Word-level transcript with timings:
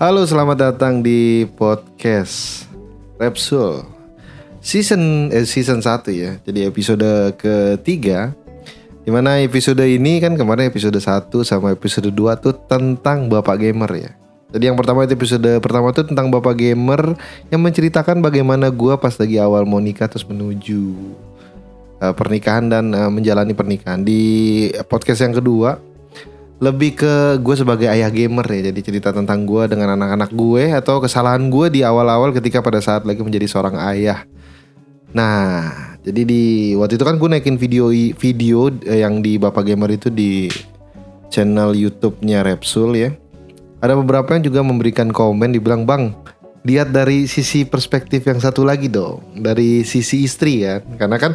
Halo, 0.00 0.24
selamat 0.24 0.56
datang 0.56 1.04
di 1.04 1.44
podcast 1.60 2.64
Repsul 3.20 3.84
season 4.64 5.28
eh, 5.28 5.44
season 5.44 5.84
1 5.84 6.08
ya. 6.16 6.40
Jadi 6.40 6.64
episode 6.64 7.36
ketiga. 7.36 8.32
Di 9.04 9.12
mana 9.12 9.44
episode 9.44 9.84
ini 9.84 10.16
kan 10.24 10.40
kemarin 10.40 10.72
episode 10.72 10.96
1 10.96 11.04
sama 11.44 11.76
episode 11.76 12.08
2 12.08 12.16
tuh 12.16 12.56
tentang 12.64 13.28
Bapak 13.28 13.60
Gamer 13.60 13.92
ya. 13.92 14.16
Jadi 14.48 14.72
yang 14.72 14.80
pertama 14.80 15.04
itu 15.04 15.20
episode 15.20 15.60
pertama 15.60 15.92
tuh 15.92 16.08
tentang 16.08 16.32
Bapak 16.32 16.56
Gamer 16.56 17.12
yang 17.52 17.60
menceritakan 17.60 18.24
bagaimana 18.24 18.72
gua 18.72 18.96
pas 18.96 19.12
lagi 19.20 19.36
awal 19.36 19.68
mau 19.68 19.84
nikah 19.84 20.08
terus 20.08 20.24
menuju 20.24 20.96
uh, 22.00 22.16
pernikahan 22.16 22.72
dan 22.72 22.96
uh, 22.96 23.12
menjalani 23.12 23.52
pernikahan. 23.52 24.00
Di 24.00 24.72
podcast 24.88 25.20
yang 25.28 25.36
kedua 25.36 25.89
lebih 26.60 26.92
ke 26.92 27.40
gue 27.40 27.54
sebagai 27.56 27.88
ayah 27.88 28.12
gamer 28.12 28.44
ya 28.44 28.68
jadi 28.68 28.80
cerita 28.84 29.16
tentang 29.16 29.48
gue 29.48 29.64
dengan 29.64 29.96
anak-anak 29.96 30.28
gue 30.28 30.76
atau 30.76 31.00
kesalahan 31.00 31.48
gue 31.48 31.66
di 31.72 31.80
awal-awal 31.80 32.36
ketika 32.36 32.60
pada 32.60 32.84
saat 32.84 33.08
lagi 33.08 33.24
menjadi 33.24 33.48
seorang 33.48 33.80
ayah. 33.80 34.28
Nah 35.16 35.96
jadi 36.04 36.22
di 36.28 36.44
waktu 36.76 37.00
itu 37.00 37.04
kan 37.08 37.16
gue 37.16 37.28
naikin 37.32 37.56
video 37.56 37.88
video 38.12 38.68
eh, 38.84 39.00
yang 39.00 39.24
di 39.24 39.40
bapak 39.40 39.72
gamer 39.72 39.96
itu 39.96 40.12
di 40.12 40.52
channel 41.32 41.72
YouTube-nya 41.72 42.44
Repsul 42.44 42.92
ya. 42.92 43.10
Ada 43.80 43.96
beberapa 43.96 44.28
yang 44.36 44.44
juga 44.44 44.60
memberikan 44.60 45.08
komen 45.08 45.56
dibilang 45.56 45.88
bang 45.88 46.12
lihat 46.60 46.92
dari 46.92 47.24
sisi 47.24 47.64
perspektif 47.64 48.28
yang 48.28 48.36
satu 48.36 48.68
lagi 48.68 48.92
dong 48.92 49.24
dari 49.32 49.80
sisi 49.88 50.28
istri 50.28 50.68
ya. 50.68 50.84
Karena 51.00 51.16
kan 51.16 51.32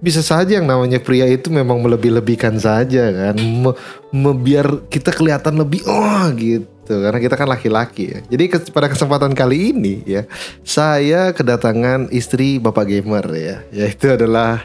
bisa 0.00 0.24
saja 0.24 0.56
yang 0.56 0.64
namanya 0.64 0.96
pria 0.96 1.28
itu 1.28 1.52
memang 1.52 1.84
melebih-lebihkan 1.84 2.56
saja 2.56 3.12
kan? 3.12 3.36
Me, 3.36 3.70
me, 4.10 4.32
biar 4.32 4.88
kita 4.88 5.12
kelihatan 5.12 5.60
lebih 5.60 5.84
oh 5.84 6.24
gitu. 6.34 7.04
Karena 7.04 7.20
kita 7.20 7.36
kan 7.36 7.46
laki-laki 7.46 8.16
ya. 8.16 8.18
Jadi 8.32 8.44
ke, 8.48 8.58
pada 8.72 8.88
kesempatan 8.88 9.36
kali 9.36 9.76
ini 9.76 10.02
ya 10.08 10.24
saya 10.64 11.36
kedatangan 11.36 12.08
istri 12.10 12.56
bapak 12.56 12.88
gamer 12.88 13.26
ya. 13.36 13.56
Yaitu 13.70 14.16
adalah 14.16 14.64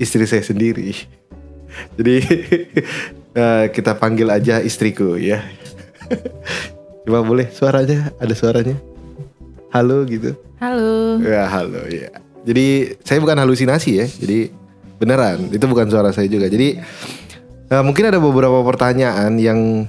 istri 0.00 0.24
saya 0.24 0.40
sendiri. 0.40 0.96
Jadi 2.00 2.16
uh, 3.36 3.68
kita 3.76 3.92
panggil 4.00 4.32
aja 4.32 4.64
istriku 4.64 5.20
ya. 5.20 5.44
Coba 7.04 7.20
boleh 7.20 7.52
suaranya? 7.52 8.16
Ada 8.16 8.32
suaranya? 8.32 8.76
Halo 9.70 10.02
gitu? 10.08 10.34
Halo. 10.58 11.20
Ya 11.20 11.46
halo 11.46 11.84
ya. 11.86 12.10
Jadi 12.48 12.96
saya 13.04 13.20
bukan 13.20 13.36
halusinasi 13.36 13.90
ya. 14.00 14.06
Jadi 14.08 14.59
beneran 15.00 15.48
itu 15.48 15.64
bukan 15.64 15.88
suara 15.88 16.12
saya 16.12 16.28
juga. 16.28 16.52
Jadi 16.52 16.76
uh, 17.72 17.82
mungkin 17.82 18.12
ada 18.12 18.20
beberapa 18.20 18.60
pertanyaan 18.60 19.40
yang 19.40 19.88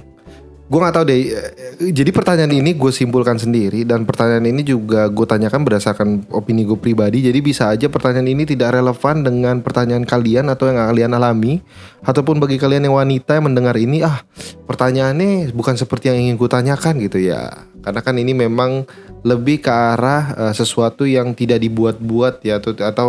gue 0.72 0.80
nggak 0.80 0.94
tahu 0.96 1.04
deh. 1.04 1.20
Eh, 1.28 1.92
jadi 1.92 2.08
pertanyaan 2.16 2.48
ini 2.56 2.72
gue 2.72 2.88
simpulkan 2.88 3.36
sendiri 3.36 3.84
dan 3.84 4.08
pertanyaan 4.08 4.48
ini 4.48 4.64
juga 4.64 5.04
gue 5.12 5.26
tanyakan 5.28 5.68
berdasarkan 5.68 6.08
opini 6.32 6.64
gue 6.64 6.80
pribadi. 6.80 7.20
Jadi 7.20 7.44
bisa 7.44 7.68
aja 7.68 7.92
pertanyaan 7.92 8.32
ini 8.32 8.48
tidak 8.48 8.80
relevan 8.80 9.20
dengan 9.20 9.60
pertanyaan 9.60 10.08
kalian 10.08 10.48
atau 10.48 10.72
yang 10.72 10.80
kalian 10.80 11.12
alami. 11.12 11.60
Ataupun 12.00 12.40
bagi 12.40 12.56
kalian 12.56 12.88
yang 12.88 12.96
wanita 12.96 13.36
yang 13.36 13.52
mendengar 13.52 13.76
ini 13.76 14.00
ah 14.00 14.24
pertanyaannya 14.64 15.52
bukan 15.52 15.76
seperti 15.76 16.08
yang 16.08 16.18
ingin 16.24 16.40
gue 16.40 16.48
tanyakan 16.48 17.04
gitu 17.04 17.20
ya. 17.20 17.68
Karena 17.84 18.00
kan 18.00 18.16
ini 18.16 18.32
memang 18.32 18.88
lebih 19.22 19.62
ke 19.62 19.70
arah 19.70 20.34
uh, 20.34 20.54
sesuatu 20.56 21.04
yang 21.04 21.36
tidak 21.36 21.60
dibuat-buat 21.60 22.42
ya 22.42 22.58
atau 22.58 22.72
atau 22.80 23.08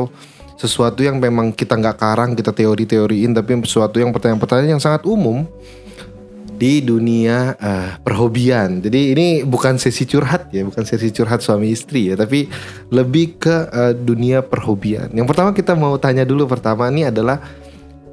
sesuatu 0.58 1.02
yang 1.02 1.18
memang 1.18 1.52
kita 1.52 1.76
nggak 1.76 1.98
karang 1.98 2.32
kita 2.38 2.54
teori-teoriin 2.54 3.34
tapi 3.34 3.60
sesuatu 3.66 3.98
yang 3.98 4.14
pertanyaan-pertanyaan 4.14 4.78
yang 4.78 4.84
sangat 4.84 5.04
umum 5.04 5.46
di 6.54 6.80
dunia 6.80 7.58
uh, 7.58 8.00
perhobian. 8.06 8.80
Jadi 8.80 9.12
ini 9.12 9.28
bukan 9.44 9.76
sesi 9.76 10.06
curhat 10.08 10.54
ya, 10.54 10.64
bukan 10.64 10.86
sesi 10.86 11.10
curhat 11.12 11.44
suami 11.44 11.74
istri 11.74 12.14
ya, 12.14 12.16
tapi 12.16 12.48
lebih 12.94 13.42
ke 13.42 13.56
uh, 13.68 13.92
dunia 13.92 14.40
perhobian. 14.46 15.12
Yang 15.12 15.28
pertama 15.34 15.52
kita 15.52 15.74
mau 15.74 15.98
tanya 16.00 16.24
dulu 16.24 16.48
pertama 16.48 16.88
ini 16.88 17.10
adalah 17.10 17.42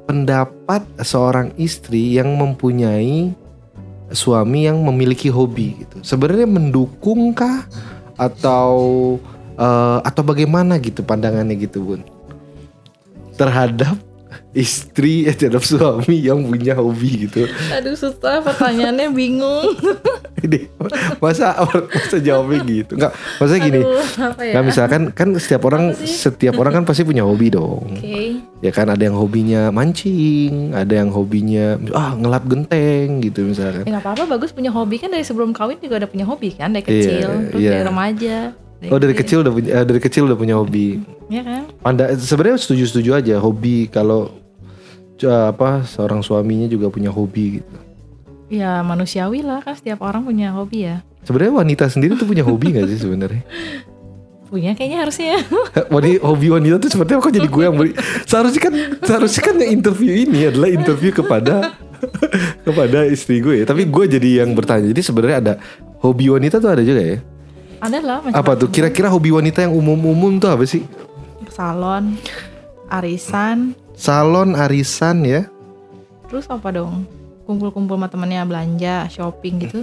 pendapat 0.09 0.83
seorang 0.99 1.55
istri 1.55 2.19
yang 2.19 2.35
mempunyai 2.35 3.31
suami 4.11 4.67
yang 4.67 4.83
memiliki 4.83 5.31
hobi 5.31 5.87
gitu. 5.87 6.03
Sebenarnya 6.03 6.49
mendukungkah 6.49 7.63
atau 8.19 8.75
uh, 9.55 10.03
atau 10.03 10.21
bagaimana 10.27 10.75
gitu 10.83 11.05
pandangannya 11.07 11.55
gitu, 11.55 11.79
Bun? 11.79 12.03
Terhadap 13.35 13.95
istri 14.51 15.23
eh 15.27 15.35
terhadap 15.35 15.63
suami 15.63 16.19
yang 16.19 16.43
punya 16.43 16.75
hobi 16.75 17.27
gitu. 17.27 17.47
Aduh 17.71 17.95
susah 17.95 18.43
pertanyaannya 18.43 19.07
bingung. 19.15 19.79
Ini 20.45 20.67
masa 21.21 21.53
masa 21.93 22.17
jawabnya 22.17 22.59
gitu? 22.65 22.97
Enggak, 22.97 23.13
masa 23.13 23.53
gini. 23.61 23.79
ya? 24.41 24.53
Nah, 24.57 24.63
misalkan 24.65 25.01
kan 25.13 25.29
setiap 25.37 25.69
orang 25.69 25.95
setiap 26.03 26.57
orang 26.57 26.81
kan 26.81 26.83
pasti 26.83 27.05
punya 27.07 27.23
hobi 27.23 27.53
dong. 27.53 27.95
Okay. 27.95 28.41
Ya 28.59 28.73
kan 28.73 28.91
ada 28.91 28.99
yang 28.99 29.15
hobinya 29.15 29.69
mancing, 29.69 30.75
ada 30.75 30.99
yang 30.99 31.13
hobinya 31.13 31.79
ah 31.95 32.17
ngelap 32.17 32.43
genteng 32.49 33.21
gitu 33.23 33.47
misalkan. 33.47 33.87
Ya 33.87 34.01
apa-apa 34.01 34.25
bagus 34.27 34.51
punya 34.51 34.73
hobi 34.73 34.99
kan 34.99 35.13
dari 35.13 35.23
sebelum 35.23 35.53
kawin 35.55 35.79
juga 35.79 36.03
udah 36.03 36.09
punya 36.09 36.25
hobi 36.27 36.51
kan 36.57 36.73
dari 36.73 36.83
iya, 36.83 36.91
kecil, 36.91 37.29
yeah, 37.29 37.47
terus 37.53 37.61
yeah. 37.61 37.73
dari 37.77 37.85
remaja. 37.87 38.37
Oh 38.89 38.97
dari 38.97 39.13
kecil 39.13 39.45
udah 39.45 39.53
punya 39.53 39.69
eh, 39.77 39.85
dari 39.85 40.01
kecil 40.01 40.25
udah 40.25 40.37
punya 40.39 40.57
hobi. 40.57 40.97
Iya 41.29 41.43
kan? 41.45 41.63
Anda 41.85 42.17
sebenarnya 42.17 42.57
setuju-setuju 42.57 43.09
aja 43.13 43.35
hobi 43.37 43.85
kalau 43.91 44.33
apa 45.21 45.85
seorang 45.85 46.25
suaminya 46.25 46.65
juga 46.65 46.89
punya 46.89 47.13
hobi 47.13 47.61
gitu. 47.61 47.77
Ya 48.49 48.81
manusiawi 48.81 49.45
lah 49.45 49.61
kan 49.61 49.77
setiap 49.77 50.01
orang 50.01 50.25
punya 50.25 50.49
hobi 50.49 50.89
ya. 50.89 51.05
Sebenarnya 51.21 51.53
wanita 51.61 51.85
sendiri 51.93 52.17
tuh 52.17 52.25
punya 52.25 52.41
hobi 52.41 52.73
gak 52.73 52.89
sih 52.89 52.97
sebenarnya? 52.97 53.45
punya 54.51 54.75
kayaknya 54.75 55.07
harusnya. 55.07 55.39
Wadi 55.95 56.19
hobi 56.19 56.51
wanita 56.51 56.75
tuh 56.83 56.91
seperti 56.91 57.15
apa 57.15 57.23
kok 57.23 57.33
jadi 57.39 57.47
gue 57.47 57.63
yang 57.63 57.75
beli? 57.79 57.95
Seharusnya 58.27 58.61
kan 58.67 58.73
seharusnya 58.99 59.41
kan 59.47 59.55
yang 59.63 59.71
interview 59.79 60.11
ini 60.11 60.51
adalah 60.51 60.67
interview 60.67 61.15
kepada 61.15 61.79
kepada 62.67 63.07
istri 63.07 63.39
gue 63.39 63.63
ya. 63.63 63.65
Tapi 63.65 63.87
gue 63.87 64.05
jadi 64.11 64.43
yang 64.43 64.51
bertanya. 64.51 64.91
Jadi 64.91 65.01
sebenarnya 65.01 65.37
ada 65.39 65.53
hobi 66.03 66.27
wanita 66.27 66.59
tuh 66.59 66.67
ada 66.67 66.83
juga 66.83 66.99
ya? 66.99 67.17
Ada 67.81 67.97
lah. 67.99 68.21
Apa 68.29 68.53
tuh? 68.53 68.69
Kira-kira 68.69 69.09
hobi 69.09 69.33
wanita 69.33 69.65
yang 69.65 69.73
umum-umum 69.73 70.37
tuh 70.37 70.53
apa 70.53 70.63
sih? 70.69 70.85
Salon, 71.49 72.13
arisan. 72.85 73.73
Salon, 73.97 74.53
arisan 74.53 75.25
ya. 75.25 75.49
Terus 76.29 76.45
apa 76.45 76.69
dong? 76.69 77.09
Kumpul-kumpul 77.49 77.97
sama 77.97 78.07
temennya 78.07 78.45
belanja, 78.45 79.09
shopping 79.09 79.65
gitu. 79.65 79.79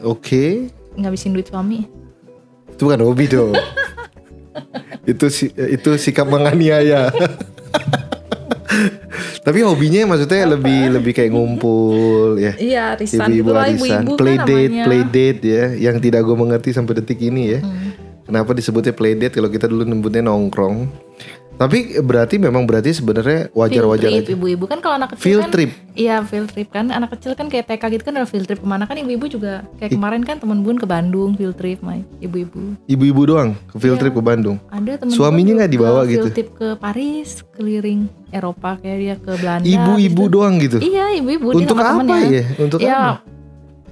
Oke. 0.00 0.16
Okay. 0.18 0.50
Ngabisin 0.96 1.36
duit 1.36 1.52
suami. 1.52 1.84
Itu 2.72 2.88
bukan 2.88 3.04
hobi 3.04 3.28
dong. 3.28 3.52
itu 5.12 5.26
itu 5.52 5.90
sikap 6.00 6.24
menganiaya. 6.24 7.12
Tapi 9.46 9.58
hobinya 9.66 10.14
maksudnya 10.14 10.46
Apa? 10.46 10.52
lebih 10.56 10.80
lebih 11.00 11.12
kayak 11.12 11.30
ngumpul 11.34 12.38
ya. 12.38 12.52
Iya, 12.56 12.82
arisan 12.96 13.28
ibu-ibu 13.28 13.52
arisan, 13.58 14.06
ibu-ibu 14.06 14.12
play 14.16 14.36
kan 14.38 14.46
date, 14.46 14.72
play 14.86 15.02
date 15.08 15.40
ya, 15.42 15.64
yang 15.90 15.96
tidak 15.98 16.22
gue 16.24 16.36
mengerti 16.36 16.70
sampai 16.70 17.02
detik 17.02 17.20
ini 17.20 17.58
ya. 17.58 17.60
Hmm. 17.60 17.92
Kenapa 18.22 18.54
disebutnya 18.54 18.94
play 18.94 19.18
date 19.18 19.34
kalau 19.36 19.50
kita 19.50 19.66
dulu 19.66 19.82
nyebutnya 19.82 20.22
nongkrong? 20.24 20.88
Tapi 21.62 22.02
berarti 22.02 22.42
memang 22.42 22.66
berarti 22.66 22.90
sebenarnya 22.90 23.46
wajar-wajar 23.54 24.10
aja. 24.10 24.34
Ibu-ibu 24.34 24.66
kan 24.66 24.82
kalau 24.82 24.98
anak 24.98 25.14
kecil 25.14 25.22
field 25.22 25.42
kan, 25.46 25.50
trip. 25.54 25.70
Iya 25.94 26.16
field 26.26 26.50
trip 26.50 26.68
kan 26.74 26.90
anak 26.90 27.14
kecil 27.14 27.38
kan 27.38 27.46
kayak 27.46 27.70
TK 27.70 27.82
gitu 27.94 28.02
kan 28.10 28.18
ada 28.18 28.26
field 28.26 28.50
trip 28.50 28.58
ke 28.58 28.66
mana 28.66 28.82
kan 28.82 28.98
ibu-ibu 28.98 29.30
juga 29.30 29.62
kayak 29.78 29.94
kemarin 29.94 30.26
kan 30.26 30.42
temen 30.42 30.66
bun 30.66 30.74
ke 30.74 30.90
Bandung 30.90 31.38
field 31.38 31.54
trip 31.54 31.78
my 31.78 32.02
ibu-ibu. 32.18 32.74
Ibu-ibu 32.90 33.22
doang 33.30 33.54
ke 33.70 33.78
field 33.78 33.94
iya. 33.94 34.02
trip 34.02 34.14
ke 34.18 34.22
Bandung. 34.26 34.58
Ada 34.74 35.06
temen 35.06 35.14
Suaminya 35.14 35.62
nggak 35.62 35.70
dibawa 35.70 36.02
gitu. 36.10 36.26
Field 36.26 36.34
trip 36.34 36.50
ke 36.58 36.68
Paris 36.82 37.46
keliling 37.54 38.10
Eropa 38.34 38.82
kayak 38.82 38.98
dia 38.98 39.14
ke 39.22 39.32
Belanda. 39.38 39.62
Ibu-ibu 39.62 40.22
gitu. 40.26 40.34
doang 40.34 40.54
gitu. 40.58 40.82
Iya 40.82 41.14
ibu-ibu. 41.22 41.46
Untuk 41.54 41.78
apa 41.78 42.02
ya? 42.26 42.42
Untuk 42.58 42.78
ya, 42.82 42.98
apa? 42.98 43.14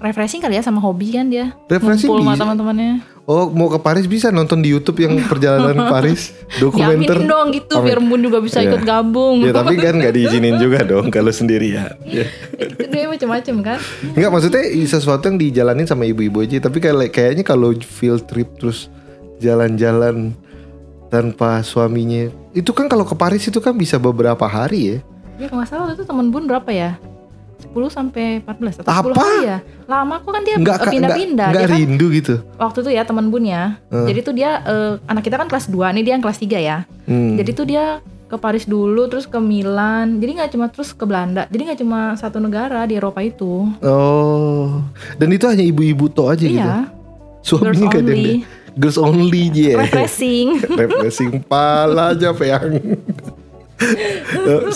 refreshing 0.00 0.42
kali 0.42 0.58
ya 0.58 0.64
sama 0.66 0.82
hobi 0.82 1.14
kan 1.14 1.30
dia. 1.30 1.54
Refreshing 1.70 2.10
Ngumpul 2.10 2.26
sama 2.26 2.34
teman-temannya. 2.34 2.92
Oh 3.30 3.46
mau 3.46 3.70
ke 3.70 3.78
Paris 3.78 4.10
bisa 4.10 4.34
nonton 4.34 4.58
di 4.58 4.74
YouTube 4.74 5.06
yang 5.06 5.14
perjalanan 5.30 5.86
Paris 5.94 6.34
dokumenter. 6.58 7.22
Yamin 7.22 7.30
dong 7.30 7.46
gitu 7.54 7.78
Amin. 7.78 7.86
biar 7.86 8.00
Bun 8.02 8.20
juga 8.26 8.42
bisa 8.42 8.58
yeah. 8.58 8.74
ikut 8.74 8.82
gabung. 8.82 9.46
Ya 9.46 9.54
tapi 9.54 9.78
kan 9.78 9.94
nggak 10.02 10.14
diizinin 10.18 10.58
juga 10.58 10.82
dong 10.82 11.14
kalau 11.14 11.30
sendirian. 11.30 11.94
Ya. 12.02 12.26
itu 12.58 12.90
dia 12.90 13.06
macam-macam 13.06 13.54
kan. 13.62 13.78
Enggak 14.18 14.30
maksudnya 14.34 14.64
sesuatu 14.82 15.30
yang 15.30 15.38
dijalanin 15.38 15.86
sama 15.86 16.10
ibu-ibu 16.10 16.42
aja. 16.42 16.58
Tapi 16.58 16.82
kayak 16.82 17.14
kayaknya 17.14 17.46
kalau 17.46 17.70
field 17.78 18.26
trip 18.26 18.50
terus 18.58 18.90
jalan-jalan 19.38 20.34
tanpa 21.06 21.62
suaminya 21.62 22.34
itu 22.50 22.74
kan 22.74 22.90
kalau 22.90 23.06
ke 23.06 23.14
Paris 23.14 23.46
itu 23.46 23.62
kan 23.62 23.78
bisa 23.78 23.94
beberapa 24.02 24.42
hari 24.50 24.98
ya. 24.98 24.98
Ya 25.38 25.46
kalau 25.46 25.62
nggak 25.62 25.70
salah 25.70 25.94
itu 25.94 26.02
temen 26.02 26.34
Bun 26.34 26.50
berapa 26.50 26.66
ya? 26.74 26.98
10 27.70 27.86
sampai 27.86 28.42
14 28.42 28.82
atau 28.82 28.90
Apa? 28.90 29.14
10 29.14 29.22
hari 29.22 29.40
ya. 29.46 29.58
Lama 29.86 30.14
kok 30.18 30.30
kan 30.34 30.42
dia 30.42 30.56
pindah-pindah. 30.58 31.48
Enggak 31.54 31.66
kan, 31.70 31.78
rindu 31.78 32.06
gitu. 32.10 32.34
Waktu 32.58 32.78
itu 32.82 32.90
ya 32.98 33.02
teman 33.06 33.30
bun 33.30 33.46
ya. 33.46 33.78
Hmm. 33.88 34.06
Jadi 34.10 34.20
tuh 34.26 34.34
dia 34.34 34.60
uh, 34.66 34.98
anak 35.06 35.22
kita 35.22 35.38
kan 35.38 35.46
kelas 35.46 35.70
2, 35.70 35.94
nih 35.94 36.02
dia 36.02 36.12
yang 36.18 36.24
kelas 36.24 36.38
3 36.42 36.58
ya. 36.58 36.78
Hmm. 37.06 37.38
Jadi 37.38 37.50
tuh 37.54 37.66
dia 37.70 38.02
ke 38.30 38.36
Paris 38.38 38.66
dulu 38.66 39.06
terus 39.06 39.26
ke 39.26 39.38
Milan. 39.38 40.18
Jadi 40.18 40.30
nggak 40.38 40.50
cuma 40.54 40.66
terus 40.70 40.90
ke 40.90 41.02
Belanda. 41.06 41.46
Jadi 41.50 41.62
nggak 41.70 41.78
cuma 41.82 42.14
satu 42.18 42.42
negara 42.42 42.86
di 42.86 42.98
Eropa 42.98 43.22
itu. 43.22 43.66
Oh. 43.82 44.82
Dan 45.18 45.30
itu 45.30 45.46
hanya 45.46 45.62
ibu-ibu 45.62 46.10
toh 46.10 46.30
aja 46.30 46.46
iya. 46.46 46.50
gitu. 46.50 46.58
Iya. 46.66 46.78
Suaminya 47.40 47.70
Girls 47.70 47.94
gak 47.94 48.02
ada 48.02 48.14
only. 48.14 48.36
Girls 48.78 48.98
only 49.00 49.44
ya. 49.50 49.82
refreshing 49.82 50.62
Refreshing 50.80 51.42
pala 51.42 52.14
aja 52.14 52.30
yang 52.30 52.78
Eh, 52.78 53.29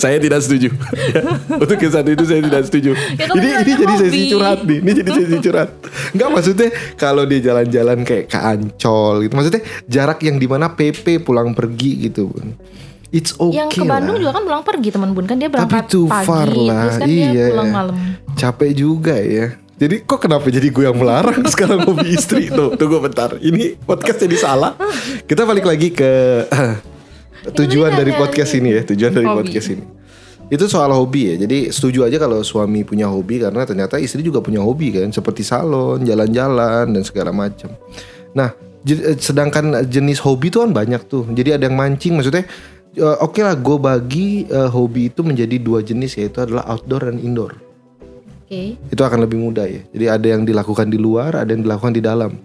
saya 0.01 0.17
tidak 0.19 0.41
setuju. 0.41 0.73
Untuk 1.63 1.79
yang 1.79 1.93
satu 1.93 2.11
itu 2.13 2.25
saya 2.25 2.41
tidak 2.41 2.63
setuju. 2.69 2.91
Ya, 3.17 3.27
ini 3.33 3.49
ini 3.61 3.73
jadi 3.77 3.95
sesi 4.01 4.17
hobi. 4.17 4.31
curhat 4.33 4.59
nih. 4.65 4.79
Ini 4.81 4.93
jadi 5.05 5.11
sesi 5.13 5.37
curhat. 5.45 5.71
Enggak 6.17 6.29
maksudnya 6.33 6.69
kalau 6.97 7.23
dia 7.29 7.41
jalan-jalan 7.45 7.99
kayak 8.03 8.25
ke 8.33 8.39
Ancol 8.39 9.15
gitu. 9.29 9.33
Maksudnya 9.37 9.63
jarak 9.87 10.19
yang 10.25 10.37
di 10.41 10.47
mana 10.49 10.73
PP 10.73 11.23
pulang 11.23 11.53
pergi 11.53 12.09
gitu. 12.09 12.33
It's 13.15 13.37
okay 13.39 13.63
yang 13.63 13.71
ke 13.71 13.87
Bandung 13.87 14.19
lah. 14.19 14.23
juga 14.27 14.33
kan 14.35 14.43
pulang 14.43 14.63
pergi 14.67 14.89
teman 14.91 15.15
bun 15.15 15.27
kan 15.31 15.39
dia 15.39 15.47
Tapi 15.47 15.55
berangkat 15.55 15.87
too 15.87 16.11
pagi 16.11 16.27
far 16.27 16.51
lah. 16.51 16.83
terus 16.83 16.97
kan 16.99 17.07
iya. 17.07 17.31
dia 17.31 17.47
pulang 17.55 17.71
malam 17.71 17.95
Capek 18.35 18.71
juga 18.75 19.15
ya. 19.15 19.47
Jadi 19.75 20.07
kok 20.07 20.23
kenapa 20.23 20.47
jadi 20.51 20.71
gue 20.71 20.85
yang 20.87 20.99
melarang 20.99 21.43
sekarang 21.55 21.83
hobi 21.83 22.15
istri 22.15 22.51
tuh? 22.51 22.75
Tunggu 22.79 23.03
bentar. 23.03 23.39
Ini 23.39 23.79
podcast 23.83 24.23
jadi 24.23 24.37
salah. 24.39 24.75
Kita 25.27 25.43
balik 25.47 25.67
lagi 25.67 25.91
ke 25.91 26.11
tujuan 27.43 27.93
dari 27.95 28.13
tanya 28.15 28.21
podcast 28.23 28.53
ini 28.57 28.69
ya. 28.71 28.83
Tujuan 28.87 29.13
dari 29.13 29.29
Hobi. 29.29 29.39
podcast 29.43 29.69
ini. 29.75 29.85
Itu 30.53 30.69
soal 30.69 30.93
hobi 30.93 31.35
ya. 31.35 31.35
Jadi 31.49 31.73
setuju 31.73 32.05
aja 32.05 32.21
kalau 32.21 32.45
suami 32.45 32.85
punya 32.85 33.09
hobi 33.09 33.41
karena 33.41 33.65
ternyata 33.65 33.97
istri 33.97 34.21
juga 34.21 34.45
punya 34.45 34.61
hobi 34.61 34.93
kan, 34.93 35.09
seperti 35.11 35.41
salon, 35.41 36.05
jalan-jalan 36.05 36.93
dan 36.93 37.03
segala 37.03 37.33
macam. 37.33 37.73
Nah, 38.37 38.53
eh, 38.85 39.17
sedangkan 39.17 39.89
jenis 39.89 40.21
hobi 40.21 40.53
itu 40.53 40.61
kan 40.61 40.71
banyak 40.71 41.01
tuh. 41.09 41.25
Jadi 41.33 41.57
ada 41.57 41.65
yang 41.65 41.77
mancing, 41.77 42.21
maksudnya 42.21 42.45
eh, 42.93 43.17
oke 43.25 43.41
lah, 43.41 43.57
gue 43.57 43.77
bagi 43.81 44.45
eh, 44.45 44.69
hobi 44.69 45.09
itu 45.09 45.25
menjadi 45.25 45.57
dua 45.57 45.81
jenis 45.81 46.21
yaitu 46.21 46.45
adalah 46.45 46.69
outdoor 46.69 47.09
dan 47.09 47.19
indoor 47.19 47.57
oke 48.45 48.93
itu 48.93 49.03
akan 49.03 49.19
lebih 49.27 49.39
mudah 49.41 49.67
ya. 49.67 49.83
Jadi 49.91 50.07
ada 50.07 50.27
yang 50.37 50.43
dilakukan 50.47 50.87
di 50.89 50.99
luar, 51.01 51.35
ada 51.35 51.51
yang 51.51 51.65
dilakukan 51.65 51.93
di 51.97 52.03
dalam. 52.05 52.37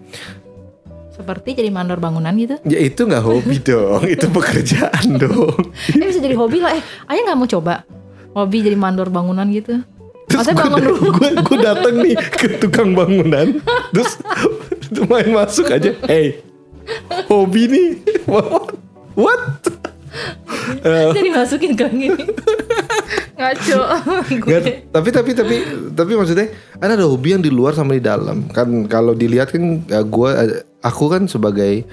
Seperti 1.20 1.60
jadi 1.60 1.68
mandor 1.68 2.00
bangunan 2.00 2.32
gitu? 2.34 2.56
Ya 2.64 2.80
itu 2.80 3.04
nggak 3.04 3.20
hobi 3.20 3.60
dong, 3.68 4.08
itu 4.08 4.26
pekerjaan 4.26 5.06
dong. 5.22 5.60
eh 5.92 6.06
bisa 6.08 6.24
jadi 6.24 6.40
hobi 6.40 6.64
lah. 6.64 6.80
Eh 6.80 6.84
ayah 7.12 7.22
nggak 7.28 7.38
mau 7.38 7.50
coba? 7.50 7.84
Hobi 8.32 8.64
jadi 8.64 8.80
mandor 8.80 9.12
bangunan 9.12 9.44
gitu? 9.52 9.84
Terus 10.30 10.46
Maksudnya 10.48 10.62
bangun 10.64 10.84
rumah. 10.86 11.12
gue 11.12 11.30
gue 11.42 11.58
datang 11.60 11.96
nih 12.00 12.16
ke 12.16 12.48
tukang 12.62 12.94
bangunan, 12.94 13.48
terus 13.90 14.22
main 15.10 15.26
masuk 15.28 15.74
aja, 15.74 15.90
hey, 16.06 16.46
hobi 17.26 17.66
nih, 17.66 17.88
what? 18.30 18.78
what? 19.18 19.42
Jadi 20.86 21.30
masukin 21.30 21.74
gang 21.74 21.98
ini 21.98 22.30
ngaco. 23.40 23.80
Nggak, 24.44 24.62
tapi 24.92 25.10
tapi 25.16 25.32
tapi 25.32 25.56
tapi 25.96 26.12
maksudnya 26.20 26.48
kan 26.76 26.90
ada 26.92 27.08
hobi 27.08 27.34
yang 27.34 27.44
di 27.44 27.48
luar 27.48 27.72
sama 27.72 27.96
di 27.96 28.04
dalam. 28.04 28.52
Kan 28.52 28.86
kalau 28.92 29.16
dilihat 29.16 29.56
kan 29.56 29.88
gue 29.88 30.30
aku 30.84 31.06
kan 31.08 31.26
sebagai 31.32 31.88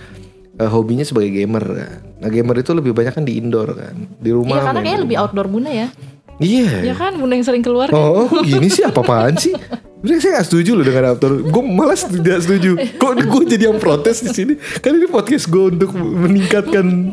eh, 0.59 0.71
hobinya 0.71 1.07
sebagai 1.07 1.31
gamer. 1.31 1.65
Kan 1.65 2.01
nah 2.17 2.29
gamer 2.33 2.65
itu 2.65 2.73
lebih 2.75 2.93
banyak 2.97 3.15
kan 3.15 3.25
di 3.25 3.39
indoor 3.39 3.79
kan. 3.79 3.95
Di 4.19 4.35
rumah 4.35 4.59
Iya 4.59 4.67
karena 4.67 4.81
kayaknya 4.83 5.01
lebih 5.07 5.17
outdoor 5.23 5.49
bunda 5.49 5.71
ya. 5.71 5.89
Iya. 6.37 6.93
Ya 6.93 6.95
kan? 6.99 7.17
Bunda 7.17 7.33
yang 7.33 7.47
sering 7.49 7.65
keluar 7.65 7.89
kan? 7.89 7.97
oh 7.97 8.29
kok 8.29 8.45
gini 8.45 8.69
sih 8.69 8.85
apa 8.85 9.01
apaan 9.01 9.41
sih 9.41 9.57
Sebenernya 10.07 10.23
saya 10.23 10.39
gak 10.39 10.47
setuju 10.47 10.71
loh 10.79 10.87
dengan 10.87 11.05
outdoor 11.11 11.33
Gue 11.51 11.65
malas 11.67 12.07
tidak 12.07 12.39
setuju. 12.47 12.79
Kok 12.95 13.13
gue 13.27 13.43
jadi 13.51 13.67
yang 13.67 13.83
protes 13.83 14.23
di 14.23 14.31
sini? 14.31 14.55
Kan 14.79 15.03
ini 15.03 15.11
podcast 15.11 15.51
gue 15.51 15.75
untuk 15.75 15.91
meningkatkan 15.99 17.11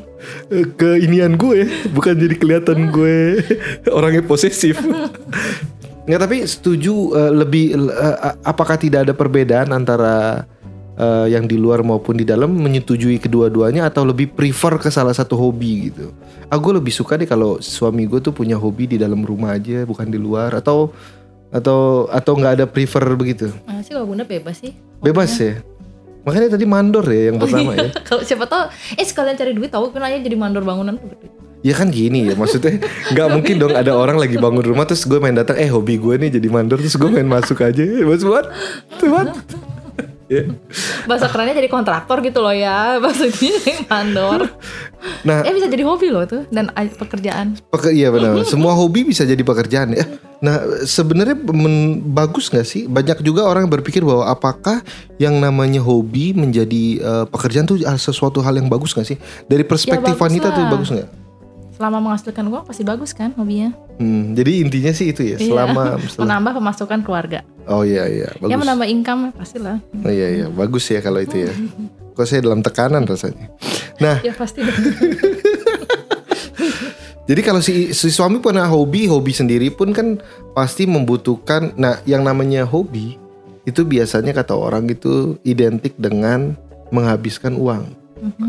eh, 0.53 0.69
Keinian 0.77 1.33
gue 1.33 1.89
Bukan 1.89 2.13
jadi 2.13 2.37
kelihatan 2.37 2.93
gue 2.93 3.41
Orangnya 3.89 4.21
posesif. 4.21 4.77
Nggak 6.05 6.21
tapi 6.21 6.37
setuju 6.45 7.17
eh, 7.17 7.31
lebih 7.33 7.65
eh, 7.89 8.17
apakah 8.45 8.77
tidak 8.77 9.09
ada 9.09 9.13
perbedaan 9.17 9.73
antara 9.73 10.45
eh, 10.93 11.33
yang 11.33 11.49
di 11.49 11.57
luar 11.57 11.81
maupun 11.81 12.19
di 12.19 12.29
dalam 12.29 12.53
menyetujui 12.53 13.17
kedua-duanya 13.17 13.89
atau 13.89 14.05
lebih 14.05 14.37
prefer 14.37 14.77
ke 14.77 14.93
salah 14.93 15.17
satu 15.17 15.33
hobi 15.33 15.89
gitu. 15.89 16.13
Aku 16.51 16.75
lebih 16.75 16.93
suka 16.93 17.17
deh 17.17 17.25
kalau 17.25 17.57
suami 17.57 18.05
gue 18.05 18.21
tuh 18.21 18.35
punya 18.35 18.59
hobi 18.59 18.85
di 18.85 19.01
dalam 19.01 19.25
rumah 19.25 19.57
aja 19.57 19.87
bukan 19.87 20.11
di 20.11 20.19
luar. 20.21 20.53
Atau 20.53 20.93
atau 21.53 22.09
atau 22.09 22.33
nggak 22.33 22.53
ada 22.59 22.65
prefer 22.65 23.05
begitu. 23.13 23.53
Nah, 23.69 23.85
sih 23.85 23.94
kalau 23.94 24.09
bunda 24.09 24.25
bebas 24.25 24.57
sih. 24.57 24.73
Bebas 25.00 25.29
ya. 25.38 25.61
Makanya 26.25 26.57
tadi 26.57 26.65
mandor 26.65 27.05
ya 27.05 27.29
yang 27.29 27.38
pertama 27.38 27.75
ya. 27.75 27.91
Kalau 28.07 28.23
siapa 28.23 28.47
tahu, 28.47 28.71
eh 28.95 29.03
sekalian 29.03 29.35
cari 29.35 29.51
duit 29.51 29.67
tahu 29.67 29.91
aja 29.91 30.17
jadi 30.23 30.39
mandor 30.39 30.63
bangunan. 30.63 30.95
Ya 31.63 31.75
kan 31.75 31.91
gini 31.91 32.27
ya 32.27 32.35
maksudnya 32.35 32.79
nggak 33.15 33.27
mungkin 33.31 33.55
dong 33.55 33.71
ada 33.71 33.95
orang 33.95 34.19
lagi 34.19 34.35
bangun 34.35 34.63
rumah 34.63 34.83
terus 34.83 35.07
gue 35.07 35.15
main 35.15 35.31
datang 35.31 35.55
eh 35.55 35.71
hobi 35.71 35.95
gue 35.95 36.19
nih 36.19 36.35
jadi 36.35 36.47
mandor 36.51 36.75
terus 36.75 37.00
gue 37.00 37.07
main 37.07 37.23
masuk 37.23 37.63
aja 37.63 37.88
mas 38.03 38.19
buat 38.19 38.51
ya. 40.33 40.44
Bahasa 41.07 41.27
kerennya 41.29 41.55
jadi 41.59 41.69
kontraktor 41.69 42.19
gitu 42.23 42.39
loh 42.41 42.55
ya. 42.55 42.95
Maksudnya 43.03 43.88
mandor. 43.88 44.50
Nah 45.23 45.39
Eh 45.41 45.55
bisa 45.55 45.71
jadi 45.71 45.83
hobi 45.83 46.11
loh 46.11 46.27
tuh 46.27 46.43
dan 46.51 46.67
a- 46.73 46.83
pekerjaan. 46.85 47.55
Peke, 47.71 47.91
iya 47.91 48.11
benar. 48.11 48.43
Semua 48.43 48.75
hobi 48.75 49.07
bisa 49.07 49.23
jadi 49.23 49.39
pekerjaan 49.39 49.95
ya. 49.95 50.03
Nah, 50.43 50.59
sebenarnya 50.83 51.39
men- 51.55 52.03
bagus 52.03 52.51
nggak 52.51 52.67
sih? 52.67 52.83
Banyak 52.85 53.23
juga 53.23 53.47
orang 53.47 53.63
yang 53.63 53.73
berpikir 53.73 54.03
bahwa 54.03 54.27
apakah 54.27 54.83
yang 55.15 55.39
namanya 55.39 55.79
hobi 55.79 56.35
menjadi 56.35 56.83
eh, 56.99 57.25
pekerjaan 57.31 57.63
tuh 57.63 57.79
sesuatu 57.95 58.43
hal 58.43 58.59
yang 58.59 58.67
bagus 58.67 58.91
nggak 58.91 59.07
sih? 59.07 59.17
Dari 59.47 59.63
perspektif 59.63 60.11
bagus 60.11 60.19
wanita 60.21 60.51
tuh 60.51 60.63
lah. 60.67 60.71
bagus 60.75 60.89
nggak? 60.91 61.09
Selama 61.73 61.97
menghasilkan 62.03 62.43
uang 62.45 62.63
pasti 62.67 62.83
bagus 62.83 63.15
kan 63.15 63.31
hobinya. 63.33 63.71
Hmm, 63.97 64.35
jadi 64.35 64.61
intinya 64.61 64.91
sih 64.91 65.09
itu 65.09 65.23
ya. 65.23 65.39
Iya. 65.39 65.47
Selama, 65.47 65.83
menambah 66.21 66.51
pemasukan 66.59 66.99
keluarga. 67.01 67.39
oh 67.63 67.87
iya 67.87 68.03
iya 68.05 68.27
bagus. 68.37 68.51
Ya 68.51 68.57
menambah 68.59 68.87
income 68.91 69.31
pastilah. 69.31 69.79
Oh 70.03 70.11
iya 70.11 70.27
iya 70.27 70.47
bagus 70.51 70.83
ya 70.91 70.99
kalau 70.99 71.23
itu 71.23 71.47
ya. 71.47 71.53
Kok 72.13 72.25
saya 72.30 72.45
dalam 72.45 72.62
tekanan 72.62 73.04
rasanya. 73.10 73.50
Nah, 73.98 74.21
Ya 74.21 74.33
pasti. 74.38 74.62
Jadi 77.24 77.39
kalau 77.39 77.63
si, 77.63 77.95
si 77.95 78.12
suami 78.12 78.44
punya 78.44 78.68
hobi, 78.68 79.07
hobi 79.07 79.31
sendiri 79.31 79.71
pun 79.71 79.95
kan 79.95 80.19
pasti 80.51 80.83
membutuhkan. 80.83 81.71
Nah, 81.80 82.04
yang 82.04 82.27
namanya 82.27 82.68
hobi 82.68 83.15
itu 83.63 83.88
biasanya 83.88 84.36
kata 84.36 84.51
orang 84.51 84.92
itu 84.92 85.39
identik 85.48 85.95
dengan 85.95 86.60
menghabiskan 86.92 87.56
uang 87.56 88.04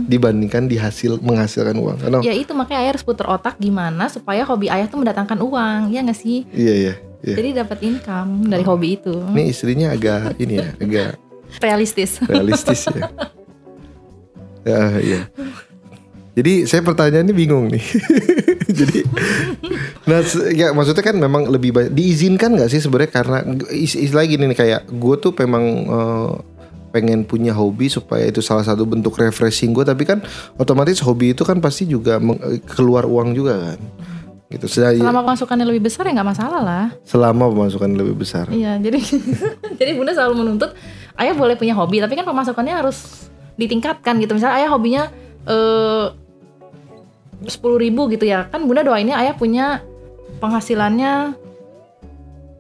dibandingkan 0.07 0.71
dihasil 0.71 1.19
menghasilkan 1.23 1.75
uang. 1.79 1.97
Karena 1.99 2.19
ya 2.23 2.35
itu 2.35 2.55
makanya 2.55 2.87
ayah 2.87 2.91
harus 2.95 3.03
puter 3.07 3.27
otak 3.27 3.59
gimana 3.59 4.07
supaya 4.07 4.47
hobi 4.47 4.71
ayah 4.71 4.87
tuh 4.87 5.03
mendatangkan 5.03 5.39
uang. 5.39 5.91
Ya 5.91 6.03
nggak 6.03 6.19
sih? 6.19 6.47
iya 6.55 6.75
iya. 6.75 6.95
iya. 7.27 7.35
Jadi 7.39 7.49
dapat 7.55 7.79
income 7.83 8.51
dari 8.51 8.63
hobi 8.67 8.99
itu. 8.99 9.15
Ini 9.35 9.43
istrinya 9.51 9.95
agak 9.95 10.39
ini 10.39 10.55
ya, 10.63 10.69
agak 10.79 11.11
Realistis. 11.65 12.19
realistis 12.27 12.91
ya. 12.91 13.07
ya 14.65 14.81
iya. 14.99 15.21
Jadi 16.35 16.67
saya 16.67 16.83
pertanyaannya 16.83 17.31
bingung 17.31 17.71
nih. 17.71 17.85
Jadi, 18.75 19.07
nah 20.03 20.19
ya 20.51 20.75
maksudnya 20.75 21.05
kan 21.05 21.15
memang 21.15 21.47
lebih 21.47 21.71
banyak 21.71 21.95
diizinkan 21.95 22.59
nggak 22.59 22.67
sih 22.67 22.83
sebenarnya 22.83 23.13
karena 23.13 23.39
is, 23.71 23.95
is 23.95 24.11
lagi 24.11 24.35
nih 24.35 24.51
kayak 24.51 24.91
gue 24.91 25.15
tuh 25.17 25.31
memang 25.37 25.63
eh, 25.87 26.31
pengen 26.91 27.23
punya 27.23 27.51
hobi 27.51 27.87
supaya 27.87 28.25
itu 28.25 28.39
salah 28.39 28.63
satu 28.63 28.83
bentuk 28.83 29.15
refreshing 29.15 29.71
gue 29.71 29.83
tapi 29.83 30.03
kan 30.03 30.27
otomatis 30.55 30.99
hobi 30.99 31.33
itu 31.33 31.43
kan 31.43 31.59
pasti 31.59 31.87
juga 31.87 32.19
eh, 32.19 32.59
keluar 32.65 33.07
uang 33.07 33.31
juga 33.31 33.55
kan 33.55 33.79
gitu 34.51 34.67
Sedang- 34.67 34.99
Selama 34.99 35.23
pemasukannya 35.23 35.67
lebih 35.67 35.83
besar 35.85 36.03
ya 36.05 36.13
nggak 36.15 36.31
masalah 36.31 36.61
lah. 36.61 36.85
selama 37.03 37.45
pemasukan 37.49 37.91
lebih 37.91 38.17
besar 38.17 38.51
Iya, 38.51 38.79
jadi 38.79 38.99
jadi 39.79 39.91
bunda 39.95 40.11
selalu 40.11 40.35
menuntut 40.41 40.75
ayah 41.15 41.35
boleh 41.35 41.55
punya 41.55 41.75
hobi, 41.75 42.03
tapi 42.03 42.15
kan 42.15 42.27
pemasukannya 42.27 42.75
harus 42.75 43.31
ditingkatkan 43.61 44.19
gitu. 44.23 44.37
Misalnya 44.37 44.57
ayah 44.65 44.71
hobinya 44.73 45.03
eh 45.45 46.07
sepuluh 47.45 47.77
ribu 47.77 48.09
gitu 48.09 48.25
ya, 48.25 48.49
kan 48.49 48.65
bunda 48.65 48.81
doainnya 48.81 49.21
ayah 49.21 49.37
punya 49.37 49.85
penghasilannya 50.41 51.37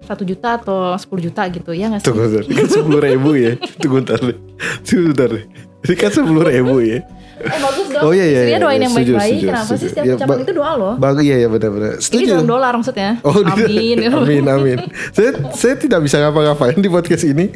satu 0.04 0.20
juta 0.28 0.60
atau 0.60 0.92
10 0.92 1.08
juta 1.32 1.48
gitu 1.48 1.72
ya 1.72 1.88
nggak 1.88 2.04
sih? 2.04 2.12
Tunggu 2.12 2.44
kan 2.44 2.68
sepuluh 2.68 3.00
ribu 3.00 3.30
ya. 3.40 3.56
Tunggu 3.80 4.04
bentar 4.04 4.20
deh. 4.20 4.36
Tunggu 4.84 5.16
deh. 5.16 5.44
Ini 5.88 5.94
kan 5.96 6.10
sepuluh 6.12 6.44
ribu 6.44 6.84
ya 6.84 7.00
Eh 7.44 7.60
bagus 7.60 7.86
dong. 7.92 8.02
Oh 8.02 8.12
iya 8.12 8.24
iya 8.24 8.40
Istrinya 8.40 8.50
iya, 8.50 8.64
doain 8.64 8.74
iya. 8.74 8.84
yang 8.84 8.94
baik-baik. 8.94 9.20
setuju, 9.36 9.46
Kenapa 9.46 9.64
sih 9.64 9.76
setuju. 9.76 9.88
setiap 9.92 10.04
Ya, 10.04 10.14
ucapan 10.16 10.36
ba- 10.36 10.42
itu 10.42 10.52
doa 10.52 10.72
loh? 10.74 10.94
Bagus 10.96 11.22
iya 11.22 11.36
iya 11.38 11.48
benar-benar 11.48 11.92
Ini 11.92 12.02
Setuju 12.02 12.26
dalam 12.30 12.48
dolar 12.48 12.72
maksudnya. 12.74 13.10
Oh, 13.20 13.36
amin. 13.52 13.98
amin, 14.08 14.44
amin. 14.48 14.78
Saya 15.16 15.30
saya 15.52 15.74
tidak 15.76 16.00
bisa 16.02 16.16
ngapa-ngapain 16.18 16.78
di 16.78 16.88
podcast 16.88 17.24
ini. 17.24 17.46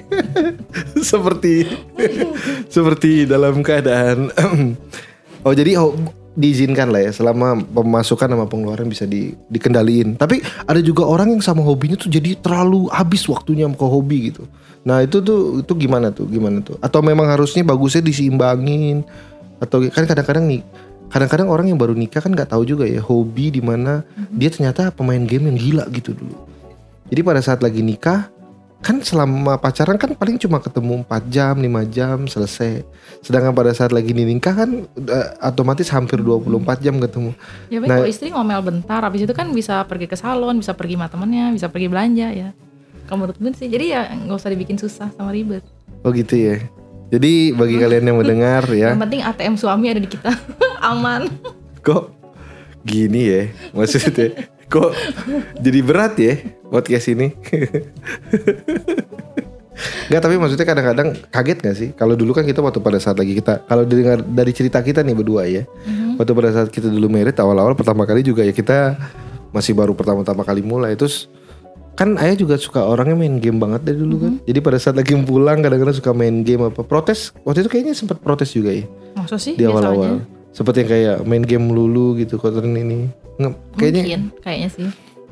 seperti 1.10 1.64
seperti 2.68 3.24
dalam 3.24 3.60
keadaan 3.62 4.28
Oh, 5.46 5.54
jadi 5.54 5.78
oh, 5.78 5.94
diizinkan 6.34 6.90
lah 6.90 7.08
ya 7.08 7.12
selama 7.14 7.62
pemasukan 7.62 8.26
sama 8.26 8.46
pengeluaran 8.50 8.90
bisa 8.90 9.06
di, 9.06 9.32
dikendaliin. 9.48 10.18
Tapi 10.18 10.42
ada 10.66 10.82
juga 10.82 11.06
orang 11.06 11.30
yang 11.30 11.40
sama 11.40 11.62
hobinya 11.62 11.94
tuh 11.94 12.10
jadi 12.10 12.34
terlalu 12.38 12.90
habis 12.90 13.22
waktunya 13.30 13.64
ke 13.70 13.86
hobi 13.86 14.34
gitu. 14.34 14.44
Nah, 14.82 14.98
itu 15.02 15.22
tuh 15.22 15.62
itu 15.62 15.72
gimana 15.78 16.10
tuh? 16.10 16.26
Gimana 16.26 16.58
tuh? 16.60 16.74
Atau 16.82 17.02
memang 17.02 17.30
harusnya 17.30 17.62
bagusnya 17.62 18.02
diseimbangin 18.02 19.06
atau 19.58 19.82
kan 19.90 20.04
kadang-kadang 20.06 20.46
nih 20.46 20.62
kadang-kadang 21.08 21.48
orang 21.48 21.66
yang 21.72 21.78
baru 21.80 21.96
nikah 21.96 22.20
kan 22.20 22.32
nggak 22.36 22.52
tahu 22.52 22.68
juga 22.68 22.84
ya 22.84 23.00
hobi 23.00 23.48
di 23.48 23.64
mana 23.64 24.04
dia 24.28 24.52
ternyata 24.52 24.92
pemain 24.92 25.20
game 25.24 25.48
yang 25.48 25.56
gila 25.58 25.84
gitu 25.90 26.12
dulu. 26.12 26.36
Jadi 27.08 27.20
pada 27.24 27.40
saat 27.40 27.64
lagi 27.64 27.80
nikah 27.80 28.28
kan 28.78 29.02
selama 29.02 29.58
pacaran 29.58 29.98
kan 29.98 30.14
paling 30.14 30.38
cuma 30.38 30.62
ketemu 30.62 31.02
4 31.02 31.34
jam, 31.34 31.54
5 31.58 31.66
jam 31.90 32.16
selesai. 32.30 32.86
Sedangkan 33.26 33.50
pada 33.50 33.74
saat 33.74 33.90
lagi 33.90 34.14
nikah 34.14 34.54
kan 34.54 34.86
uh, 34.86 35.26
otomatis 35.42 35.90
hampir 35.90 36.22
24 36.22 36.78
jam 36.78 36.94
ketemu. 37.02 37.34
Ya 37.72 37.82
baik 37.82 37.88
Nah- 37.90 37.98
kalau 37.98 38.08
istri 38.08 38.30
ngomel 38.30 38.60
bentar, 38.62 39.02
habis 39.02 39.26
itu 39.26 39.34
kan 39.34 39.50
bisa 39.50 39.82
pergi 39.82 40.06
ke 40.06 40.14
salon, 40.14 40.62
bisa 40.62 40.78
pergi 40.78 40.94
sama 40.94 41.10
temennya, 41.10 41.50
bisa 41.50 41.66
pergi 41.66 41.88
belanja 41.90 42.28
ya. 42.30 42.54
Kalau 43.10 43.24
menurut 43.24 43.40
gue 43.40 43.50
sih, 43.56 43.66
jadi 43.66 43.84
ya 43.88 44.00
nggak 44.14 44.36
usah 44.36 44.52
dibikin 44.52 44.76
susah 44.78 45.08
sama 45.16 45.32
ribet. 45.34 45.64
Oh 46.06 46.12
gitu 46.14 46.38
ya. 46.38 46.62
Jadi 47.08 47.56
bagi 47.56 47.80
kalian 47.80 48.04
yang 48.04 48.18
mendengar 48.20 48.68
ya, 48.68 48.92
Yang 48.92 49.00
penting 49.08 49.20
ATM 49.24 49.54
suami 49.56 49.86
ada 49.88 50.00
di 50.00 50.10
kita, 50.10 50.28
aman. 50.92 51.24
kok 51.80 52.12
gini 52.84 53.22
ya? 53.24 53.42
Maksudnya 53.72 54.36
kok 54.68 54.92
jadi 55.56 55.80
berat 55.80 56.14
ya 56.20 56.34
podcast 56.68 57.08
ini? 57.08 57.32
Enggak 60.08 60.22
tapi 60.24 60.34
maksudnya 60.40 60.66
kadang-kadang 60.66 61.08
kaget 61.30 61.58
gak 61.62 61.76
sih? 61.76 61.88
Kalau 61.94 62.12
dulu 62.12 62.32
kan 62.34 62.42
kita 62.42 62.58
waktu 62.60 62.80
pada 62.80 62.98
saat 62.98 63.16
lagi 63.16 63.36
kita 63.36 63.62
kalau 63.64 63.86
dengar 63.86 64.20
dari 64.20 64.52
cerita 64.52 64.80
kita 64.82 65.00
nih 65.00 65.16
berdua 65.16 65.46
ya. 65.46 65.62
Waktu 66.18 66.32
pada 66.34 66.50
saat 66.50 66.68
kita 66.68 66.90
dulu 66.90 67.06
merit 67.08 67.36
awal-awal 67.38 67.72
pertama 67.72 68.02
kali 68.04 68.20
juga 68.20 68.42
ya 68.42 68.50
kita 68.50 68.98
masih 69.48 69.72
baru 69.72 69.94
pertama-tama 69.94 70.42
kali 70.42 70.60
mulai. 70.60 70.92
Terus 70.98 71.30
kan 71.98 72.14
ayah 72.16 72.38
juga 72.38 72.54
suka 72.54 72.78
orangnya 72.80 73.18
main 73.18 73.42
game 73.42 73.58
banget 73.58 73.82
dari 73.82 73.98
dulu 73.98 74.16
kan 74.22 74.32
jadi 74.46 74.58
pada 74.62 74.78
saat 74.78 74.94
lagi 74.94 75.18
pulang 75.18 75.58
kadang-kadang 75.58 75.92
suka 75.92 76.14
main 76.14 76.46
game 76.46 76.62
apa 76.62 76.80
protes 76.80 77.34
waktu 77.42 77.66
itu 77.66 77.68
kayaknya 77.68 77.92
sempat 77.92 78.22
protes 78.22 78.54
juga 78.54 78.70
ya 78.70 78.86
Maksud 79.18 79.34
sih 79.36 79.54
di 79.58 79.66
aja. 79.66 79.74
awal-awal 79.74 80.22
seperti 80.48 80.86
yang 80.86 80.90
kayak 80.90 81.16
main 81.22 81.42
game 81.42 81.66
lulu 81.68 82.14
gitu 82.14 82.38
konten 82.38 82.70
ini 82.70 83.10
Nge- 83.36 83.58
kayaknya 83.74 84.02
Mungkin, 84.02 84.22
kayaknya 84.38 84.68
sih. 84.68 84.88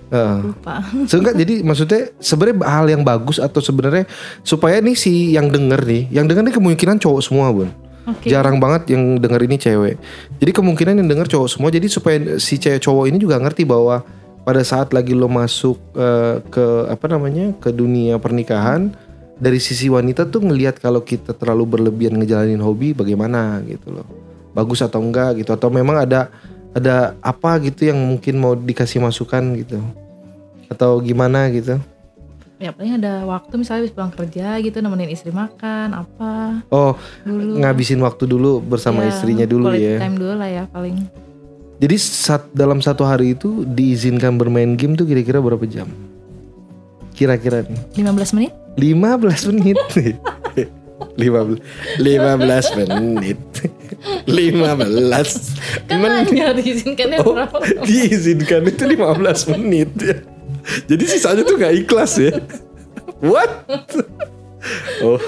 Heeh. 0.07 0.39
Lupa. 0.41 0.79
So, 1.11 1.19
enggak, 1.19 1.35
jadi 1.35 1.55
maksudnya 1.63 2.15
sebenarnya 2.19 2.63
hal 2.63 2.87
yang 2.87 3.03
bagus 3.03 3.39
atau 3.39 3.59
sebenarnya 3.59 4.07
supaya 4.43 4.79
nih 4.79 4.95
si 4.95 5.35
yang 5.35 5.51
denger 5.51 5.83
nih 5.83 6.03
yang 6.13 6.27
denger 6.27 6.47
nih 6.47 6.55
kemungkinan 6.55 6.99
cowok 6.99 7.23
semua 7.23 7.51
bun 7.51 7.71
Oke. 8.07 8.31
jarang 8.31 8.59
banget 8.59 8.95
yang 8.95 9.19
denger 9.19 9.43
ini 9.43 9.57
cewek 9.57 9.95
jadi 10.39 10.51
kemungkinan 10.53 11.03
yang 11.03 11.09
denger 11.11 11.27
cowok 11.27 11.49
semua 11.51 11.71
jadi 11.71 11.87
supaya 11.87 12.39
si 12.39 12.55
cewek 12.55 12.79
cowok 12.79 13.11
ini 13.11 13.19
juga 13.19 13.39
ngerti 13.39 13.67
bahwa 13.67 14.07
pada 14.47 14.63
saat 14.63 14.95
lagi 14.95 15.11
lo 15.11 15.27
masuk 15.27 15.75
eh, 15.99 16.39
ke 16.47 16.87
apa 16.87 17.11
namanya 17.11 17.51
ke 17.59 17.75
dunia 17.75 18.15
pernikahan 18.23 18.95
dari 19.37 19.59
sisi 19.59 19.91
wanita 19.91 20.23
tuh 20.31 20.47
ngelihat 20.47 20.79
kalau 20.79 21.03
kita 21.03 21.35
terlalu 21.35 21.67
berlebihan 21.77 22.15
ngejalanin 22.15 22.63
hobi 22.63 22.95
bagaimana 22.95 23.59
gitu 23.67 23.91
loh. 23.91 24.07
Bagus 24.55 24.81
atau 24.81 25.03
enggak 25.03 25.43
gitu 25.43 25.51
atau 25.51 25.67
memang 25.67 25.99
ada 25.99 26.31
ada 26.73 27.19
apa 27.21 27.59
gitu 27.59 27.91
yang 27.91 27.99
mungkin 27.99 28.39
mau 28.39 28.55
dikasih 28.55 29.03
masukan 29.03 29.43
gitu. 29.59 29.83
Atau 30.71 31.03
gimana 31.03 31.51
gitu. 31.51 31.83
Ya 32.57 32.73
paling 32.73 32.97
ada 33.03 33.27
waktu 33.29 33.53
misalnya 33.61 33.85
habis 33.85 33.93
pulang 33.93 34.15
kerja 34.15 34.57
gitu 34.63 34.81
nemenin 34.81 35.13
istri 35.13 35.29
makan 35.35 35.93
apa. 35.93 36.63
Oh 36.73 36.95
dulu. 37.21 37.61
ngabisin 37.61 38.01
waktu 38.01 38.25
dulu 38.25 38.65
bersama 38.65 39.05
Ya, 39.05 39.13
istrinya 39.13 39.45
dulu 39.45 39.69
quality 39.69 39.85
ya. 39.85 39.97
time 40.01 40.17
dulu 40.17 40.35
lah 40.39 40.49
ya 40.49 40.65
paling. 40.71 41.26
Jadi 41.77 41.97
saat 42.01 42.49
dalam 42.51 42.81
satu 42.81 43.05
hari 43.05 43.37
itu 43.37 43.65
diizinkan 43.69 44.41
bermain 44.41 44.77
game 44.77 44.97
tuh 44.97 45.05
kira-kira 45.05 45.45
berapa 45.45 45.61
jam? 45.69 45.89
Kira-kira 47.13 47.65
nih 47.65 47.81
15 48.01 48.37
menit? 48.37 48.53
15 48.77 49.53
menit 49.53 49.77
15 51.17 51.61
15 52.01 52.77
menit 52.81 53.41
15 54.25 55.89
Kan 55.89 55.97
menit 56.01 56.57
diizinkannya 56.57 57.19
Oh, 57.21 57.33
berapa? 57.37 57.57
diizinkan 57.85 58.69
itu 58.69 58.85
15 58.85 59.53
menit 59.57 59.91
ya. 60.01 60.17
Jadi 60.85 61.05
sisanya 61.07 61.43
tuh 61.45 61.57
gak 61.57 61.73
ikhlas 61.77 62.17
ya. 62.17 62.33
What? 63.21 63.51
Oh. 64.99 65.23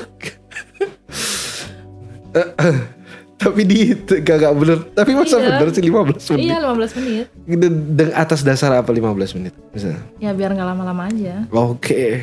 Tapi 3.59 3.67
di 3.67 3.91
gak, 4.23 4.37
gak 4.39 4.55
bener 4.55 4.79
Tapi 4.95 5.11
masa 5.19 5.37
Iya. 5.37 5.59
bener 5.59 5.67
sih 5.75 5.83
15 5.83 6.31
menit 6.31 6.47
Iya 6.47 6.57
15 6.63 6.95
menit. 6.95 7.27
De- 7.43 7.75
de- 7.99 8.15
atas 8.15 8.47
dasar 8.47 8.71
apa 8.71 8.87
15 8.87 9.35
menit 9.35 9.51
misalnya? 9.75 9.99
Ya 10.23 10.31
biar 10.31 10.55
nggak 10.55 10.69
lama-lama 10.69 11.11
aja. 11.11 11.43
Oke. 11.51 12.23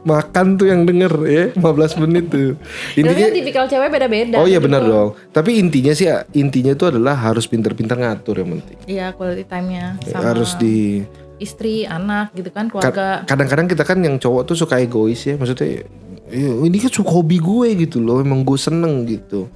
Makan 0.00 0.56
tuh 0.56 0.68
yang 0.68 0.84
denger 0.84 1.12
ya 1.24 1.44
15 1.56 2.02
menit 2.04 2.28
tuh. 2.28 2.52
Intinya 2.94 3.24
kan 3.24 3.32
tipikal 3.32 3.64
cewek 3.64 3.88
beda-beda. 3.88 4.36
Oh 4.36 4.44
iya 4.44 4.60
Jadi 4.60 4.66
benar 4.68 4.82
dong. 4.84 5.16
Tapi 5.32 5.56
intinya 5.56 5.96
sih 5.96 6.04
intinya 6.32 6.76
tuh 6.76 6.92
adalah 6.92 7.16
harus 7.16 7.48
pinter-pinter 7.48 7.96
ngatur 7.96 8.44
yang 8.44 8.60
penting. 8.60 8.76
Iya 8.84 9.16
quality 9.16 9.48
time-nya 9.48 9.96
sama 10.04 10.20
Harus 10.20 10.52
di 10.54 11.00
istri, 11.40 11.88
anak 11.88 12.36
gitu 12.36 12.52
kan, 12.52 12.68
Ka- 12.68 12.84
keluarga. 12.84 13.24
kadang-kadang 13.24 13.64
kita 13.64 13.80
kan 13.80 13.96
yang 14.04 14.20
cowok 14.20 14.44
tuh 14.44 14.56
suka 14.60 14.76
egois 14.76 15.24
ya. 15.24 15.40
Maksudnya 15.40 15.88
"Iya, 16.30 16.50
ini 16.64 16.76
kan 16.78 16.90
suka 16.90 17.10
hobi 17.10 17.36
gue 17.36 17.68
gitu 17.76 17.98
loh. 17.98 18.22
Emang 18.22 18.46
gue 18.46 18.54
seneng 18.54 19.04
gitu. 19.04 19.50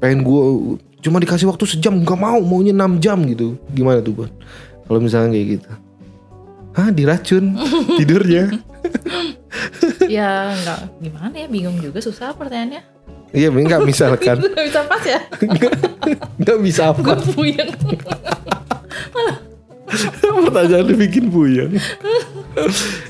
Pengen 0.00 0.24
gue 0.24 0.40
cuma 0.98 1.20
dikasih 1.20 1.44
waktu 1.46 1.68
sejam 1.68 2.00
nggak 2.00 2.16
mau 2.16 2.40
maunya 2.40 2.72
6 2.72 2.96
jam 2.98 3.20
gitu. 3.28 3.60
Gimana 3.70 4.00
tuh 4.00 4.24
buat? 4.24 4.32
Kalau 4.84 5.00
misalnya 5.00 5.36
kayak 5.36 5.48
gitu. 5.60 5.70
Hah 6.74 6.88
diracun 6.90 7.44
tidurnya. 8.00 8.50
ya 10.10 10.52
nggak 10.52 10.80
gimana 11.00 11.34
ya, 11.38 11.46
bingung 11.46 11.78
juga 11.78 12.02
susah 12.02 12.34
pertanyaannya. 12.34 12.82
Iya, 13.34 13.50
nggak 13.50 13.82
misalkan 13.82 14.36
Gak 14.54 14.64
bisa 14.70 14.80
pas 14.86 15.02
ya. 15.02 15.18
nggak 16.42 16.58
bisa 16.62 16.82
Gue 16.94 17.14
apa. 17.14 17.24
puyeng. 17.34 17.70
Pertanyaan 20.44 20.84
lu 20.84 20.94
bikin 20.96 21.24
buyang. 21.26 21.72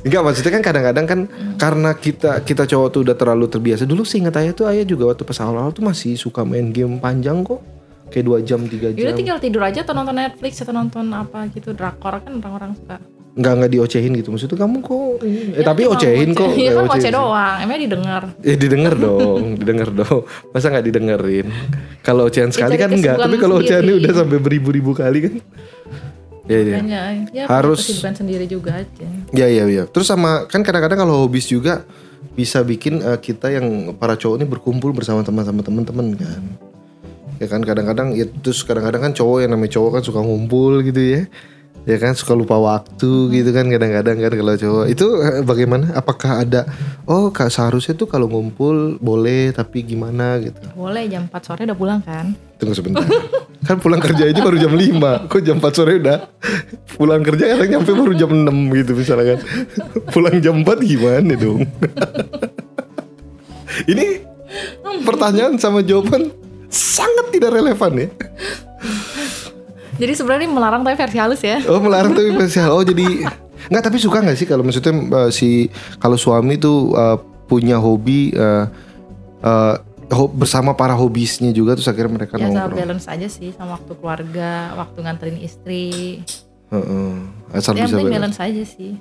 Enggak 0.00 0.22
maksudnya 0.22 0.52
kan 0.52 0.62
kadang-kadang 0.62 1.06
kan 1.06 1.20
karena 1.56 1.90
kita 1.92 2.40
kita 2.40 2.64
cowok 2.64 2.88
tuh 2.90 3.00
udah 3.02 3.14
terlalu 3.14 3.46
terbiasa. 3.46 3.84
Dulu 3.84 4.02
sih 4.02 4.18
ingat 4.18 4.36
ayah 4.36 4.52
tuh 4.52 4.66
ayah 4.66 4.82
juga 4.82 5.08
waktu 5.08 5.22
pas 5.22 5.38
awal-awal 5.38 5.70
tuh 5.70 5.82
masih 5.82 6.14
suka 6.14 6.42
main 6.42 6.68
game 6.68 6.96
panjang 6.96 7.40
kok. 7.40 7.60
Kayak 8.06 8.24
dua 8.24 8.38
jam 8.40 8.60
tiga 8.62 8.88
Yaudah 8.88 9.10
jam. 9.10 9.16
tinggal 9.16 9.38
tidur 9.38 9.62
aja 9.62 9.80
atau 9.80 9.92
nonton 9.92 10.14
Netflix 10.14 10.60
atau 10.60 10.70
nonton 10.70 11.04
apa 11.10 11.48
gitu 11.50 11.72
drakor 11.72 12.20
kan 12.20 12.32
orang-orang 12.34 12.72
suka. 12.74 12.96
Enggak 13.34 13.52
enggak 13.52 13.70
diocehin 13.72 14.12
gitu. 14.14 14.28
Maksudnya 14.30 14.54
kamu 14.56 14.76
kok 14.78 14.94
eh 15.20 15.34
Ya, 15.50 15.62
tapi 15.64 15.82
ocehin 15.84 16.30
kok. 16.32 16.54
Iya 16.54 16.70
Eh, 16.72 16.86
kan 16.86 17.00
sih. 17.02 17.10
doang, 17.10 17.56
emangnya 17.58 17.80
didengar. 17.82 18.22
Ya 18.46 18.54
didengar 18.54 18.94
dong, 18.94 19.58
didengar 19.58 19.88
dong. 19.90 20.22
Masa 20.54 20.70
nggak 20.70 20.86
didengerin? 20.86 21.46
Kalau 22.00 22.28
ocehan 22.28 22.48
sekali 22.48 22.76
kan 22.76 22.88
enggak, 22.88 23.18
tapi 23.18 23.34
kalau 23.36 23.58
ocehannya 23.58 23.94
udah 23.98 24.12
sampai 24.14 24.38
beribu-ribu 24.38 24.94
kali 24.94 25.18
kan. 25.20 25.34
Ya, 26.44 26.60
ya. 26.60 26.76
Makanya 26.76 27.00
ya 27.32 27.44
Harus- 27.48 27.88
kesibukan 27.88 28.14
sendiri 28.14 28.44
juga 28.44 28.84
aja. 28.84 29.06
Ya 29.32 29.48
ya 29.48 29.64
ya. 29.64 29.88
Terus 29.88 30.12
sama 30.12 30.44
kan 30.44 30.60
kadang-kadang 30.60 31.00
kalau 31.00 31.24
hobis 31.24 31.48
juga 31.48 31.88
bisa 32.36 32.60
bikin 32.60 33.00
eh, 33.00 33.16
kita 33.16 33.48
yang 33.48 33.96
para 33.96 34.16
cowok 34.18 34.36
ini 34.40 34.46
berkumpul 34.48 34.92
bersama 34.92 35.24
teman-teman 35.24 35.64
teman-teman 35.64 36.06
kan. 36.20 36.42
Ya 37.40 37.46
kan 37.48 37.64
kadang-kadang 37.64 38.12
ya 38.12 38.28
terus 38.44 38.60
kadang-kadang 38.60 39.10
kan 39.10 39.12
cowok 39.16 39.38
yang 39.42 39.56
namanya 39.56 39.72
cowok 39.80 39.90
kan 39.98 40.02
suka 40.04 40.20
ngumpul 40.20 40.84
gitu 40.84 41.00
ya. 41.00 41.22
Ya 41.84 42.00
kan 42.00 42.16
suka 42.16 42.32
lupa 42.32 42.56
waktu 42.56 43.28
gitu 43.28 43.52
kan 43.52 43.68
kadang-kadang 43.68 44.16
kan 44.16 44.32
kalau 44.32 44.54
cowok. 44.56 44.84
Itu 44.88 45.06
eh, 45.20 45.44
bagaimana? 45.44 45.92
Apakah 45.92 46.40
ada 46.44 46.64
oh 47.04 47.28
Kak 47.28 47.52
seharusnya 47.52 47.92
tuh 47.92 48.08
kalau 48.08 48.28
ngumpul 48.28 48.96
boleh 48.98 49.52
tapi 49.52 49.84
gimana 49.84 50.40
gitu. 50.40 50.64
Boleh 50.72 51.04
jam 51.12 51.28
4 51.28 51.44
sore 51.44 51.68
udah 51.68 51.76
pulang 51.76 52.00
kan? 52.00 52.32
Tunggu 52.56 52.72
sebentar. 52.72 53.04
kan 53.68 53.80
pulang 53.80 54.00
kerja 54.00 54.28
aja 54.28 54.40
baru 54.44 54.60
jam 54.60 54.72
5 54.76 55.32
Kok 55.32 55.40
jam 55.40 55.56
4 55.56 55.72
sore 55.72 55.96
udah 55.96 56.18
Pulang 57.00 57.24
kerja 57.24 57.56
kadang 57.56 57.80
nyampe 57.80 57.90
baru 57.96 58.12
jam 58.12 58.30
6 58.30 58.52
gitu 58.76 58.92
misalnya 58.92 59.24
kan 59.34 59.40
Pulang 60.12 60.36
jam 60.44 60.60
4 60.60 60.68
gimana 60.84 61.32
dong 61.32 61.64
Ini 63.90 64.06
pertanyaan 65.02 65.56
sama 65.58 65.80
jawaban 65.82 66.30
sangat 66.68 67.30
tidak 67.34 67.54
relevan 67.54 67.92
ya 67.96 68.08
Jadi 69.94 70.12
sebenarnya 70.12 70.48
melarang 70.48 70.82
tapi 70.82 70.96
versi 70.96 71.16
halus 71.16 71.40
ya. 71.40 71.62
Oh 71.64 71.78
melarang 71.78 72.12
tapi 72.12 72.32
spesial 72.32 72.70
Oh 72.70 72.82
jadi 72.82 73.30
Nggak 73.64 73.82
tapi 73.82 73.96
suka 73.96 74.20
nggak 74.20 74.36
sih 74.36 74.44
kalau 74.44 74.60
maksudnya 74.60 74.92
eh, 74.92 75.30
si 75.30 75.70
Kalau 75.96 76.14
suami 76.14 76.56
tuh 76.56 76.92
eh, 76.92 77.16
punya 77.44 77.76
hobi 77.76 78.30
eh, 78.30 78.64
eh, 79.40 79.74
ho- 80.10 80.30
Bersama 80.30 80.72
para 80.72 80.92
hobisnya 80.92 81.48
juga 81.48 81.72
Terus 81.74 81.86
akhirnya 81.86 82.12
mereka 82.16 82.36
Ya 82.36 82.46
nongkrong 82.46 82.74
balance 82.76 83.06
aja 83.06 83.24
sih 83.24 83.50
sama 83.50 83.76
waktu 83.76 83.92
keluarga, 83.94 84.50
waktu 84.74 84.98
nganterin 85.00 85.38
istri. 85.38 86.20
Heeh. 86.68 87.12
Asal 87.52 87.78
Yang 87.78 87.86
bisa 87.86 87.96
balance. 87.96 88.10
balance 88.10 88.38
aja 88.40 88.62
sih. 88.66 88.92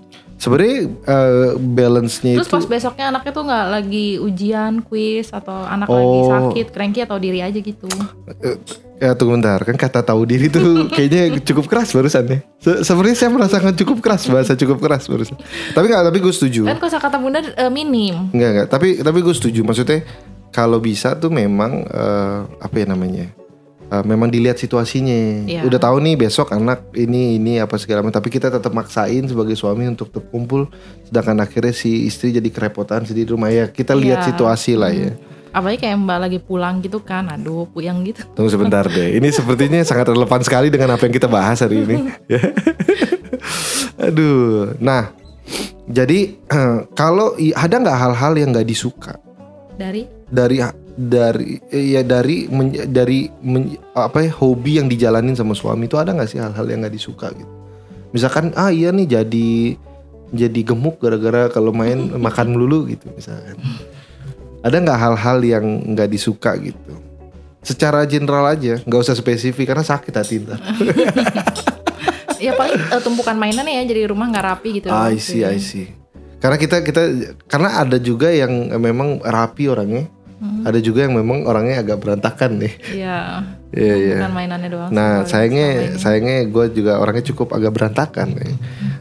Sebenarnya 0.44 0.78
eh, 1.08 1.50
balance-nya 1.56 2.36
Terus 2.36 2.48
itu 2.48 2.54
pas 2.54 2.66
besoknya 2.68 3.06
anaknya 3.10 3.32
tuh 3.32 3.44
nggak 3.44 3.66
lagi 3.70 4.08
ujian, 4.18 4.84
kuis 4.84 5.32
atau 5.32 5.56
anak 5.56 5.88
Oh. 5.88 5.96
lagi 5.96 6.20
sakit, 6.28 6.68
cranky 6.70 7.00
atau 7.00 7.16
diri 7.16 7.40
aja 7.40 7.56
gitu. 7.56 7.88
eh, 8.44 8.60
ya 9.00 9.16
tunggu 9.16 9.36
bentar 9.36 9.60
kan 9.60 9.76
kata 9.76 10.00
tahu 10.02 10.24
diri 10.24 10.48
tuh 10.48 10.64
kayaknya 10.96 11.40
cukup 11.40 11.66
keras 11.66 11.92
barusan 11.92 12.24
ya. 12.26 12.38
Se- 12.58 12.84
Sebenarnya 12.84 13.18
saya 13.18 13.30
merasakan 13.30 13.72
cukup 13.74 13.98
keras 14.00 14.28
bahasa 14.28 14.52
cukup 14.54 14.78
keras 14.78 15.08
barusan. 15.08 15.40
Tapi 15.72 15.86
nggak 15.88 16.04
tapi 16.04 16.18
gue 16.20 16.34
setuju. 16.34 16.62
Kan 16.66 16.78
kosakata 16.78 17.18
bunda 17.18 17.40
eh, 17.40 17.68
minim. 17.68 18.28
Enggak 18.30 18.50
enggak. 18.52 18.68
Tapi 18.68 18.88
tapi 19.00 19.20
gue 19.20 19.32
setuju. 19.32 19.64
Maksudnya 19.64 20.04
kalau 20.50 20.78
bisa 20.78 21.16
tuh 21.16 21.30
memang 21.30 21.84
eh, 21.84 22.40
apa 22.60 22.76
ya 22.76 22.86
namanya? 22.86 23.32
Uh, 23.94 24.02
memang 24.02 24.34
dilihat 24.34 24.58
situasinya. 24.58 25.46
Iya. 25.46 25.62
Udah 25.70 25.78
tahu 25.78 26.02
nih 26.02 26.18
besok 26.18 26.50
anak 26.50 26.90
ini 26.98 27.38
ini 27.38 27.62
apa 27.62 27.78
segala 27.78 28.02
macam, 28.02 28.18
tapi 28.18 28.34
kita 28.34 28.50
tetap 28.50 28.74
maksain 28.74 29.30
sebagai 29.30 29.54
suami 29.54 29.86
untuk 29.86 30.10
tetap 30.10 30.34
kumpul. 30.34 30.66
Sedangkan 31.06 31.38
akhirnya 31.46 31.78
si 31.78 32.10
istri 32.10 32.34
jadi 32.34 32.50
kerepotan 32.50 33.06
sendiri 33.06 33.30
di 33.30 33.34
rumah 33.38 33.54
ya. 33.54 33.70
Kita 33.70 33.94
lihat 33.94 34.26
Iya. 34.26 34.28
situasi 34.34 34.74
lah 34.74 34.90
ya. 34.90 35.14
Apalagi 35.54 35.86
kayak 35.86 36.02
mbak 36.02 36.18
lagi 36.18 36.40
pulang 36.42 36.82
gitu 36.82 36.98
kan, 36.98 37.30
aduh 37.30 37.70
puyeng 37.70 38.02
gitu. 38.10 38.26
Tunggu 38.34 38.50
sebentar 38.50 38.90
deh. 38.90 39.22
Ini 39.22 39.30
sepertinya 39.30 39.86
sangat 39.86 40.10
relevan 40.10 40.42
sekali 40.42 40.74
dengan 40.74 40.98
apa 40.98 41.06
yang 41.06 41.14
kita 41.14 41.30
bahas 41.30 41.62
hari 41.62 41.86
ini. 41.86 42.10
Aduh. 44.10 44.74
Nah, 44.82 45.14
jadi 45.86 46.42
kalau 47.00 47.38
ada 47.38 47.76
nggak 47.78 47.98
hal-hal 48.02 48.34
yang 48.34 48.50
nggak 48.50 48.66
disuka 48.66 49.14
Dari 49.78 50.10
dari 50.26 50.58
dari 50.94 51.58
eh, 51.74 51.98
ya 51.98 52.02
dari 52.06 52.46
men- 52.54 52.90
dari 52.94 53.26
men- 53.42 53.78
apa 53.98 54.30
ya 54.30 54.32
hobi 54.38 54.78
yang 54.78 54.86
dijalanin 54.86 55.34
sama 55.34 55.58
suami 55.58 55.90
itu 55.90 55.98
ada 55.98 56.14
nggak 56.14 56.30
sih 56.30 56.38
hal-hal 56.38 56.66
yang 56.70 56.86
nggak 56.86 56.94
disuka 56.94 57.34
gitu? 57.34 57.50
Misalkan 58.14 58.54
ah 58.54 58.70
iya 58.70 58.94
nih 58.94 59.10
jadi 59.10 59.50
jadi 60.34 60.60
gemuk 60.66 61.02
gara-gara 61.02 61.50
kalau 61.50 61.74
main 61.74 61.98
makan 62.26 62.54
melulu 62.54 62.86
gitu 62.90 63.10
misalkan. 63.14 63.58
Ada 64.64 64.80
nggak 64.80 65.00
hal-hal 65.00 65.38
yang 65.44 65.66
nggak 65.98 66.10
disuka 66.14 66.56
gitu? 66.62 66.94
Secara 67.64 68.04
general 68.04 68.48
aja, 68.48 68.80
nggak 68.84 69.02
usah 69.02 69.16
spesifik 69.16 69.72
karena 69.72 69.84
sakit 69.88 70.14
hati 70.14 70.36
ntar. 70.44 70.60
ya 72.44 72.52
paling 72.60 72.76
eh, 72.76 73.02
tumpukan 73.02 73.40
mainannya 73.40 73.80
ya 73.80 73.84
jadi 73.88 74.12
rumah 74.12 74.28
nggak 74.30 74.46
rapi 74.46 74.70
gitu. 74.84 74.88
I 74.92 75.16
see, 75.16 75.48
I 75.48 75.58
see. 75.64 75.88
Karena 76.44 76.60
kita 76.60 76.84
kita 76.84 77.02
karena 77.48 77.80
ada 77.80 77.96
juga 77.96 78.28
yang 78.28 78.68
memang 78.76 79.24
rapi 79.24 79.72
orangnya, 79.72 80.12
ada 80.64 80.76
juga 80.78 81.04
yang 81.04 81.16
memang 81.16 81.44
orangnya 81.44 81.80
agak 81.80 81.98
berantakan 82.00 82.60
nih. 82.60 82.74
Iya. 82.94 83.18
Iya 83.74 83.96
iya. 83.98 84.18
Bukan 84.22 84.34
mainannya 84.38 84.70
doang. 84.70 84.90
Nah 84.94 85.26
sayangnya 85.26 85.98
sayangnya 85.98 86.46
gue 86.46 86.78
juga 86.78 87.02
orangnya 87.02 87.26
cukup 87.26 87.58
agak 87.58 87.74
berantakan. 87.74 88.38
ya. 88.38 88.54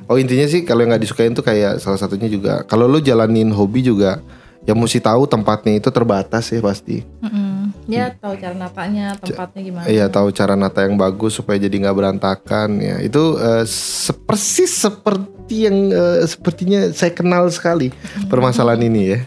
Oh 0.08 0.16
intinya 0.16 0.49
sih 0.49 0.64
kalau 0.64 0.80
yang 0.80 0.96
nggak 0.96 1.04
disukain 1.04 1.37
tuh 1.37 1.44
kayak 1.44 1.76
salah 1.76 2.00
satunya 2.00 2.25
juga 2.25 2.64
kalau 2.64 2.88
lu 2.88 2.96
jalanin 2.96 3.52
hobi 3.52 3.84
juga 3.84 4.25
ya 4.64 4.72
mesti 4.72 4.96
tahu 4.96 5.28
tempatnya 5.28 5.76
itu 5.76 5.92
terbatas 5.92 6.49
ya 6.49 6.64
pasti. 6.64 7.04
Mm-mm. 7.20 7.68
Ya 7.84 8.16
tahu 8.16 8.32
cara 8.38 8.56
natanya, 8.56 9.12
tempatnya 9.18 9.61
gimana. 9.61 9.84
Iya 9.84 10.06
tahu 10.08 10.28
cara 10.32 10.54
nata 10.56 10.80
yang 10.87 10.96
bagus 10.96 11.37
supaya 11.37 11.61
jadi 11.61 11.76
nggak 11.76 11.96
berantakan 11.99 12.80
ya. 12.80 12.96
Itu 13.04 13.37
eh, 13.37 13.68
se- 13.68 14.16
persis 14.16 14.72
seperti 14.72 15.68
yang 15.68 15.92
eh, 15.92 16.25
sepertinya 16.25 16.88
saya 16.96 17.12
kenal 17.12 17.44
sekali 17.52 17.92
permasalahan 18.32 18.88
ini 18.88 19.02
ya. 19.04 19.20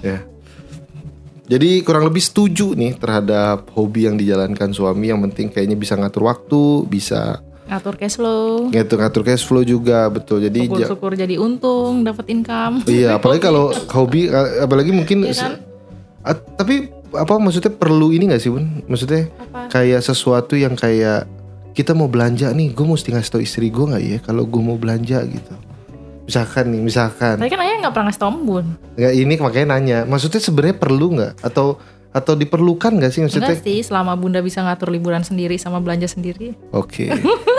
Ya. 0.00 0.18
Jadi 1.44 1.80
kurang 1.80 2.04
lebih 2.04 2.18
setuju 2.18 2.72
nih 2.72 2.96
terhadap 2.96 3.68
hobi 3.70 4.04
yang 4.04 4.16
dijalankan 4.16 4.72
suami 4.72 5.08
yang 5.08 5.20
penting 5.22 5.48
kayaknya 5.48 5.76
bisa 5.76 5.92
ngatur 5.94 6.24
waktu, 6.24 6.62
bisa 6.86 7.44
Ngatur 7.64 7.94
cash 7.96 8.16
flow. 8.16 8.68
ngatur-ngatur 8.68 9.22
cash 9.22 9.42
flow 9.42 9.60
juga 9.60 10.08
betul. 10.08 10.40
Jadi 10.40 10.64
ja- 10.64 10.88
Syukur-syukur 10.88 11.12
jadi 11.14 11.36
untung, 11.36 12.00
dapat 12.00 12.28
income. 12.28 12.84
iya 12.86 13.14
apalagi 13.14 13.40
kalau 13.40 13.68
hobi 13.90 14.28
apalagi 14.58 14.90
mungkin 14.90 15.20
Iya 15.22 15.36
kan? 15.38 15.52
Tapi 16.56 16.74
apa 17.12 17.32
maksudnya 17.36 17.70
perlu 17.70 18.08
ini 18.08 18.26
gak 18.26 18.40
sih 18.40 18.48
bun? 18.48 18.64
Maksudnya 18.84 19.28
Apa? 19.38 19.68
kayak 19.70 20.00
sesuatu 20.00 20.54
yang 20.54 20.72
kayak 20.72 21.28
kita 21.72 21.90
mau 21.90 22.06
belanja 22.06 22.48
nih, 22.50 22.70
gue 22.70 22.86
mesti 22.86 23.10
ngasih 23.10 23.30
tau 23.30 23.42
istri 23.42 23.66
gue 23.66 23.84
nggak 23.84 24.02
ya 24.02 24.18
kalau 24.20 24.44
gue 24.44 24.62
mau 24.62 24.74
belanja 24.74 25.20
gitu. 25.22 25.52
Misalkan 26.24 26.72
nih, 26.72 26.80
misalkan 26.80 27.36
Tadi 27.36 27.50
kan 27.52 27.60
ayah 27.60 27.74
nggak 27.84 27.92
pernah 27.92 28.06
ngasih 28.08 28.22
tau 28.24 28.32
Bun. 28.32 28.66
nggak 28.96 29.12
ini 29.12 29.34
makanya 29.36 29.66
nanya, 29.76 29.98
maksudnya 30.08 30.40
sebenarnya 30.40 30.76
perlu 30.80 31.06
nggak 31.20 31.32
atau 31.44 31.76
atau 32.14 32.38
diperlukan 32.38 32.94
nggak 32.94 33.10
sih 33.10 33.20
maksudnya? 33.26 33.50
Enggak 33.50 33.66
sih, 33.66 33.82
selama 33.82 34.14
bunda 34.14 34.38
bisa 34.38 34.62
ngatur 34.62 34.94
liburan 34.94 35.26
sendiri 35.26 35.58
sama 35.58 35.82
belanja 35.82 36.06
sendiri. 36.06 36.54
Oke, 36.70 37.10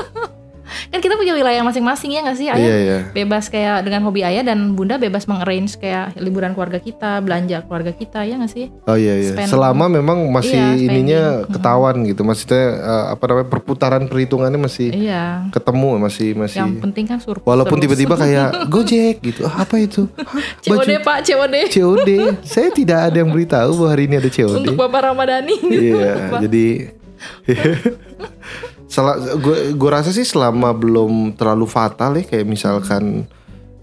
Kan 0.87 0.97
kita 0.97 1.13
punya 1.13 1.31
wilayah 1.31 1.61
masing-masing 1.61 2.11
ya 2.11 2.21
nggak 2.21 2.35
sih? 2.35 2.47
Ayah 2.47 2.57
iya 2.57 2.75
iya. 2.77 2.99
bebas 3.07 3.47
kayak 3.47 3.81
dengan 3.81 4.01
hobi 4.01 4.21
ayah 4.21 4.41
dan 4.41 4.73
bunda 4.73 4.95
bebas 4.95 5.25
mengarrange 5.25 5.75
kayak 5.75 6.17
liburan 6.17 6.51
keluarga 6.51 6.77
kita, 6.77 7.19
belanja 7.19 7.61
keluarga 7.61 7.91
kita 7.91 8.21
ya 8.21 8.35
nggak 8.35 8.49
sih? 8.49 8.73
Oh 8.83 8.93
iya 8.93 9.13
iya. 9.15 9.31
Spend- 9.31 9.51
Selama 9.51 9.85
memang 9.87 10.25
masih 10.27 10.53
Iya, 10.53 10.65
spending. 10.75 10.87
ininya 10.87 11.21
ketahuan 11.47 11.95
gitu, 12.03 12.21
maksudnya 12.21 12.63
eh, 12.75 13.05
apa 13.11 13.23
namanya 13.25 13.47
perputaran 13.47 14.03
perhitungannya 14.05 14.57
masih 14.57 14.89
Iya. 14.91 15.49
ketemu 15.49 15.89
masih 15.99 16.29
masih. 16.33 16.59
Yang 16.59 16.73
penting 16.81 17.05
kan 17.05 17.17
surplus. 17.19 17.45
Walaupun 17.45 17.77
tiba-tiba 17.77 18.15
kayak 18.23 18.49
Gojek 18.65 19.21
gitu, 19.21 19.45
ah, 19.45 19.61
apa 19.61 19.75
itu? 19.77 20.09
Hah, 20.17 20.41
COD 20.81 20.91
pak, 20.99 21.17
COD. 21.23 21.55
COD. 21.69 22.09
Saya 22.41 22.69
tidak 22.69 22.99
ada 23.05 23.17
yang 23.17 23.29
beritahu 23.29 23.71
bahwa 23.75 23.89
hari 23.91 24.03
ini 24.05 24.17
ada 24.17 24.27
COD. 24.27 24.57
Untuk 24.59 24.75
Bapak 24.75 25.01
Ramadhani. 25.05 25.55
Iya, 25.61 26.33
Pak. 26.33 26.39
jadi 26.43 26.65
salah 28.95 29.15
gue 29.19 29.75
gue 29.75 29.89
rasa 29.91 30.15
sih 30.15 30.23
selama 30.23 30.71
belum 30.71 31.35
terlalu 31.35 31.67
fatal 31.67 32.15
ya 32.15 32.23
kayak 32.23 32.47
misalkan 32.47 33.27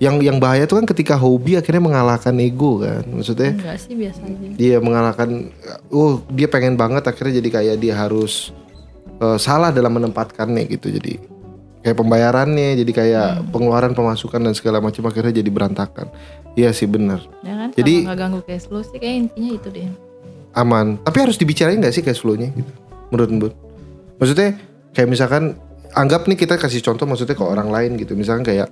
yang 0.01 0.19
yang 0.19 0.41
bahaya 0.41 0.65
tuh 0.65 0.83
kan 0.83 0.87
ketika 0.89 1.15
hobi 1.15 1.55
akhirnya 1.55 1.85
mengalahkan 1.85 2.35
ego 2.41 2.81
kan. 2.81 3.05
Maksudnya 3.07 3.55
Enggak 3.55 3.77
sih 3.79 3.95
biasa 3.95 4.21
aja. 4.25 4.47
dia 4.57 4.77
mengalahkan 4.81 5.29
oh 5.93 6.19
dia 6.27 6.49
pengen 6.49 6.75
banget 6.75 7.07
akhirnya 7.07 7.39
jadi 7.39 7.49
kayak 7.53 7.77
dia 7.79 7.95
harus 7.95 8.51
eh, 9.21 9.39
salah 9.39 9.71
dalam 9.71 9.93
menempatkannya 9.95 10.67
gitu. 10.73 10.91
Jadi 10.91 11.23
kayak 11.87 11.95
pembayarannya 11.95 12.83
jadi 12.83 12.93
kayak 12.93 13.29
pengeluaran 13.55 13.95
pemasukan 13.95 14.43
dan 14.43 14.55
segala 14.59 14.83
macam 14.83 15.07
akhirnya 15.07 15.39
jadi 15.39 15.51
berantakan. 15.53 16.11
Iya 16.59 16.75
sih 16.75 16.91
benar. 16.91 17.23
Ya 17.47 17.55
kan? 17.55 17.69
Jadi- 17.71 18.03
nggak 18.03 18.19
ganggu 18.19 18.41
cash 18.43 18.67
flow 18.67 18.83
sih 18.83 18.99
kayak 18.99 19.29
intinya 19.29 19.51
itu 19.55 19.69
deh. 19.71 19.87
aman. 20.53 20.99
Tapi 21.01 21.17
harus 21.23 21.39
dibicarain 21.39 21.79
nggak 21.79 21.95
sih 21.95 22.03
cash 22.03 22.21
flow-nya 22.21 22.51
gitu? 22.53 22.73
Menurut 23.09 23.31
Mbak? 23.31 23.53
Maksudnya 24.19 24.51
kayak 24.93 25.09
misalkan 25.09 25.57
anggap 25.93 26.25
nih 26.25 26.37
kita 26.37 26.57
kasih 26.57 26.81
contoh 26.81 27.05
maksudnya 27.05 27.37
ke 27.37 27.45
orang 27.45 27.69
lain 27.69 27.97
gitu. 27.97 28.13
Misalkan 28.15 28.45
kayak 28.45 28.69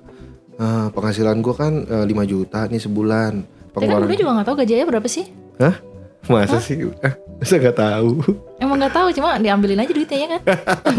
eh, 0.55 0.87
penghasilan 0.89 1.37
gua 1.41 1.55
kan 1.57 1.73
eh, 1.83 2.05
5 2.05 2.13
juta 2.25 2.65
nih 2.65 2.81
sebulan. 2.81 3.33
Tapi 3.41 3.45
kan 3.45 3.73
Pengeluaran. 3.73 4.03
bunda 4.07 4.17
juga 4.17 4.31
nggak 4.35 4.47
tahu 4.47 4.57
gajinya 4.59 4.85
berapa 4.87 5.07
sih? 5.07 5.25
Hah? 5.57 5.75
Masa 6.23 6.61
sih? 6.61 6.85
Ah, 7.01 7.17
Masa 7.35 7.57
nggak 7.57 7.73
tahu. 7.73 8.21
Emang 8.55 8.77
nggak 8.77 8.93
tahu, 8.93 9.09
cuma 9.11 9.33
diambilin 9.35 9.73
aja 9.75 9.89
duitnya 9.89 10.17
ya 10.17 10.27
kan? 10.29 10.41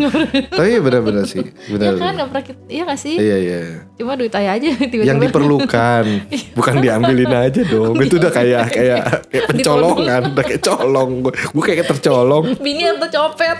Tapi 0.58 0.68
iya 0.68 0.80
benar-benar 0.82 1.24
sih. 1.24 1.46
Iya 1.68 1.72
Benar. 1.72 1.92
kan, 1.94 2.12
nggak 2.12 2.28
pernah 2.28 2.44
kita, 2.44 2.60
iya 2.66 2.82
nggak 2.82 3.00
sih? 3.00 3.14
Iya 3.14 3.36
iya. 3.38 3.60
Cuma 3.94 4.18
duit 4.18 4.34
ayah 4.34 4.58
aja 4.58 4.68
tiba-tiba. 4.82 5.06
Yang 5.06 5.18
diperlukan, 5.30 6.04
bukan 6.58 6.74
diambilin 6.80 7.30
aja 7.30 7.60
dong. 7.62 7.94
Itu 7.96 8.18
udah 8.18 8.32
kayak 8.32 8.62
kayak 8.68 9.00
kayak 9.30 9.44
pencolongan, 9.48 10.22
udah 10.34 10.44
kayak 10.44 10.62
colong. 10.62 11.10
Gue 11.22 11.32
gue 11.32 11.64
kayak 11.64 11.86
tercolong. 11.88 12.44
Bini 12.58 12.82
atau 12.84 13.08
copet. 13.08 13.56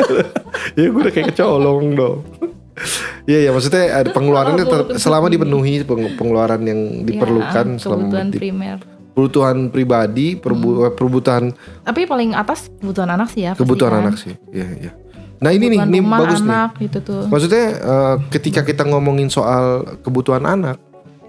ya 0.75 0.87
gue 0.91 1.01
udah 1.01 1.13
kayak 1.15 1.27
kecolong 1.31 1.85
dong. 1.95 2.19
Iya 3.23 3.39
ya 3.47 3.51
maksudnya 3.53 3.85
ada 3.95 4.11
pengeluarannya 4.11 4.65
ter- 4.65 4.89
selama 4.99 5.31
dipenuhi 5.31 5.85
peng- 5.85 6.17
pengeluaran 6.17 6.65
yang 6.65 7.07
diperlukan 7.07 7.67
Ya, 7.69 7.79
selama 7.79 8.11
primer. 8.35 8.83
Kebutuhan 9.13 9.69
pribadi, 9.69 10.35
perbu- 10.35 10.93
kebutuhan 10.93 11.53
Tapi 11.85 12.05
paling 12.05 12.33
atas 12.33 12.73
kebutuhan 12.75 13.11
anak 13.11 13.29
sih 13.29 13.45
ya. 13.45 13.53
kebutuhan 13.53 13.93
kan. 13.93 14.01
anak 14.03 14.17
sih. 14.17 14.35
Iya 14.49 14.69
iya. 14.75 14.93
Nah 15.39 15.51
ini 15.51 15.69
nih, 15.69 15.79
Kebutuhan 15.79 15.91
ini 15.91 16.01
rumah, 16.01 16.19
bagus 16.19 16.39
nih. 16.39 16.49
anak 16.49 16.71
gitu 16.79 16.99
tuh. 17.03 17.23
Maksudnya 17.27 17.65
eh, 17.75 18.17
ketika 18.31 18.61
kita 18.63 18.83
ngomongin 18.85 19.29
soal 19.29 19.65
kebutuhan 20.01 20.43
anak, 20.43 20.79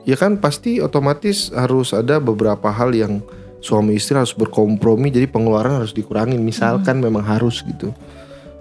ya 0.04 0.14
kan 0.14 0.38
pasti 0.38 0.78
otomatis 0.78 1.50
harus 1.50 1.92
ada 1.92 2.18
beberapa 2.18 2.70
hal 2.70 2.94
yang 2.94 3.20
suami 3.58 3.96
istri 3.96 4.14
harus 4.14 4.32
berkompromi, 4.32 5.10
jadi 5.10 5.26
pengeluaran 5.26 5.82
harus 5.82 5.92
dikurangin. 5.92 6.40
Misalkan 6.40 7.00
memang 7.00 7.22
harus 7.22 7.66
gitu, 7.66 7.90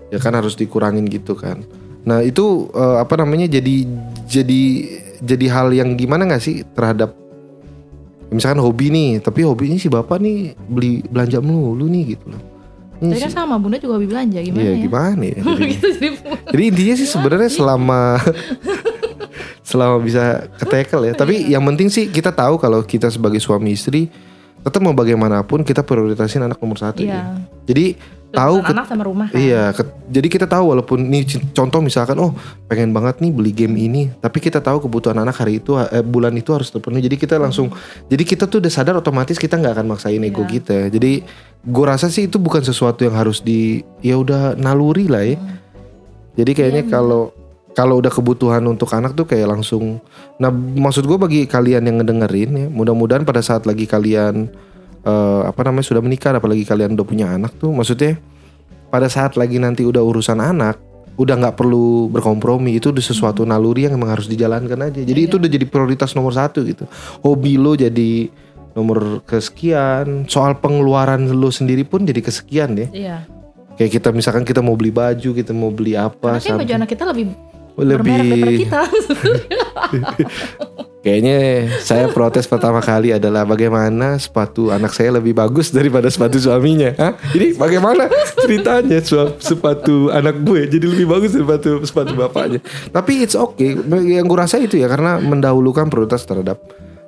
ya 0.08 0.18
kan 0.18 0.32
harus 0.32 0.56
dikurangin 0.56 1.04
gitu 1.04 1.37
kan. 1.37 1.61
Nah 2.02 2.18
itu 2.18 2.66
eh, 2.72 2.96
apa 2.98 3.14
namanya 3.14 3.46
jadi 3.46 3.87
jadi 4.24 4.62
jadi 5.20 5.46
hal 5.48 5.68
yang 5.70 5.94
gimana 5.94 6.26
nggak 6.26 6.42
sih 6.42 6.66
terhadap 6.72 7.14
misalkan 8.33 8.59
hobi 8.64 8.88
nih, 8.88 9.11
tapi 9.21 9.45
hobinya 9.45 9.77
si 9.77 9.92
bapak 9.92 10.18
nih 10.18 10.57
beli 10.57 11.05
belanja 11.07 11.38
melulu 11.38 11.87
nih 11.87 12.16
gitu 12.16 12.33
loh. 12.33 12.42
Tadi 13.03 13.18
kan 13.18 13.35
sama 13.35 13.59
bunda 13.59 13.83
juga 13.83 13.99
hobi 13.99 14.07
belanja 14.07 14.38
gimana 14.38 14.62
Iya 14.62 14.73
ya? 14.73 14.83
gimana 14.87 15.23
ya? 15.27 15.38
gitu 15.75 15.87
jadi 15.99 16.09
Jadi 16.55 16.62
intinya 16.71 16.95
sih 16.95 17.09
sebenarnya 17.11 17.51
selama 17.51 18.01
selama 19.71 19.97
bisa 19.99 20.47
ketekel 20.59 21.11
ya. 21.11 21.14
Tapi 21.14 21.51
yang 21.51 21.66
penting 21.66 21.90
sih 21.90 22.07
kita 22.07 22.31
tahu 22.31 22.62
kalau 22.62 22.83
kita 22.87 23.11
sebagai 23.11 23.42
suami 23.42 23.75
istri 23.75 24.07
tetap 24.62 24.79
mau 24.79 24.92
bagaimanapun 24.92 25.61
kita 25.61 25.83
prioritasin 25.83 26.42
anak 26.42 26.57
nomor 26.57 26.77
satu 26.77 27.01
ya. 27.01 27.07
Iya. 27.09 27.22
Jadi 27.64 27.87
tahu 28.31 28.55
Kebutuhan 28.57 28.64
ke- 28.64 28.72
anak 28.72 28.87
sama 28.87 29.03
rumah 29.05 29.27
kan. 29.29 29.37
Iya, 29.37 29.62
ke- 29.70 29.85
jadi 30.09 30.29
kita 30.31 30.46
tahu 30.46 30.64
walaupun 30.66 30.98
nih 31.05 31.22
c- 31.27 31.44
contoh 31.51 31.79
misalkan 31.79 32.16
oh 32.16 32.33
pengen 32.64 32.90
banget 32.90 33.18
nih 33.18 33.29
beli 33.29 33.53
game 33.53 33.77
ini, 33.77 34.03
tapi 34.16 34.38
kita 34.38 34.57
tahu 34.59 34.81
kebutuhan 34.81 35.18
anak 35.18 35.37
hari 35.37 35.59
itu 35.59 35.77
eh, 35.77 36.01
bulan 36.01 36.33
itu 36.33 36.48
harus 36.48 36.66
terpenuhi. 36.66 37.03
Jadi 37.03 37.16
kita 37.18 37.37
langsung 37.37 37.68
jadi 38.07 38.22
kita 38.22 38.46
tuh 38.46 38.59
udah 38.59 38.72
sadar 38.72 38.96
otomatis 38.96 39.37
kita 39.37 39.59
nggak 39.59 39.77
akan 39.77 39.87
maksain 39.87 40.22
ego 40.22 40.42
Iya. 40.42 40.51
kita. 40.51 40.79
Jadi 40.88 41.12
gue 41.62 41.85
rasa 41.85 42.09
sih 42.09 42.25
itu 42.25 42.38
bukan 42.38 42.62
sesuatu 42.62 43.03
yang 43.03 43.14
harus 43.14 43.38
di 43.38 43.85
ya 43.98 44.16
udah 44.16 44.55
naluri 44.55 45.07
lah 45.07 45.22
ya. 45.22 45.37
Jadi 46.33 46.51
kayaknya 46.53 46.83
kalau 46.87 47.35
kalau 47.72 48.00
udah 48.04 48.12
kebutuhan 48.12 48.61
untuk 48.68 48.92
anak 48.92 49.16
tuh 49.16 49.24
kayak 49.24 49.48
langsung. 49.48 50.00
Nah 50.37 50.52
maksud 50.52 51.08
gue 51.08 51.16
bagi 51.16 51.40
kalian 51.48 51.88
yang 51.88 51.96
ngedengerin 52.00 52.50
ya, 52.52 52.66
mudah-mudahan 52.68 53.24
pada 53.24 53.40
saat 53.40 53.64
lagi 53.64 53.88
kalian 53.88 54.48
eh, 55.02 55.40
apa 55.48 55.61
namanya 55.64 55.87
sudah 55.88 56.02
menikah, 56.04 56.37
apalagi 56.37 56.68
kalian 56.68 56.94
udah 56.94 57.06
punya 57.06 57.32
anak 57.32 57.56
tuh, 57.56 57.72
maksudnya 57.72 58.20
pada 58.92 59.08
saat 59.08 59.40
lagi 59.40 59.56
nanti 59.56 59.82
udah 59.88 60.04
urusan 60.04 60.37
anak 60.37 60.76
udah 61.12 61.37
nggak 61.37 61.56
perlu 61.61 62.08
berkompromi 62.08 62.72
itu 62.80 62.88
udah 62.88 63.04
sesuatu 63.04 63.44
naluri 63.44 63.85
yang 63.85 64.00
emang 64.00 64.16
harus 64.16 64.28
dijalankan 64.28 64.88
aja. 64.88 65.00
Jadi 65.04 65.20
itu 65.20 65.37
udah 65.37 65.48
jadi 65.48 65.68
prioritas 65.68 66.16
nomor 66.16 66.32
satu 66.32 66.64
gitu. 66.64 66.88
Hobi 67.20 67.61
lo 67.61 67.76
jadi 67.76 68.32
nomor 68.72 69.20
kesekian 69.28 70.24
soal 70.28 70.56
pengeluaran 70.56 71.28
lo 71.28 71.52
sendiri 71.52 71.85
pun 71.85 72.08
jadi 72.08 72.20
kesekian 72.24 72.72
ya 72.76 72.88
Iya. 72.88 73.16
kayak 73.76 73.90
kita 74.00 74.08
misalkan 74.12 74.44
kita 74.48 74.64
mau 74.64 74.76
beli 74.76 74.92
baju 74.92 75.30
kita 75.37 75.52
mau 75.52 75.68
beli 75.68 75.92
apa 75.96 76.40
Karena 76.40 76.40
kayak 76.40 76.61
baju 76.64 76.74
anak 76.80 76.88
kita 76.88 77.04
lebih 77.08 77.24
lebih 77.78 78.66
kita. 78.66 78.82
Kayaknya 81.02 81.66
saya 81.82 82.06
protes 82.14 82.46
pertama 82.46 82.78
kali 82.78 83.11
adalah 83.11 83.42
bagaimana 83.42 84.14
sepatu 84.22 84.70
anak 84.70 84.94
saya 84.94 85.18
lebih 85.18 85.35
bagus 85.35 85.74
daripada 85.74 86.06
sepatu 86.06 86.38
suaminya. 86.38 86.94
Hah? 86.94 87.18
Ini 87.35 87.58
bagaimana 87.58 88.06
ceritanya 88.38 89.02
sepatu 89.42 90.14
anak 90.14 90.46
gue 90.46 90.70
jadi 90.70 90.87
lebih 90.87 91.11
bagus 91.11 91.35
daripada 91.35 91.58
sepatu, 91.58 91.82
sepatu 91.82 92.12
bapaknya. 92.14 92.62
Tapi 92.94 93.26
it's 93.26 93.35
okay. 93.35 93.74
Yang 93.90 94.26
gue 94.30 94.38
rasa 94.38 94.56
itu 94.62 94.78
ya 94.78 94.87
karena 94.87 95.18
mendahulukan 95.18 95.90
prioritas 95.90 96.22
terhadap 96.22 96.62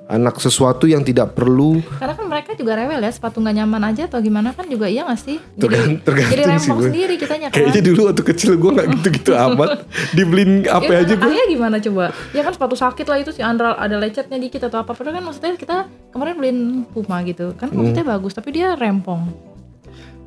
anak 0.04 0.36
sesuatu 0.36 0.84
yang 0.84 1.00
tidak 1.00 1.32
perlu 1.32 1.80
Karena 1.96 2.12
kan 2.12 2.28
mereka 2.28 2.52
juga 2.52 2.76
rewel 2.76 3.00
ya, 3.00 3.08
sepatu 3.08 3.40
nggak 3.40 3.56
nyaman 3.56 3.82
aja 3.88 4.04
atau 4.04 4.20
gimana 4.20 4.52
kan 4.52 4.68
juga 4.68 4.84
iya 4.84 5.00
nggak 5.02 5.16
sih? 5.16 5.40
Jadi, 5.56 5.96
tergantung 6.04 6.28
jadi 6.28 6.42
sih, 6.44 6.50
rempong 6.52 6.76
gue. 6.76 6.86
sendiri 6.92 7.14
kitanya 7.16 7.46
kan. 7.48 7.56
Kayaknya 7.56 7.82
dulu 7.82 8.00
waktu 8.04 8.22
kecil 8.22 8.52
gue 8.54 8.70
nggak 8.70 8.88
gitu-gitu 8.94 9.32
amat 9.32 9.70
Dibeliin 10.12 10.68
apa 10.68 10.86
Ya, 10.86 10.98
aja 11.00 11.14
gue 11.16 11.32
ayah 11.32 11.46
gimana 11.48 11.76
coba? 11.80 12.04
Ya 12.30 12.40
kan 12.40 12.52
sepatu 12.52 12.76
sakit 12.76 13.06
lah 13.08 13.18
itu 13.18 13.32
si 13.32 13.40
Andral 13.40 13.74
ada 13.74 13.96
lecetnya 13.96 14.36
dikit 14.36 14.60
atau 14.62 14.78
apa. 14.78 14.92
Padahal 14.92 15.16
kan 15.16 15.24
maksudnya 15.24 15.56
kita 15.56 15.76
kemarin 16.12 16.34
beliin 16.36 16.58
Puma 16.92 17.24
gitu. 17.24 17.56
Kan 17.56 17.72
maksudnya 17.72 18.04
bagus 18.04 18.32
tapi 18.32 18.52
dia 18.52 18.76
rempong. 18.76 19.24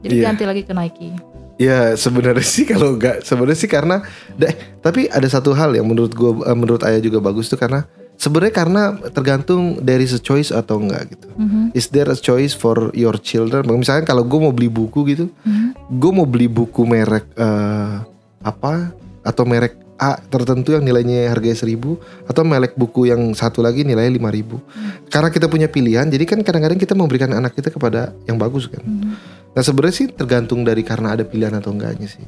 Jadi 0.01 0.09
Hmm. 0.09 0.17
Iya. 0.17 0.25
ganti 0.25 0.43
lagi 0.43 0.61
ke 0.61 0.73
Nike. 0.73 1.09
Ya 1.57 1.93
sebenarnya 1.93 2.41
sih 2.41 2.65
kalau 2.65 2.93
nggak 2.93 3.21
sebenarnya 3.21 3.57
sih 3.57 3.69
karena 3.69 4.01
deh 4.33 4.53
tapi 4.77 5.05
ada 5.05 5.25
satu 5.25 5.53
hal 5.53 5.73
yang 5.73 5.85
menurut 5.85 6.13
gua 6.13 6.33
eh, 6.45 6.53
menurut 6.53 6.81
ayah 6.81 6.97
juga 6.97 7.17
bagus 7.17 7.45
tuh 7.45 7.57
karena 7.57 7.85
sebenarnya 8.17 8.53
karena 8.53 8.81
tergantung 9.13 9.79
there 9.81 10.01
is 10.01 10.11
a 10.17 10.21
choice 10.21 10.49
atau 10.49 10.81
enggak 10.81 11.15
gitu. 11.15 11.29
Mhm. 11.37 11.77
Is 11.77 11.87
there 11.93 12.09
a 12.09 12.17
choice 12.17 12.57
for 12.57 12.91
your 12.97 13.15
children? 13.21 13.65
Misalkan 13.69 14.03
kalau 14.03 14.25
gue 14.25 14.39
mau 14.41 14.51
beli 14.51 14.67
buku 14.67 15.05
gitu, 15.07 15.29
Mhm. 15.45 15.97
gue 16.01 16.11
mau 16.11 16.25
beli 16.27 16.49
buku 16.49 16.83
merek 16.83 17.29
eh, 17.37 17.95
apa 18.41 18.91
atau 19.21 19.45
merek 19.45 19.87
A 19.97 20.21
tertentu 20.21 20.77
yang 20.77 20.85
nilainya 20.85 21.25
harganya 21.33 21.57
seribu 21.57 21.97
atau 22.29 22.45
merek 22.45 22.77
buku 22.77 23.09
yang 23.09 23.33
satu 23.33 23.65
lagi 23.65 23.81
nilainya 23.81 24.13
lima 24.13 24.29
ribu. 24.29 24.61
Karena 25.09 25.33
kita 25.33 25.49
punya 25.49 25.65
pilihan, 25.65 26.05
jadi 26.05 26.21
kan 26.21 26.45
kadang-kadang 26.45 26.77
kita 26.77 26.93
memberikan 26.93 27.33
anak 27.33 27.57
kita 27.57 27.73
kepada 27.73 28.13
yang 28.29 28.37
bagus 28.37 28.69
kan. 28.69 28.85
Nah 29.57 29.61
sebenarnya 29.65 30.05
sih 30.05 30.07
tergantung 30.13 30.61
dari 30.61 30.85
karena 30.85 31.17
ada 31.17 31.25
pilihan 31.25 31.57
atau 31.57 31.73
enggaknya 31.73 32.05
sih. 32.05 32.21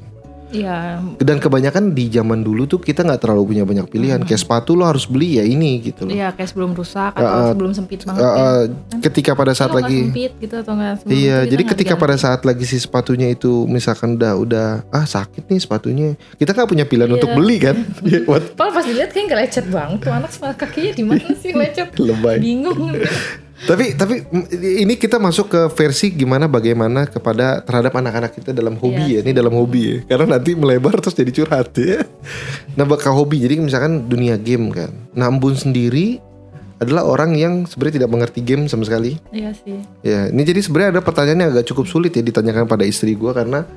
Iya, 0.50 0.98
Dan 1.22 1.38
kebanyakan 1.38 1.94
di 1.94 2.10
zaman 2.10 2.42
dulu 2.42 2.66
tuh 2.66 2.82
kita 2.82 3.06
nggak 3.06 3.22
terlalu 3.22 3.54
punya 3.54 3.64
banyak 3.66 3.86
pilihan. 3.86 4.20
Kayak 4.26 4.42
sepatu 4.42 4.74
lo 4.74 4.86
harus 4.90 5.06
beli 5.06 5.38
ya 5.38 5.46
ini 5.46 5.78
gitu 5.82 6.10
loh. 6.10 6.14
iya 6.14 6.34
kayak 6.34 6.50
sebelum 6.50 6.74
rusak 6.74 7.14
atau 7.14 7.30
uh, 7.30 7.50
sebelum 7.54 7.72
sempit 7.78 8.02
banget. 8.02 8.22
Uh, 8.22 8.28
ya. 8.28 8.34
uh, 8.34 8.64
ketika 9.06 9.32
pada 9.38 9.54
saat 9.54 9.72
lagi 9.72 10.10
sempit 10.10 10.34
gitu 10.42 10.56
atau 10.58 10.74
nggak 10.74 11.06
Iya, 11.06 11.46
jadi 11.46 11.64
ketika 11.64 11.94
nggak 11.94 12.02
pada 12.02 12.16
saat 12.18 12.42
lagi 12.44 12.66
si 12.66 12.78
sepatunya 12.82 13.30
itu 13.30 13.70
misalkan 13.70 14.18
udah 14.18 14.34
udah 14.38 14.68
ah 14.90 15.06
sakit 15.06 15.46
nih 15.46 15.60
sepatunya, 15.62 16.08
kita 16.42 16.58
nggak 16.58 16.70
punya 16.70 16.86
pilihan 16.90 17.10
Iya. 17.10 17.18
untuk 17.22 17.32
beli 17.38 17.58
kan? 17.62 17.78
Iya? 18.10 18.26
Padahal 18.26 18.72
pas 18.74 18.86
dilihat 18.86 19.10
kayak 19.14 19.30
lecet 19.38 19.66
banget 19.70 20.00
tuh 20.02 20.14
anak 20.14 20.32
sepatu 20.34 20.56
kakinya 20.66 20.92
di 20.98 21.04
mana 21.06 21.28
sih 21.38 21.54
lecet? 21.54 21.94
Lebay. 22.10 22.42
Bingung. 22.42 22.96
Tapi 23.60 23.91
tapi 24.00 24.24
mm, 24.24 24.45
ini 24.88 24.95
kita 24.95 25.19
masuk 25.19 25.52
ke 25.52 25.62
versi 25.76 26.15
gimana 26.15 26.48
bagaimana 26.48 27.04
kepada 27.10 27.60
terhadap 27.60 27.91
anak-anak 28.00 28.32
kita 28.32 28.56
dalam 28.56 28.80
hobi 28.80 29.15
Iya 29.15 29.19
ya, 29.19 29.28
ini 29.28 29.32
dalam 29.36 29.52
hobi 29.52 29.82
ya. 29.84 29.98
Karena 30.08 30.39
nanti 30.39 30.56
melebar 30.56 30.95
terus 31.04 31.15
jadi 31.17 31.32
curhat 31.34 31.76
ya. 31.76 32.08
Nah, 32.80 32.88
bakal 32.88 33.12
hobi. 33.15 33.43
Jadi 33.43 33.60
misalkan 33.60 34.08
dunia 34.08 34.39
game 34.39 34.72
kan. 34.72 34.91
Embun 35.15 35.60
sendiri 35.60 36.24
adalah 36.80 37.04
orang 37.04 37.36
yang 37.36 37.67
sebenarnya 37.67 38.04
tidak 38.04 38.12
mengerti 38.12 38.39
game 38.39 38.72
sama 38.72 38.88
sekali. 38.88 39.19
Iya 39.36 39.52
sih. 39.52 39.84
Ya, 40.00 40.32
ini 40.32 40.41
jadi 40.48 40.63
sebenarnya 40.63 41.00
ada 41.00 41.02
pertanyaan 41.04 41.39
yang 41.43 41.52
agak 41.52 41.67
cukup 41.67 41.91
sulit 41.91 42.15
ya 42.15 42.24
ditanyakan 42.24 42.65
pada 42.72 42.88
istri 42.88 43.19
gua 43.19 43.36
karena 43.36 43.67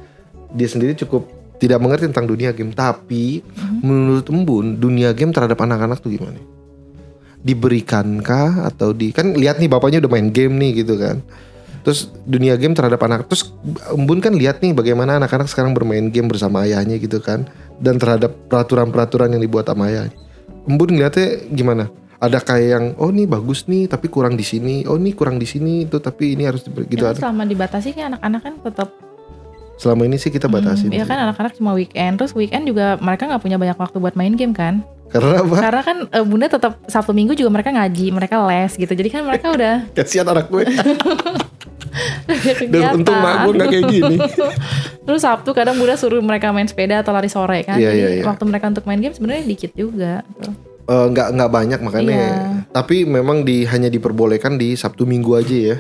dia 0.55 0.69
sendiri 0.71 0.95
cukup 0.95 1.27
tidak 1.59 1.83
mengerti 1.83 2.07
tentang 2.11 2.31
dunia 2.31 2.55
game. 2.55 2.71
Tapi 2.71 3.43
menurut 3.83 4.27
Embun, 4.31 4.79
dunia 4.79 5.11
game 5.11 5.35
terhadap 5.35 5.59
anak-anak 5.59 5.99
tuh 5.99 6.15
gimana? 6.15 6.39
Diberikankah 7.43 8.71
atau 8.71 8.95
di 8.95 9.11
kan 9.11 9.35
lihat 9.35 9.59
nih 9.59 9.67
bapaknya 9.67 9.99
udah 10.03 10.11
main 10.11 10.31
game 10.31 10.57
nih 10.59 10.87
gitu 10.87 10.95
kan? 10.99 11.19
Terus 11.83 12.15
dunia 12.23 12.55
game 12.55 12.79
terhadap 12.79 13.03
anak 13.03 13.27
terus 13.27 13.51
Embun 13.91 14.23
kan 14.23 14.39
lihat 14.39 14.63
nih 14.63 14.71
bagaimana 14.71 15.19
anak-anak 15.19 15.51
sekarang 15.51 15.75
bermain 15.75 16.09
game 16.15 16.31
bersama 16.31 16.63
ayahnya 16.63 17.03
gitu 17.03 17.19
kan 17.19 17.51
dan 17.83 17.99
terhadap 17.99 18.31
peraturan-peraturan 18.47 19.35
yang 19.35 19.43
dibuat 19.43 19.67
sama 19.67 19.91
ayah. 19.91 20.07
Embun 20.71 20.95
ngeliatnya 20.95 21.43
gimana? 21.51 21.91
Ada 22.23 22.39
kayak 22.39 22.69
yang 22.71 22.85
oh 23.03 23.11
nih 23.11 23.27
bagus 23.27 23.67
nih 23.67 23.91
tapi 23.91 24.07
kurang 24.07 24.39
di 24.39 24.47
sini, 24.47 24.87
oh 24.87 24.95
nih 24.95 25.11
kurang 25.19 25.43
di 25.43 25.47
sini 25.51 25.91
itu 25.91 25.99
tapi 25.99 26.39
ini 26.39 26.47
harus 26.47 26.63
gitu 26.63 27.03
Ya, 27.03 27.19
selama 27.19 27.43
dibatasi 27.43 27.99
kan 27.99 28.15
anak-anak 28.15 28.41
kan 28.47 28.55
tetap 28.63 28.89
Selama 29.77 30.05
ini 30.05 30.17
sih 30.17 30.29
kita 30.29 30.47
batasin. 30.47 30.89
Iya 30.89 31.05
kan 31.05 31.19
anak-anak 31.19 31.57
cuma 31.57 31.73
weekend 31.73 32.17
terus 32.17 32.33
weekend 32.33 32.65
juga 32.65 32.97
mereka 32.97 33.27
nggak 33.27 33.43
punya 33.43 33.57
banyak 33.57 33.75
waktu 33.75 33.97
buat 33.99 34.15
main 34.15 34.33
game 34.33 34.53
kan 34.53 34.85
Karena 35.09 35.45
apa? 35.45 35.57
karena 35.61 35.83
kan 35.83 35.97
eh, 36.09 36.25
bunda 36.25 36.49
tetap 36.49 36.81
sabtu 36.87 37.13
minggu 37.13 37.37
juga 37.37 37.53
mereka 37.53 37.69
ngaji 37.69 38.07
mereka 38.11 38.41
les 38.49 38.73
gitu 38.73 38.89
jadi 38.89 39.09
kan 39.11 39.23
mereka 39.23 39.53
udah 39.53 39.75
Kasihan 39.97 40.25
anak 40.25 40.49
gue. 40.49 40.65
Dan 42.73 42.97
untung 42.97 43.19
mak 43.21 43.45
gue 43.45 43.53
nggak 43.53 43.69
kayak 43.69 43.87
gini. 43.91 44.17
terus 45.07 45.21
sabtu 45.21 45.53
kadang 45.53 45.77
bunda 45.77 45.99
suruh 45.99 46.23
mereka 46.23 46.49
main 46.49 46.65
sepeda 46.65 47.03
atau 47.03 47.13
lari 47.13 47.29
sore 47.29 47.67
kan 47.67 47.77
Iya, 47.77 47.91
jadi 47.93 48.13
iya, 48.21 48.25
waktu 48.25 48.45
mereka 48.49 48.71
untuk 48.71 48.85
main 48.87 49.03
game 49.03 49.13
sebenarnya 49.13 49.45
dikit 49.45 49.73
juga 49.75 50.25
tuh. 50.41 50.55
Eh, 50.83 51.07
nggak 51.11 51.29
nggak 51.37 51.51
banyak 51.51 51.81
makanya. 51.83 52.11
Iya. 52.11 52.35
Tapi 52.73 53.05
memang 53.05 53.45
di 53.45 53.63
hanya 53.67 53.87
diperbolehkan 53.87 54.57
di 54.57 54.75
Sabtu 54.75 55.05
Minggu 55.05 55.37
aja 55.37 55.53
ya. 55.55 55.77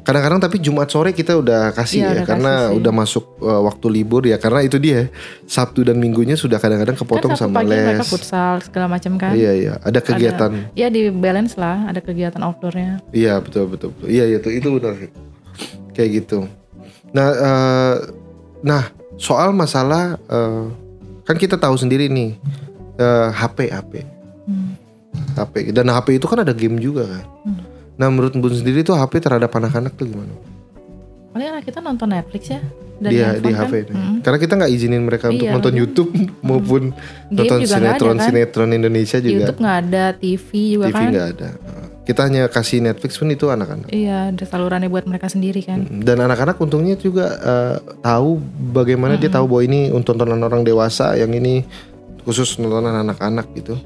Kadang-kadang 0.00 0.40
tapi 0.40 0.56
Jumat 0.58 0.88
sore 0.88 1.10
kita 1.10 1.34
udah 1.34 1.70
kasih 1.70 1.98
Iya, 1.98 2.04
ya 2.04 2.10
udah 2.10 2.24
karena 2.24 2.52
kasih 2.54 2.66
sih. 2.66 2.76
udah 2.76 2.92
masuk 2.94 3.24
eh, 3.38 3.60
waktu 3.62 3.86
libur 3.90 4.22
ya 4.22 4.36
karena 4.36 4.60
itu 4.60 4.76
dia 4.76 5.12
Sabtu 5.44 5.82
dan 5.82 5.96
Minggunya 5.96 6.34
sudah 6.34 6.56
kadang-kadang 6.56 6.96
kepotong 6.96 7.32
kan 7.32 7.38
sama 7.38 7.60
pagi 7.60 7.70
mereka 7.70 8.00
les. 8.00 8.08
futsal 8.08 8.54
segala 8.60 8.86
macam 8.88 9.12
kan 9.14 9.32
Iya 9.32 9.52
iya, 9.52 9.72
ada 9.78 9.98
kegiatan. 9.98 10.72
ya 10.72 10.88
di 10.88 11.08
balance 11.08 11.54
lah 11.54 11.84
ada 11.86 11.98
kegiatan 11.98 12.40
outdoornya 12.40 13.04
Iya 13.10 13.38
betul 13.38 13.68
betul. 13.68 13.92
betul. 13.92 14.08
Iya 14.08 14.24
itu 14.34 14.48
itu 14.50 14.68
benar. 14.72 14.94
Kayak 15.90 16.10
gitu. 16.18 16.48
Nah 17.10 17.28
eh, 17.30 17.94
nah 18.60 18.82
soal 19.14 19.52
masalah 19.52 20.16
eh, 20.22 20.64
kan 21.22 21.36
kita 21.36 21.54
tahu 21.54 21.76
sendiri 21.76 22.08
nih 22.08 22.40
eh, 22.96 23.28
HP 23.30 23.68
HP 23.68 23.92
Hmm. 24.40 24.74
HP 25.36 25.70
dan 25.70 25.86
HP 25.86 26.16
itu 26.16 26.26
kan 26.26 26.40
ada 26.40 26.50
game 26.50 26.76
juga 26.76 27.06
kan. 27.06 27.24
Hmm. 27.44 27.59
Nah 28.00 28.08
menurut 28.08 28.32
Bun 28.32 28.48
sendiri 28.50 28.80
tuh 28.80 28.96
HP 28.96 29.20
terhadap 29.20 29.52
anak-anak 29.52 29.92
tuh 29.94 30.08
gimana? 30.08 30.32
paling 31.30 31.46
anak 31.46 31.62
kita 31.62 31.78
nonton 31.78 32.10
Netflix 32.10 32.50
ya 32.50 32.58
handphone 33.00 33.38
di 33.38 33.52
kan. 33.54 33.60
HP 33.64 33.72
nih. 33.86 33.94
Mm-mm. 33.94 34.16
Karena 34.20 34.38
kita 34.42 34.52
nggak 34.58 34.72
izinin 34.74 35.02
mereka 35.06 35.26
untuk 35.30 35.46
Iya, 35.46 35.52
nonton 35.54 35.70
makanya. 35.70 35.82
YouTube 35.86 36.10
maupun 36.48 36.82
Game 36.90 37.32
nonton 37.32 37.56
juga 37.56 37.62
nggak 37.62 37.70
ada, 37.70 37.78
sinetron 37.94 38.16
kan? 38.18 38.26
sinetron 38.26 38.70
Indonesia 38.74 39.18
juga. 39.22 39.32
YouTube 39.38 39.60
nggak 39.62 39.78
ada 39.86 40.04
TV 40.18 40.48
juga 40.74 40.84
TV 40.90 40.94
kan 40.98 41.08
nggak 41.08 41.28
ada. 41.38 41.48
Kita 42.00 42.20
hanya 42.26 42.42
kasih 42.50 42.78
Netflix 42.82 43.14
pun 43.14 43.30
itu 43.30 43.46
anak-anak. 43.46 43.86
iya 43.94 44.34
ada 44.34 44.42
salurannya 44.42 44.90
buat 44.90 45.06
mereka 45.06 45.30
sendiri 45.30 45.62
kan 45.62 45.86
Dan 46.02 46.18
anak-anak 46.18 46.58
untungnya 46.58 46.98
juga 46.98 47.38
eh, 47.38 47.76
tahu 48.02 48.42
bagaimana 48.74 49.14
dia 49.14 49.30
tahu 49.30 49.46
bahwa 49.46 49.62
ini 49.62 49.94
untuk 49.94 50.18
tontonan 50.18 50.42
orang 50.42 50.66
dewasa, 50.66 51.14
yang 51.14 51.30
ini 51.30 51.62
khusus 52.26 52.58
tontonan 52.58 53.06
anak-anak 53.06 53.54
gitu. 53.54 53.78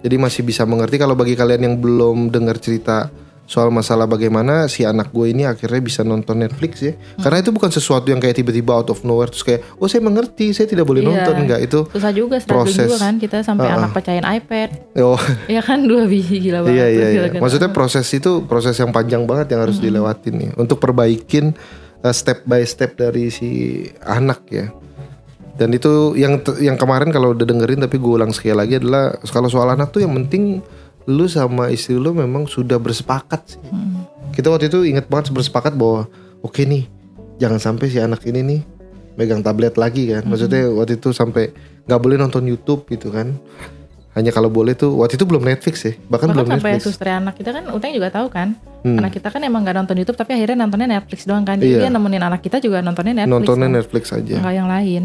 Jadi 0.00 0.16
masih 0.16 0.40
bisa 0.40 0.64
mengerti 0.64 0.96
kalau 0.96 1.12
bagi 1.12 1.36
kalian 1.36 1.60
yang 1.60 1.74
belum 1.76 2.32
dengar 2.32 2.56
cerita 2.56 3.12
soal 3.46 3.70
masalah 3.70 4.04
bagaimana 4.04 4.66
si 4.66 4.82
anak 4.82 5.08
gue 5.08 5.30
ini 5.30 5.46
akhirnya 5.46 5.78
bisa 5.78 6.02
nonton 6.02 6.34
Netflix 6.36 6.82
ya. 6.82 6.92
Karena 7.16 7.38
itu 7.38 7.48
bukan 7.48 7.70
sesuatu 7.70 8.06
yang 8.06 8.18
kayak 8.18 8.36
tiba-tiba 8.36 8.74
out 8.74 8.90
of 8.90 9.00
nowhere 9.00 9.30
terus 9.30 9.40
kayak 9.40 9.62
oh 9.78 9.86
saya 9.86 10.02
mengerti, 10.02 10.50
saya 10.50 10.66
tidak 10.66 10.82
boleh 10.82 10.98
Iya. 10.98 11.08
nonton 11.08 11.34
enggak 11.40 11.60
itu. 11.62 11.80
susah 11.88 12.10
juga 12.10 12.36
Proses. 12.42 12.90
juga 12.90 12.98
kan 13.00 13.14
kita 13.16 13.40
sampai 13.40 13.66
Uh-uh. 13.66 13.78
anak 13.78 13.90
percayain 13.94 14.26
iPad 14.26 14.70
Oh 14.98 15.14
ya 15.48 15.62
kan 15.62 15.78
dua 15.80 16.04
biji 16.04 16.42
gila 16.42 16.66
banget 16.66 16.74
iya 16.74 16.84
tuh, 16.84 16.90
iya 16.90 17.06
iya. 17.06 17.14
gila-gila. 17.22 17.42
Maksudnya 17.46 17.70
proses 17.70 18.06
itu 18.10 18.30
proses 18.44 18.74
yang 18.74 18.90
panjang 18.90 19.22
banget 19.24 19.54
yang 19.54 19.62
harus 19.62 19.78
dilewatin 19.78 20.34
nih 20.34 20.50
untuk 20.58 20.76
perbaikin 20.76 21.54
uh, 22.02 22.10
step 22.10 22.42
by 22.44 22.66
step 22.66 22.98
dari 22.98 23.30
si 23.30 23.48
anak 24.02 24.42
ya. 24.50 24.74
Dan 25.54 25.72
itu 25.72 26.12
yang 26.12 26.36
yang 26.58 26.76
kemarin 26.76 27.08
kalau 27.08 27.32
udah 27.32 27.46
dengerin 27.46 27.80
tapi 27.80 27.96
gue 27.96 28.12
ulang 28.12 28.28
sekali 28.28 28.52
lagi 28.52 28.76
adalah 28.76 29.16
kalau 29.24 29.48
soal 29.48 29.70
anak 29.70 29.88
tuh 29.88 30.04
yang 30.04 30.12
penting 30.12 30.60
lu 31.06 31.26
sama 31.26 31.70
istri 31.70 31.94
lu 31.94 32.10
memang 32.10 32.44
sudah 32.44 32.76
bersepakat 32.76 33.56
sih. 33.56 33.60
Kita 34.34 34.50
waktu 34.50 34.68
itu 34.68 34.82
inget 34.84 35.06
banget 35.06 35.30
bersepakat 35.30 35.72
bahwa 35.72 36.10
oke 36.42 36.60
nih 36.60 36.84
jangan 37.38 37.62
sampai 37.62 37.86
si 37.88 37.98
anak 37.98 38.20
ini 38.26 38.42
nih 38.42 38.60
megang 39.16 39.40
tablet 39.40 39.78
lagi 39.78 40.10
kan. 40.10 40.26
Maksudnya 40.26 40.68
waktu 40.68 40.98
itu 40.98 41.14
sampai 41.14 41.54
nggak 41.86 42.00
boleh 42.02 42.16
nonton 42.18 42.44
YouTube 42.44 42.84
gitu 42.90 43.08
kan. 43.10 43.32
hanya 44.16 44.32
kalau 44.32 44.48
boleh 44.48 44.72
tuh 44.72 44.96
waktu 44.96 45.20
itu 45.20 45.28
belum 45.28 45.44
Netflix 45.44 45.84
ya 45.84 45.92
bahkan, 46.08 46.32
Bahkan 46.32 46.40
belum 46.40 46.48
sampai 46.56 46.70
Netflix 46.80 46.88
suster 46.88 47.12
anak 47.12 47.36
kita 47.36 47.52
kan 47.52 47.68
Uteng 47.68 47.92
juga 47.92 48.08
tahu 48.08 48.32
kan. 48.32 48.56
Hmm. 48.80 48.96
Anak 48.96 49.12
kita 49.12 49.28
kan 49.28 49.44
emang 49.44 49.60
nggak 49.60 49.76
nonton 49.76 49.92
YouTube 50.00 50.16
tapi 50.16 50.32
akhirnya 50.40 50.56
nontonnya 50.64 50.88
Netflix 50.88 51.28
doang 51.28 51.44
kan. 51.44 51.60
Jadi 51.60 51.76
Iya. 51.76 51.80
dia 51.84 51.90
nemenin 51.92 52.24
anak 52.24 52.40
kita 52.40 52.56
juga 52.56 52.80
nontonnya 52.80 53.12
Netflix. 53.12 53.36
nontonnya 53.36 53.68
kan. 53.68 53.76
Netflix 53.76 54.04
aja 54.16 54.34
Nggak 54.40 54.54
yang 54.56 54.68
lain. 54.72 55.04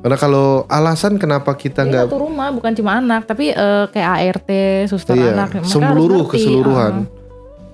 Karena 0.00 0.16
kalau 0.16 0.46
alasan 0.66 1.14
kenapa 1.14 1.52
kita 1.52 1.82
nggak 1.82 2.06
satu 2.06 2.18
rumah 2.18 2.48
bukan 2.50 2.72
cuma 2.72 2.96
anak 2.96 3.24
tapi 3.24 3.50
eh, 3.50 3.84
kayak 3.86 4.08
ART, 4.10 4.50
suster 4.86 5.12
iya 5.12 5.36
anak. 5.36 5.60
seluruh 5.62 6.24
keseluruhan 6.26 7.04
Ah. 7.04 7.18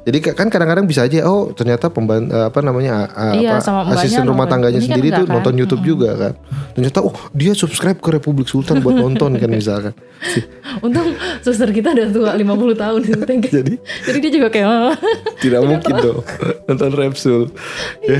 jadi 0.05 0.19
ka- 0.21 0.35
kan 0.37 0.47
kadang-kadang 0.47 0.85
bisa 0.85 1.03
aja 1.03 1.23
oh 1.25 1.51
ternyata 1.51 1.87
pemban 1.87 2.23
eh, 2.25 2.45
apa 2.45 2.59
namanya 2.61 3.07
ah, 3.09 3.31
Iya, 3.33 3.51
apa 3.53 3.59
sama 3.61 3.81
asisten 3.93 4.23
rumah 4.25 4.43
nonton. 4.43 4.51
tangganya 4.53 4.75
Ini 4.77 4.83
kan 4.83 4.89
sendiri 4.89 5.09
enggak 5.09 5.19
tuh 5.19 5.25
kan? 5.25 5.35
nonton 5.37 5.55
YouTube 5.57 5.83
juga 5.85 6.11
kan 6.15 6.33
ternyata 6.73 6.99
oh 7.01 7.15
dia 7.33 7.53
subscribe 7.53 7.97
ke 7.97 8.09
Republik 8.13 8.47
Sultan 8.47 8.79
buat 8.81 8.95
nonton 8.97 9.35
kan 9.35 9.47
misalkan 9.49 9.95
Untung 10.85 11.11
suster 11.41 11.71
kita 11.71 11.91
udah 11.91 12.07
tua 12.09 12.31
50 12.33 12.43
tahun 12.77 13.01
jadi 13.41 13.75
Jadi 14.05 14.19
dia 14.21 14.31
juga 14.33 14.49
kayak 14.49 14.67
"Oh." 14.73 14.95
tidak 15.39 15.61
mungkin 15.61 15.95
dong 15.97 16.19
nonton 16.67 16.91
Repsul 16.93 17.43
ya. 18.05 18.19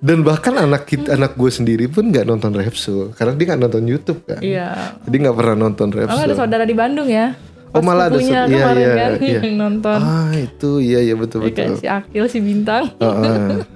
Dan 0.00 0.20
bahkan 0.20 0.54
anak 0.56 0.84
kita 0.84 1.16
anak 1.16 1.34
gue 1.34 1.50
sendiri 1.50 1.86
pun 1.88 2.12
nggak 2.12 2.28
nonton 2.28 2.52
Repsul 2.52 3.12
karena 3.16 3.32
dia 3.34 3.44
nggak 3.52 3.60
nonton 3.62 3.82
YouTube 3.84 4.20
kan 4.28 4.40
Iya. 4.40 4.96
jadi 5.08 5.16
nggak 5.28 5.36
pernah 5.36 5.56
nonton 5.56 5.86
Oh 5.92 6.20
ada 6.20 6.34
saudara 6.36 6.64
di 6.64 6.76
Bandung 6.76 7.08
ya. 7.08 7.32
Oh, 7.74 7.82
Pas 7.82 7.92
malah 7.92 8.08
ada 8.08 8.16
iya, 8.16 8.48
iya, 8.48 8.88
kan 8.96 9.10
iya. 9.20 9.40
yang 9.42 9.56
nonton. 9.58 9.98
ah 10.00 10.32
itu 10.32 10.80
iya 10.80 11.00
iya 11.02 11.14
betul 11.18 11.44
Ya, 11.44 11.52
betul 11.52 11.56
kayak 11.60 11.76
si 11.76 11.86
Akil 11.90 12.24
si 12.30 12.38
Bintang. 12.40 12.88
Heeh. 12.96 13.66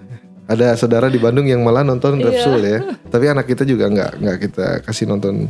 ada 0.51 0.75
saudara 0.75 1.07
di 1.07 1.21
Bandung 1.21 1.45
yang 1.45 1.61
malah 1.61 1.85
nonton 1.85 2.17
Iya. 2.17 2.27
Repsul 2.33 2.59
ya 2.65 2.79
tapi 3.07 3.25
anak 3.29 3.47
kita 3.47 3.63
juga 3.63 3.87
nggak 3.87 4.11
nggak 4.19 4.37
kita 4.41 4.67
kasih 4.83 5.05
nonton 5.07 5.47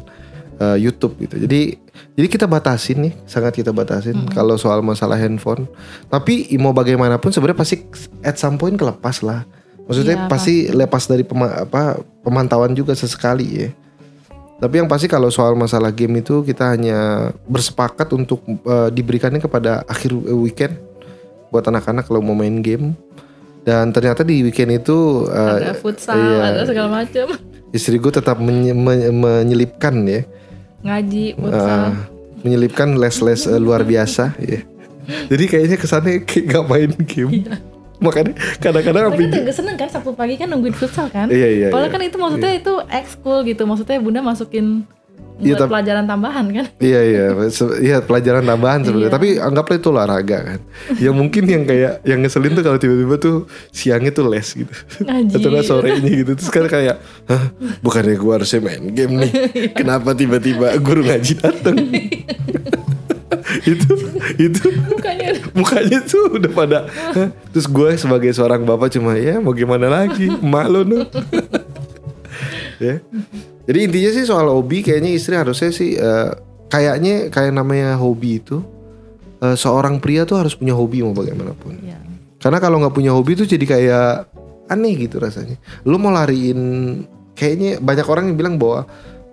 uh, 0.61 0.77
YouTube 0.77 1.17
gitu 1.19 1.41
jadi 1.41 1.79
jadi 2.19 2.27
kita 2.29 2.45
batasin 2.45 3.09
nih 3.09 3.15
sangat 3.25 3.57
kita 3.57 3.73
batasin 3.73 4.29
kalau 4.29 4.61
soal 4.61 4.85
masalah 4.85 5.17
handphone 5.17 5.65
tapi 6.13 6.51
mau 6.59 6.77
bagaimanapun 6.77 7.33
sebenarnya 7.33 7.59
pasti 7.59 7.77
at 8.21 8.37
some 8.37 8.61
point 8.61 8.77
kelepas 8.77 9.25
lah 9.25 9.49
maksudnya 9.91 10.17
Iya, 10.17 10.27
pasti 10.27 10.55
lepas 10.71 11.03
dari 11.05 11.27
pema- 11.27 11.67
apa 11.67 11.99
pemantauan 12.23 12.71
juga 12.73 12.95
sesekali 12.95 13.47
ya 13.51 13.69
tapi 14.57 14.77
yang 14.77 14.87
pasti 14.87 15.09
kalau 15.09 15.27
soal 15.29 15.57
masalah 15.57 15.89
game 15.89 16.21
itu 16.21 16.45
kita 16.45 16.71
hanya 16.71 16.99
bersepakat 17.45 18.07
untuk 18.13 18.39
uh, 18.63 18.87
diberikannya 18.87 19.41
kepada 19.41 19.83
akhir 19.85 20.13
weekend 20.15 20.77
buat 21.49 21.65
anak-anak 21.65 22.05
kalau 22.05 22.21
mau 22.21 22.37
main 22.37 22.61
game 22.61 22.93
dan 23.61 23.91
ternyata 23.91 24.21
di 24.21 24.41
weekend 24.41 24.79
itu 24.79 25.27
uh, 25.27 25.59
ada 25.59 25.75
futsal, 25.75 26.15
iya. 26.15 26.55
ada 26.55 26.63
segala 26.63 26.89
macam. 26.95 27.35
istri 27.73 27.97
gue 27.97 28.09
tetap 28.09 28.37
menye- 28.37 28.73
menye- 28.73 29.11
menyelipkan 29.11 29.97
ya 30.05 30.23
Ngaji, 30.81 31.25
futsal. 31.35 31.81
uh, 31.81 31.93
menyelipkan 32.41 32.89
les-les 32.95 33.43
uh, 33.47 33.57
luar 33.57 33.83
biasa 33.83 34.37
ya 34.39 34.61
jadi 35.33 35.45
kayaknya 35.47 35.77
kesannya 35.77 36.15
kayak 36.23 36.45
gak 36.47 36.65
main 36.69 36.93
game 37.01 37.33
makanya 38.01 38.33
kadang-kadang 38.59 39.13
Tapi 39.13 39.25
kan 39.29 39.39
juga 39.45 39.53
seneng 39.53 39.77
kan 39.77 39.89
Sabtu 39.89 40.11
pagi 40.13 40.35
kan 40.35 40.49
nungguin 40.49 40.75
futsal 40.75 41.07
kan? 41.09 41.29
Iya, 41.29 41.49
iya, 41.49 41.69
Padahal 41.69 41.89
iya. 41.89 41.95
kan 41.95 42.03
itu 42.03 42.17
maksudnya 42.17 42.53
itu 42.57 42.73
ekskul 42.89 43.45
gitu. 43.45 43.63
Maksudnya 43.65 44.01
bunda 44.01 44.21
masukin 44.21 44.85
Iya, 45.41 45.57
tapi- 45.57 45.73
pelajaran 45.73 46.05
tambahan 46.05 46.47
kan? 46.53 46.67
Iya 46.77 47.01
iya, 47.01 47.25
iya 47.81 47.97
pelajaran 48.05 48.45
tambahan 48.45 48.85
sebenarnya. 48.85 49.09
Iya. 49.09 49.17
Tapi 49.17 49.29
anggaplah 49.41 49.77
itu 49.81 49.89
olahraga 49.89 50.39
kan. 50.45 50.61
yang 51.01 51.17
mungkin 51.17 51.49
yang 51.49 51.65
kayak 51.65 52.05
yang 52.05 52.21
ngeselin 52.21 52.53
tuh 52.53 52.61
kalau 52.61 52.77
tiba-tiba 52.77 53.17
tuh 53.17 53.49
siangnya 53.73 54.13
tuh 54.13 54.29
les 54.29 54.45
gitu. 54.45 54.69
Atau 55.01 55.49
nggak 55.49 55.65
sorenya 55.65 56.13
gitu. 56.13 56.37
Terus 56.37 56.53
kan 56.53 56.69
kayak, 56.69 57.01
Hah, 57.25 57.57
bukannya 57.81 58.21
gua 58.21 58.37
harusnya 58.37 58.61
main 58.61 58.85
game 58.93 59.17
nih. 59.17 59.33
Kenapa 59.81 60.13
tiba-tiba 60.13 60.77
guru 60.77 61.09
ngaji 61.09 61.33
dateng? 61.41 61.77
itu 63.67 63.91
itu. 64.39 64.65
Bukannya 64.91 65.31
mukanya 65.57 65.99
tuh 66.05 66.39
udah 66.39 66.53
pada 66.53 66.79
terus 67.51 67.67
gue 67.67 67.91
sebagai 67.99 68.31
seorang 68.35 68.63
bapak 68.63 68.95
cuma 68.95 69.17
ya 69.19 69.39
mau 69.43 69.55
gimana 69.55 69.91
lagi? 69.91 70.31
Lo 70.71 70.87
no 70.87 71.07
ya. 72.85 73.03
Jadi 73.67 73.79
intinya 73.87 74.11
sih 74.11 74.25
soal 74.27 74.51
hobi 74.51 74.83
kayaknya 74.83 75.11
istri 75.15 75.35
harusnya 75.39 75.71
sih 75.71 75.95
eh, 75.99 76.31
kayaknya 76.71 77.29
kayak 77.31 77.53
namanya 77.55 77.99
hobi 77.99 78.43
itu 78.43 78.63
eh, 79.43 79.57
seorang 79.59 79.99
pria 79.99 80.27
tuh 80.27 80.41
harus 80.41 80.55
punya 80.55 80.75
hobi 80.75 81.03
mau 81.03 81.15
bagaimanapun. 81.15 81.75
Ya. 81.85 81.99
karena 82.41 82.57
kalau 82.57 82.81
nggak 82.81 82.97
punya 82.97 83.13
hobi 83.13 83.37
tuh 83.37 83.45
jadi 83.45 83.65
kayak 83.69 84.33
aneh 84.73 84.97
gitu 84.97 85.21
rasanya. 85.21 85.61
Lu 85.85 86.01
mau 86.01 86.09
lariin 86.09 86.61
kayaknya 87.37 87.83
banyak 87.85 88.07
orang 88.09 88.33
yang 88.33 88.37
bilang 88.39 88.55
bahwa 88.57 88.89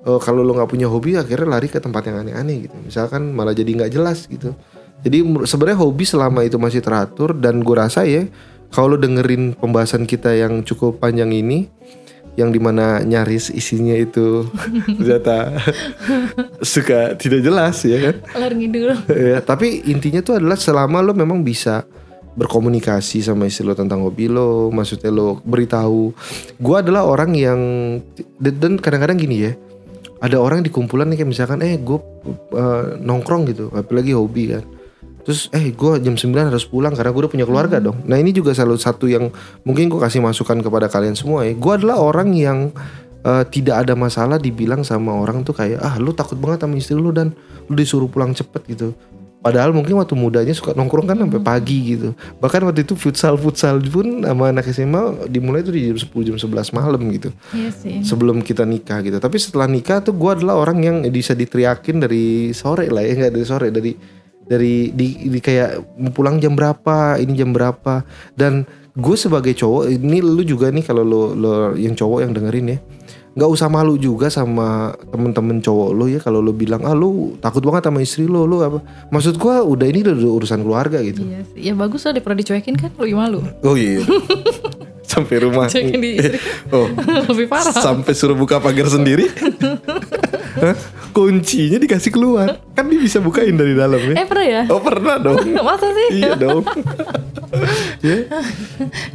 eh, 0.07 0.19
kalau 0.23 0.41
lu 0.41 0.55
nggak 0.55 0.71
punya 0.71 0.87
hobi 0.87 1.19
akhirnya 1.19 1.59
lari 1.59 1.67
ke 1.67 1.83
tempat 1.83 2.07
yang 2.07 2.23
aneh-aneh 2.23 2.71
gitu 2.71 2.75
misalkan 2.79 3.35
malah 3.35 3.51
jadi 3.51 3.67
nggak 3.67 3.91
jelas 3.91 4.25
gitu 4.31 4.55
jadi 5.03 5.21
sebenarnya 5.45 5.79
hobi 5.83 6.03
selama 6.07 6.41
itu 6.47 6.57
masih 6.57 6.81
teratur 6.81 7.35
dan 7.35 7.61
gue 7.61 7.75
rasa 7.75 8.07
ya 8.07 8.25
kalau 8.71 8.95
lu 8.95 8.97
dengerin 8.99 9.55
pembahasan 9.55 10.07
kita 10.07 10.33
yang 10.33 10.63
cukup 10.63 10.99
panjang 10.99 11.31
ini 11.31 11.69
yang 12.37 12.53
di 12.53 12.61
mana 12.61 13.01
nyaris 13.01 13.49
isinya 13.49 13.97
itu 13.97 14.45
ternyata 15.01 15.57
suka 16.73 17.17
tidak 17.17 17.41
jelas 17.41 17.81
ya 17.81 17.97
kan 18.13 18.15
ngidul. 18.53 18.93
ya, 19.09 19.41
tapi 19.41 19.81
intinya 19.89 20.21
tuh 20.21 20.37
adalah 20.37 20.55
selama 20.55 21.01
lo 21.01 21.17
memang 21.17 21.41
bisa 21.41 21.81
berkomunikasi 22.37 23.25
sama 23.25 23.49
istri 23.49 23.65
lo 23.65 23.73
tentang 23.73 24.05
hobi 24.05 24.29
lo, 24.29 24.69
maksudnya 24.69 25.09
lo 25.09 25.41
beritahu. 25.41 26.13
Gua 26.61 26.85
adalah 26.85 27.09
orang 27.09 27.33
yang 27.33 27.59
dan 28.37 28.53
dan 28.61 28.73
kadang-kadang 28.77 29.17
gini 29.17 29.49
ya, 29.49 29.51
ada 30.17 30.37
orang 30.41 30.65
di 30.65 30.73
kumpulan 30.73 31.07
nih 31.11 31.21
kayak 31.21 31.29
misalkan, 31.29 31.59
eh 31.61 31.77
gue 31.77 31.99
nongkrong 33.01 33.43
gitu, 33.51 33.69
apalagi 33.73 34.17
hobi 34.17 34.55
kan. 34.55 34.65
Terus 35.27 35.51
eh 35.51 35.75
gue 35.75 35.99
jam 35.99 36.15
9 36.15 36.31
harus 36.47 36.63
pulang 36.63 36.95
karena 36.95 37.11
gue 37.11 37.27
udah 37.27 37.31
punya 37.35 37.43
keluarga 37.43 37.83
dong. 37.83 37.99
Nah 38.07 38.15
ini 38.15 38.31
juga 38.31 38.55
salah 38.55 38.79
satu 38.79 39.11
yang 39.11 39.27
mungkin 39.67 39.91
gue 39.91 39.99
kasih 39.99 40.23
masukan 40.23 40.63
kepada 40.63 40.87
kalian 40.87 41.19
semua 41.19 41.43
ya. 41.43 41.51
Gue 41.51 41.75
adalah 41.75 41.99
orang 41.99 42.31
yang 42.31 42.71
eh, 43.27 43.43
tidak 43.51 43.83
ada 43.83 43.91
masalah 43.99 44.39
dibilang 44.39 44.87
sama 44.87 45.11
orang 45.19 45.43
tuh 45.43 45.51
kayak 45.51 45.83
ah 45.83 45.99
lu 45.99 46.15
takut 46.15 46.39
banget 46.39 46.63
sama 46.63 46.79
istri 46.79 46.95
lu 46.95 47.11
dan 47.11 47.35
lu 47.67 47.75
disuruh 47.75 48.07
pulang 48.07 48.31
cepet 48.31 48.71
gitu. 48.71 48.95
Padahal 49.47 49.71
mungkin 49.71 49.95
waktu 49.95 50.11
mudanya 50.11 50.51
suka 50.51 50.75
nongkrong 50.75 51.07
kan 51.07 51.15
sampai 51.23 51.39
pagi 51.39 51.95
gitu. 51.95 52.11
Bahkan 52.43 52.67
waktu 52.67 52.83
itu 52.83 52.99
futsal 52.99 53.39
futsal 53.39 53.79
pun 53.79 54.27
sama 54.27 54.51
anak 54.51 54.67
SMA 54.67 55.31
dimulai 55.31 55.63
tuh 55.63 55.71
di 55.71 55.87
jam 55.87 55.95
10 55.95 56.11
jam 56.27 56.35
11 56.35 56.75
malam 56.75 56.99
gitu 57.15 57.31
Iya 57.55 57.71
sih. 57.71 58.03
sebelum 58.03 58.43
kita 58.43 58.67
nikah 58.67 58.99
gitu. 58.99 59.15
Tapi 59.17 59.39
setelah 59.39 59.71
nikah 59.71 60.03
tuh 60.03 60.11
gue 60.11 60.31
adalah 60.35 60.59
orang 60.59 60.83
yang 60.83 60.97
bisa 61.07 61.31
diteriakin 61.31 62.03
dari 62.03 62.51
sore 62.51 62.91
lah 62.91 62.99
ya 62.99 63.15
nggak 63.15 63.31
dari 63.31 63.45
sore 63.47 63.67
dari 63.71 63.91
dari 64.43 64.91
di, 64.91 65.27
di 65.27 65.39
kayak 65.39 65.99
pulang 66.11 66.39
jam 66.39 66.55
berapa 66.55 67.15
ini 67.15 67.35
jam 67.35 67.51
berapa 67.51 68.03
dan 68.35 68.67
gue 68.97 69.15
sebagai 69.15 69.53
cowok 69.53 69.93
ini 69.93 70.19
lu 70.19 70.41
juga 70.41 70.73
nih 70.73 70.81
kalau 70.81 71.03
lo 71.03 71.23
lo 71.31 71.51
yang 71.75 71.93
cowok 71.93 72.19
yang 72.25 72.33
dengerin 72.33 72.73
ya 72.73 72.79
nggak 73.37 73.47
usah 73.47 73.69
malu 73.69 73.95
juga 73.95 74.27
sama 74.27 74.91
temen-temen 75.07 75.61
cowok 75.61 75.89
lo 75.91 76.05
ya 76.05 76.17
kalau 76.17 76.41
lo 76.41 76.49
bilang 76.49 76.81
ah 76.81 76.91
lu 76.91 77.37
takut 77.37 77.61
banget 77.61 77.85
sama 77.85 78.01
istri 78.01 78.25
lo 78.25 78.43
lo 78.43 78.57
apa 78.59 78.79
maksud 79.07 79.37
gue 79.37 79.55
udah 79.63 79.85
ini 79.85 80.01
udah 80.01 80.17
urusan 80.17 80.59
keluarga 80.59 80.97
gitu 80.99 81.21
Iya 81.21 81.45
sih. 81.45 81.61
Ya 81.61 81.73
bagus 81.73 82.01
lah 82.01 82.11
daripada 82.11 82.33
dicuekin 82.35 82.73
kan 82.73 82.89
lebih 82.97 83.13
malu. 83.13 83.45
oh 83.61 83.77
iya 83.77 84.01
sampai 85.07 85.39
rumah 85.39 85.69
Cuekin 85.69 85.97
di 85.97 86.17
istri. 86.17 86.35
oh 86.69 86.89
lebih 87.29 87.45
parah. 87.45 87.71
sampai 87.71 88.11
suruh 88.11 88.33
buka 88.33 88.57
pagar 88.57 88.89
sendiri? 88.89 89.29
kuncinya 91.17 91.81
dikasih 91.81 92.13
keluar. 92.13 92.61
Kan 92.77 92.93
dia 92.93 93.01
bisa 93.01 93.17
bukain 93.17 93.57
dari 93.57 93.73
dalam 93.73 93.97
ya. 93.97 94.13
Eh 94.21 94.27
pernah 94.29 94.45
ya? 94.45 94.61
oh 94.69 94.77
pernah 94.77 95.17
dong. 95.17 95.41
Masa 95.65 95.89
sih? 95.89 96.21
iya 96.21 96.37
dong. 96.37 96.61
Ya. 98.03 98.27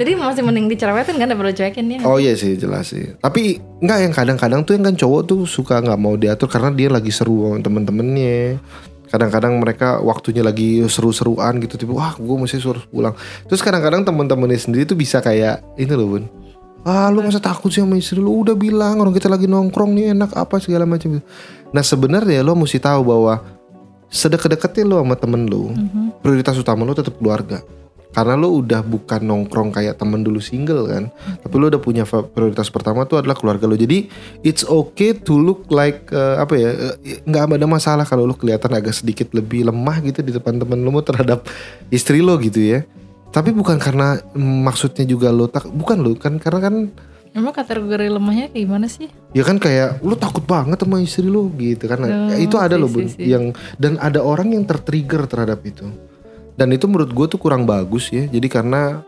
Jadi 0.00 0.16
masih 0.16 0.40
mending 0.40 0.66
dicerewetin 0.66 1.20
kan 1.20 1.28
daripada 1.28 1.52
dicuekin 1.52 1.84
ya. 1.84 1.98
oh 2.08 2.16
iya 2.16 2.32
sih 2.32 2.56
jelas 2.56 2.90
sih. 2.90 3.12
Tapi 3.20 3.60
nggak 3.60 3.98
yang 4.08 4.12
kadang-kadang 4.16 4.60
tuh 4.64 4.72
yang 4.74 4.88
kan 4.88 4.96
cowok 4.96 5.20
tuh 5.28 5.40
suka 5.44 5.84
nggak 5.84 6.00
mau 6.00 6.16
diatur 6.16 6.48
karena 6.48 6.72
dia 6.72 6.88
lagi 6.88 7.12
seru 7.12 7.52
sama 7.52 7.60
temen-temennya. 7.60 8.56
Kadang-kadang 9.12 9.60
mereka 9.60 10.00
waktunya 10.00 10.40
lagi 10.40 10.80
seru-seruan 10.88 11.60
gitu 11.60 11.76
tiba 11.76 11.92
wah 11.92 12.16
gue 12.16 12.36
mesti 12.40 12.56
suruh 12.56 12.82
pulang. 12.88 13.12
Terus 13.46 13.60
kadang-kadang 13.60 14.02
temen-temennya 14.08 14.58
sendiri 14.58 14.88
tuh 14.88 14.96
bisa 14.96 15.20
kayak 15.20 15.60
ini 15.76 15.92
loh 15.92 16.16
bun. 16.16 16.24
Ah 16.82 17.12
lu 17.12 17.22
masa 17.22 17.38
takut 17.38 17.70
sih 17.70 17.84
sama 17.84 18.00
istri 18.00 18.18
lu? 18.18 18.42
Udah 18.42 18.56
bilang 18.56 18.98
orang 18.98 19.12
kita 19.12 19.28
lagi 19.28 19.44
nongkrong 19.44 19.92
nih 19.92 20.16
enak 20.16 20.34
apa 20.34 20.56
segala 20.58 20.88
macam 20.88 21.20
gitu 21.20 21.22
nah 21.72 21.80
sebenarnya 21.80 22.44
lo 22.44 22.52
mesti 22.54 22.78
tahu 22.78 23.00
bahwa 23.02 23.40
sedekat-dekatnya 24.12 24.84
lo 24.84 25.00
sama 25.00 25.16
temen 25.16 25.48
lo 25.48 25.72
prioritas 26.20 26.60
utama 26.60 26.84
lo 26.84 26.92
tetap 26.92 27.16
keluarga. 27.16 27.64
Karena 28.12 28.36
lo 28.36 28.60
udah 28.60 28.84
bukan 28.84 29.24
nongkrong 29.24 29.72
kayak 29.72 29.96
temen 29.96 30.20
dulu 30.20 30.36
single 30.36 30.84
kan? 30.84 31.08
Tapi 31.40 31.54
lo 31.56 31.72
udah 31.72 31.80
punya 31.80 32.04
prioritas 32.04 32.68
pertama 32.68 33.08
tuh 33.08 33.24
adalah 33.24 33.32
keluarga 33.32 33.64
lo. 33.64 33.72
Jadi 33.72 34.12
it's 34.44 34.68
okay 34.68 35.16
to 35.16 35.32
look 35.32 35.64
like 35.72 36.12
eh, 36.12 36.36
apa 36.36 36.54
ya 36.60 36.70
eh, 36.92 37.24
nggak 37.24 37.56
ada 37.56 37.64
masalah 37.64 38.04
kalau 38.04 38.28
lo 38.28 38.36
kelihatan 38.36 38.68
agak 38.76 38.92
sedikit 38.92 39.32
lebih 39.32 39.64
lemah 39.64 40.04
gitu 40.04 40.20
di 40.20 40.28
depan 40.36 40.60
temen 40.60 40.84
lo 40.84 41.00
terhadap 41.08 41.48
istri 41.88 42.20
lo 42.20 42.36
gitu 42.36 42.60
ya. 42.60 42.84
Tapi 43.32 43.48
bukan 43.48 43.80
karena 43.80 44.20
mm, 44.20 44.60
maksudnya 44.60 45.08
juga 45.08 45.32
lo 45.32 45.48
tak 45.48 45.72
bukan 45.72 46.04
lo 46.04 46.12
kan? 46.20 46.36
Karena 46.36 46.68
kan 46.68 46.74
Emang 47.32 47.56
kategori 47.56 48.12
lemahnya 48.12 48.52
kayak 48.52 48.64
gimana 48.68 48.86
sih? 48.92 49.08
Ya 49.32 49.40
kan 49.40 49.56
kayak 49.56 50.04
lu 50.04 50.12
takut 50.12 50.44
banget 50.44 50.84
sama 50.84 51.00
istri 51.00 51.24
lu 51.24 51.48
gitu 51.56 51.88
kan. 51.88 52.04
Oh, 52.04 52.36
itu 52.36 52.60
ada 52.60 52.76
loh 52.76 52.92
Bun, 52.92 53.08
sih, 53.08 53.16
sih. 53.16 53.32
yang 53.32 53.56
dan 53.80 53.96
ada 53.96 54.20
orang 54.20 54.52
yang 54.52 54.68
tertrigger 54.68 55.24
terhadap 55.24 55.64
itu. 55.64 55.88
Dan 56.60 56.76
itu 56.76 56.84
menurut 56.84 57.08
gue 57.08 57.26
tuh 57.32 57.40
kurang 57.40 57.64
bagus 57.64 58.12
ya. 58.12 58.28
Jadi 58.28 58.52
karena 58.52 59.00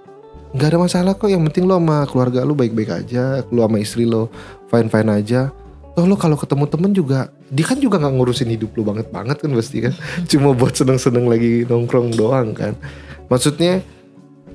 nggak 0.57 0.69
ada 0.73 0.79
masalah 0.81 1.13
kok. 1.13 1.29
Yang 1.29 1.53
penting 1.53 1.69
lo 1.69 1.77
sama 1.77 2.09
keluarga 2.09 2.49
lu 2.49 2.57
baik-baik 2.57 3.05
aja. 3.05 3.45
Lu 3.53 3.61
sama 3.61 3.77
istri 3.77 4.09
lo 4.09 4.33
fine-fine 4.73 5.11
aja. 5.13 5.53
Toh 5.93 6.09
lo 6.09 6.17
kalau 6.17 6.41
ketemu 6.41 6.65
temen 6.65 6.91
juga, 6.97 7.29
dia 7.53 7.69
kan 7.69 7.77
juga 7.77 8.01
nggak 8.01 8.15
ngurusin 8.19 8.51
hidup 8.51 8.73
lu 8.75 8.89
banget 8.89 9.13
banget 9.13 9.37
kan 9.37 9.53
pasti 9.53 9.85
kan. 9.85 9.93
Cuma 10.33 10.57
buat 10.57 10.73
seneng-seneng 10.73 11.29
lagi 11.29 11.69
nongkrong 11.69 12.17
doang 12.17 12.57
kan. 12.57 12.73
Maksudnya 13.29 13.85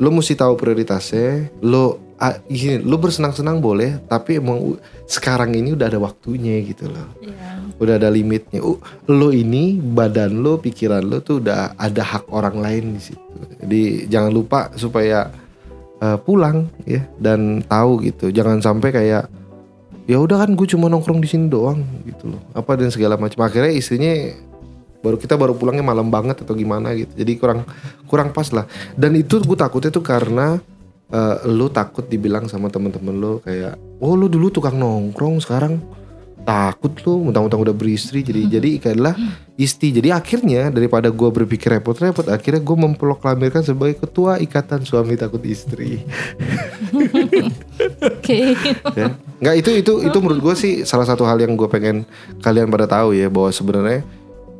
lo 0.01 0.09
mesti 0.09 0.33
tahu 0.33 0.57
prioritasnya. 0.57 1.53
Lo 1.61 2.08
ah, 2.19 2.35
gini, 2.45 2.83
lo 2.83 2.99
bersenang-senang 2.99 3.63
boleh, 3.63 3.97
tapi 4.05 4.37
emang 4.37 4.75
sekarang 5.07 5.55
ini 5.55 5.73
udah 5.73 5.87
ada 5.87 5.99
waktunya 5.99 6.59
gitu 6.61 6.91
loh 6.91 7.07
Iya. 7.23 7.73
udah 7.79 7.95
ada 7.95 8.09
limitnya. 8.11 8.59
Uh, 8.59 8.77
lo 9.07 9.31
ini 9.31 9.79
badan 9.79 10.43
lo, 10.43 10.59
pikiran 10.59 11.01
lo 11.01 11.23
tuh 11.23 11.39
udah 11.39 11.79
ada 11.79 12.03
hak 12.03 12.27
orang 12.29 12.59
lain 12.59 12.99
di 12.99 13.01
situ. 13.01 13.31
Jadi 13.63 13.81
jangan 14.11 14.31
lupa 14.35 14.69
supaya 14.75 15.31
uh, 16.03 16.19
pulang 16.19 16.67
ya 16.83 17.07
dan 17.17 17.63
tahu 17.63 18.03
gitu. 18.03 18.29
Jangan 18.29 18.59
sampai 18.59 18.91
kayak 18.91 19.23
ya 20.09 20.17
udah 20.17 20.43
kan 20.43 20.57
gue 20.57 20.67
cuma 20.67 20.89
nongkrong 20.91 21.23
di 21.23 21.29
sini 21.29 21.47
doang 21.47 21.81
gitu 22.03 22.35
loh. 22.35 22.41
Apa 22.51 22.75
dan 22.75 22.91
segala 22.91 23.15
macam. 23.15 23.47
Akhirnya 23.47 23.71
istrinya 23.71 24.11
baru 24.99 25.15
kita 25.15 25.39
baru 25.39 25.55
pulangnya 25.55 25.85
malam 25.85 26.11
banget 26.11 26.43
atau 26.43 26.51
gimana 26.51 26.91
gitu. 26.93 27.15
Jadi 27.15 27.31
kurang 27.39 27.63
kurang 28.11 28.35
pas 28.35 28.51
lah. 28.51 28.67
Dan 28.99 29.15
itu 29.15 29.39
gue 29.39 29.57
takutnya 29.57 29.89
tuh 29.93 30.03
karena 30.03 30.59
uh, 31.13 31.45
lo 31.45 31.67
takut 31.69 32.05
dibilang 32.05 32.49
sama 32.49 32.69
temen-temen 32.69 33.15
lo 33.17 33.33
kayak 33.43 33.77
oh 34.01 34.13
lo 34.17 34.25
dulu 34.25 34.49
tukang 34.49 34.77
nongkrong 34.77 35.41
sekarang 35.41 35.77
takut 36.49 36.89
lu 37.05 37.29
mentang-mentang 37.29 37.61
udah 37.61 37.75
beristri 37.75 38.25
jadi 38.25 38.57
jadi 38.59 38.69
adalah 38.95 39.13
isti. 39.59 39.91
Jadi 39.91 40.09
akhirnya 40.09 40.71
daripada 40.71 41.11
gua 41.11 41.29
berpikir 41.29 41.69
repot-repot 41.77 42.31
akhirnya 42.31 42.63
gue 42.63 42.77
memproklamirkan 42.79 43.61
sebagai 43.61 43.99
ketua 43.99 44.39
ikatan 44.39 44.87
suami 44.87 45.19
takut 45.19 45.43
istri. 45.43 46.01
Oke. 48.09 48.55
ya. 48.95 49.13
Nggak 49.43 49.55
itu 49.59 49.69
itu 49.83 49.93
itu 50.07 50.17
menurut 50.23 50.41
gue 50.41 50.55
sih 50.55 50.73
salah 50.87 51.05
satu 51.05 51.27
hal 51.27 51.37
yang 51.43 51.53
gue 51.59 51.67
pengen 51.67 52.07
kalian 52.39 52.71
pada 52.71 52.87
tahu 52.87 53.13
ya 53.13 53.27
bahwa 53.27 53.51
sebenarnya 53.51 54.01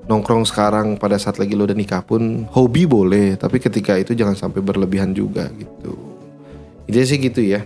nongkrong 0.05 0.43
sekarang 0.43 0.99
pada 0.99 1.15
saat 1.15 1.37
lagi 1.39 1.53
lo 1.53 1.63
udah 1.63 1.77
nikah 1.77 2.01
pun 2.01 2.45
hobi 2.49 2.89
boleh 2.89 3.37
tapi 3.37 3.61
ketika 3.61 3.93
itu 3.93 4.17
jangan 4.17 4.33
sampai 4.33 4.57
berlebihan 4.57 5.13
juga 5.13 5.45
gitu 5.53 6.08
Intinya 6.89 7.05
sih 7.05 7.19
gitu 7.19 7.41
ya 7.41 7.61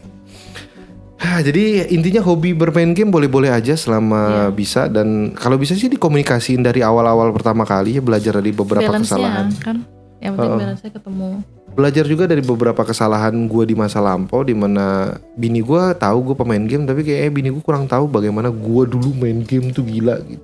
Hah, 1.15 1.39
jadi 1.39 1.87
intinya 1.87 2.19
hobi 2.19 2.51
bermain 2.51 2.91
game 2.91 3.07
boleh-boleh 3.07 3.47
aja 3.47 3.79
selama 3.79 4.51
bisa 4.51 4.91
dan 4.91 5.31
kalau 5.31 5.55
bisa 5.55 5.71
sih 5.71 5.87
dikomunikasiin 5.87 6.59
dari 6.59 6.83
awal-awal 6.83 7.31
pertama 7.31 7.63
kali 7.63 7.95
ya 7.95 8.03
belajar 8.03 8.43
dari 8.43 8.51
beberapa 8.51 8.91
kesalahan. 8.91 9.47
Balance-nya 9.47 9.63
kan. 9.63 9.77
Yang 10.19 10.33
penting 10.35 10.51
Oh. 10.51 10.59
balance 10.59 10.83
ketemu. 10.83 11.29
Belajar 11.73 12.05
juga 12.05 12.23
dari 12.27 12.43
beberapa 12.43 12.83
kesalahan 12.83 13.33
gue 13.47 13.63
di 13.63 13.71
masa 13.71 14.03
lampau 14.03 14.43
di 14.43 14.51
mana 14.51 15.15
bini 15.33 15.63
gue 15.63 15.83
tahu 15.95 16.17
gue 16.27 16.35
pemain 16.35 16.59
game 16.59 16.83
tapi 16.83 17.01
kayak 17.01 17.31
bini 17.31 17.49
gue 17.49 17.63
kurang 17.63 17.87
tahu 17.87 18.03
bagaimana 18.05 18.51
gue 18.51 18.83
dulu 18.83 19.15
main 19.15 19.47
game 19.47 19.71
tuh 19.71 19.81
gila 19.81 20.19
gitu. 20.27 20.43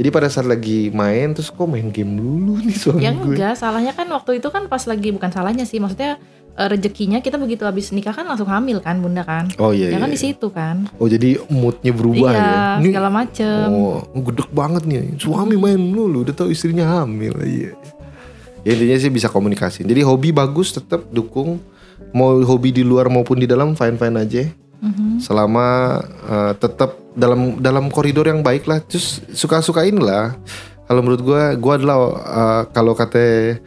Jadi 0.00 0.08
pada 0.08 0.30
saat 0.30 0.46
lagi 0.46 0.88
main 0.94 1.34
terus 1.34 1.50
kok 1.50 1.66
main 1.66 1.90
game 1.90 2.14
dulu 2.14 2.56
nih 2.62 2.72
suami 2.72 3.04
Ya 3.04 3.10
gue. 3.10 3.36
enggak, 3.36 3.52
salahnya 3.52 3.92
kan 3.92 4.06
waktu 4.06 4.38
itu 4.38 4.48
kan 4.48 4.64
pas 4.64 4.86
lagi 4.86 5.12
bukan 5.12 5.28
salahnya 5.28 5.66
sih, 5.66 5.76
maksudnya 5.76 6.16
rezekinya 6.68 7.24
kita 7.24 7.40
begitu 7.40 7.64
habis 7.64 7.88
nikah 7.94 8.12
kan 8.12 8.28
langsung 8.28 8.50
hamil 8.50 8.84
kan 8.84 9.00
bunda 9.00 9.24
kan. 9.24 9.48
Oh 9.56 9.72
iya. 9.72 9.94
ya 9.94 9.98
kan 10.02 10.12
iya. 10.12 10.16
di 10.16 10.20
situ 10.20 10.52
kan. 10.52 10.90
Oh 11.00 11.08
jadi 11.08 11.40
moodnya 11.48 11.92
berubah 11.94 12.32
iya, 12.34 12.42
ya. 12.42 12.60
Ini 12.82 12.88
segala 12.92 13.08
macem. 13.08 13.66
Oh, 13.72 14.04
gedek 14.12 14.50
banget 14.52 14.82
nih. 14.84 15.16
Suami 15.16 15.56
main 15.56 15.80
dulu, 15.80 16.26
udah 16.26 16.34
tahu 16.36 16.52
istrinya 16.52 17.00
hamil. 17.00 17.32
Iya. 17.40 17.72
Ya 18.60 18.76
intinya 18.76 18.96
sih 19.00 19.08
bisa 19.08 19.32
komunikasi. 19.32 19.86
Jadi 19.88 20.04
hobi 20.04 20.34
bagus 20.34 20.76
tetap 20.76 21.08
dukung. 21.08 21.62
Mau 22.12 22.42
hobi 22.42 22.74
di 22.74 22.82
luar 22.84 23.08
maupun 23.08 23.40
di 23.40 23.48
dalam 23.48 23.72
fine 23.72 23.96
fine 23.96 24.16
aja. 24.20 24.42
Mhm. 24.80 25.20
Selama 25.20 25.96
eh, 26.04 26.52
tetap 26.60 26.96
dalam 27.16 27.60
dalam 27.60 27.88
koridor 27.88 28.28
yang 28.28 28.44
baik 28.44 28.68
lah. 28.68 28.84
Terus 28.84 29.24
suka 29.32 29.64
sukain 29.64 29.96
lah. 29.96 30.36
Kalau 30.90 31.00
menurut 31.00 31.22
gua, 31.22 31.54
gua 31.54 31.74
adalah 31.76 31.96
eh, 32.10 32.62
kalau 32.68 32.92
kata 32.92 33.22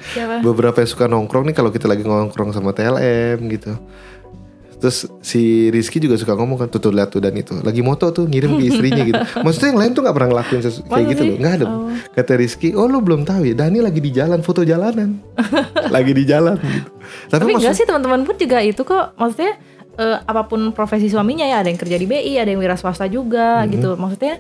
Siapa? 0.06 0.44
beberapa 0.44 0.76
yang 0.76 0.90
suka 0.90 1.08
nongkrong 1.08 1.48
nih 1.48 1.56
kalau 1.56 1.72
kita 1.72 1.88
lagi 1.88 2.04
nongkrong 2.04 2.52
sama 2.52 2.70
TLM 2.70 3.40
gitu. 3.50 3.80
Terus 4.76 5.08
si 5.24 5.72
Rizky 5.72 5.96
juga 5.98 6.20
suka 6.20 6.36
ngomong 6.36 6.60
kan 6.60 6.68
tuh, 6.68 6.76
tuh 6.78 6.92
lihat 6.92 7.08
tuh 7.08 7.24
dan 7.24 7.32
itu 7.32 7.56
lagi 7.64 7.80
moto 7.80 8.12
tuh 8.12 8.28
ngirim 8.28 8.60
ke 8.60 8.68
istrinya 8.68 9.00
gitu. 9.02 9.16
Maksudnya 9.40 9.72
yang 9.72 9.80
lain 9.80 9.92
tuh 9.94 10.04
nggak 10.04 10.12
pernah 10.12 10.30
ngelakuin 10.30 10.60
sesu- 10.62 10.84
kayak 10.84 10.92
Masa 11.00 11.08
gitu 11.08 11.22
loh, 11.24 11.36
nggak 11.40 11.54
ada. 11.56 11.66
Oh. 11.66 11.88
Kata 12.12 12.32
Rizky, 12.36 12.68
oh 12.74 12.86
lo 12.86 13.00
belum 13.00 13.24
tahu 13.24 13.42
ya, 13.46 13.56
Dani 13.56 13.80
lagi 13.80 14.04
di 14.04 14.12
jalan 14.12 14.44
foto 14.44 14.62
jalanan, 14.62 15.24
lagi 15.96 16.12
di 16.12 16.28
jalan 16.28 16.60
gitu. 16.60 16.90
Tapi, 17.32 17.40
Tapi 17.40 17.50
maksud 17.50 17.64
enggak 17.64 17.76
sih 17.80 17.86
teman-teman 17.88 18.22
pun 18.22 18.36
juga 18.36 18.60
itu 18.60 18.82
kok 18.84 19.16
maksudnya 19.16 19.56
eh, 19.96 20.18
apa 20.20 20.42
pun 20.44 20.76
profesi 20.76 21.08
suaminya 21.08 21.48
ya 21.48 21.64
ada 21.64 21.72
yang 21.72 21.80
kerja 21.80 21.96
di 21.96 22.04
BI, 22.04 22.36
ada 22.36 22.52
yang 22.52 22.60
wira 22.60 22.76
swasta 22.76 23.08
juga 23.08 23.64
Mhm. 23.64 23.70
gitu. 23.72 23.90
Maksudnya 23.96 24.36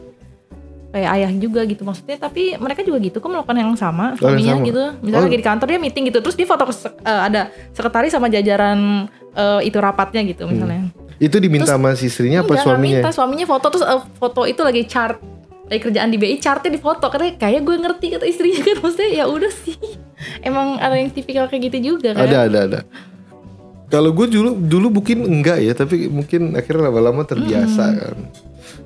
kayak 0.93 1.10
ayah 1.12 1.32
juga 1.34 1.65
gitu 1.65 1.82
maksudnya 1.82 2.15
tapi 2.15 2.53
mereka 2.56 2.79
juga 2.79 3.01
gitu 3.01 3.17
kok 3.17 3.25
melakukan 3.25 3.58
yang 3.58 3.73
sama 3.73 4.13
Oh, 4.13 4.29
suaminya 4.29 4.53
sama? 4.56 4.63
gitu 4.63 4.84
misalnya 5.01 5.19
Oh. 5.19 5.27
lagi 5.27 5.38
di 5.38 5.45
kantor 5.45 5.67
dia 5.67 5.79
meeting 5.79 6.03
gitu 6.08 6.19
terus 6.19 6.36
dia 6.36 6.45
foto 6.45 6.63
ke 6.63 6.73
eh, 7.01 7.21
ada 7.23 7.41
sekretaris 7.71 8.12
sama 8.12 8.29
jajaran 8.29 9.10
eh, 9.34 9.60
itu 9.63 9.77
rapatnya 9.77 10.21
gitu 10.23 10.45
misalnya 10.45 10.93
itu 11.17 11.34
diminta 11.36 11.65
Terus- 11.67 11.73
sama 11.73 11.89
istrinya 11.91 12.39
apa 12.39 12.53
suaminya? 12.56 13.01
minta 13.01 13.10
suaminya 13.10 13.45
foto 13.45 13.65
terus 13.67 13.84
eh, 13.84 14.01
foto 14.13 14.45
itu 14.45 14.62
lagi 14.62 14.86
chart 14.86 15.17
lagi 15.63 15.79
kerjaan 15.82 16.08
di 16.08 16.17
BI 16.17 16.38
chartnya 16.38 16.69
di 16.69 16.77
foto 16.77 17.08
karena 17.08 17.34
kayak 17.34 17.63
gue 17.63 17.75
ngerti 17.75 18.06
kata 18.12 18.25
istrinya 18.25 18.62
kan 18.62 18.77
maksudnya 18.84 19.10
ya 19.12 19.25
udah 19.25 19.49
sih 19.49 19.77
emang 20.41 20.77
ada 20.77 20.93
yang 20.93 21.10
tipikal 21.10 21.47
kayak 21.47 21.73
gitu 21.73 21.95
juga 21.95 22.13
kan 22.13 22.23
Ada 22.23 22.38
ada 22.45 22.60
ada. 22.63 22.79
Kalau 23.88 24.10
gue 24.10 24.25
dulu 24.27 24.58
dulu 24.58 24.88
mungkin 24.91 25.21
enggak 25.23 25.58
ya, 25.60 25.69
tapi 25.71 26.06
mungkin 26.08 26.53
akhirnya 26.53 26.89
lama-lama 26.89 27.21
terbiasa 27.23 27.86
kan. 27.93 28.17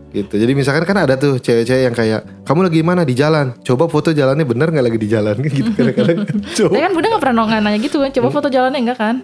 Gitu. 0.08 0.34
Jadi 0.34 0.52
misalkan 0.52 0.82
kan 0.82 0.98
ada 0.98 1.14
tuh 1.14 1.36
cewek-cewek 1.36 1.84
yang 1.84 1.92
kayak 1.92 2.22
kamu 2.42 2.66
lagi 2.66 2.80
mana 2.80 3.04
di 3.04 3.12
jalan, 3.12 3.52
coba 3.60 3.86
foto 3.86 4.10
jalannya 4.10 4.44
bener 4.44 4.70
nggak 4.70 4.86
lagi 4.86 4.98
di 4.98 5.08
jalan 5.08 5.36
gitu 5.46 5.68
kadang-kadang. 5.70 6.24
Tapi 6.64 6.80
kan 6.80 6.92
Bunda 6.92 7.08
gak 7.10 7.22
pernah 7.22 7.60
nanya 7.60 7.78
gitu 7.78 8.00
kan 8.00 8.10
Coba 8.10 8.28
foto 8.30 8.48
jalannya 8.48 8.80
enggak 8.80 8.98
kan 8.98 9.18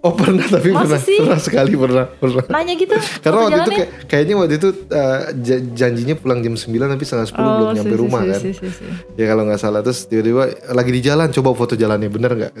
Oh 0.00 0.12
pernah 0.12 0.44
tapi 0.44 0.68
Masa 0.68 0.84
pernah 0.86 1.00
sih? 1.00 1.16
pernah 1.16 1.38
sekali 1.38 1.72
pernah 1.74 2.04
pernah. 2.10 2.44
Nanya 2.46 2.74
gitu 2.74 2.92
Karena 3.24 3.38
waktu 3.38 3.48
itu 3.48 3.56
jalannya. 3.56 3.76
kayak, 3.78 3.90
kayaknya 4.04 4.34
waktu 4.36 4.54
itu 4.54 4.68
uh, 4.86 5.20
ja- 5.38 5.64
janjinya 5.74 6.14
pulang 6.14 6.40
jam 6.40 6.52
9 6.52 6.68
tapi 6.76 7.02
setengah 7.02 7.26
10 7.26 7.36
belum 7.36 7.48
Oh, 7.62 7.72
nyampe 7.72 7.88
si, 7.88 7.88
si, 7.90 8.02
rumah 8.02 8.20
si, 8.20 8.28
kan. 8.28 8.40
si, 8.40 8.50
si, 8.52 8.66
si. 8.70 8.84
Ya 9.14 9.24
kalau 9.26 9.42
nggak 9.44 9.56
salah 9.58 9.80
terus 9.80 10.04
tiba-tiba 10.04 10.42
lagi 10.70 10.90
di 10.90 11.00
jalan 11.00 11.28
coba 11.30 11.50
foto 11.54 11.72
jalannya 11.74 12.08
bener 12.10 12.30
nggak? 12.34 12.52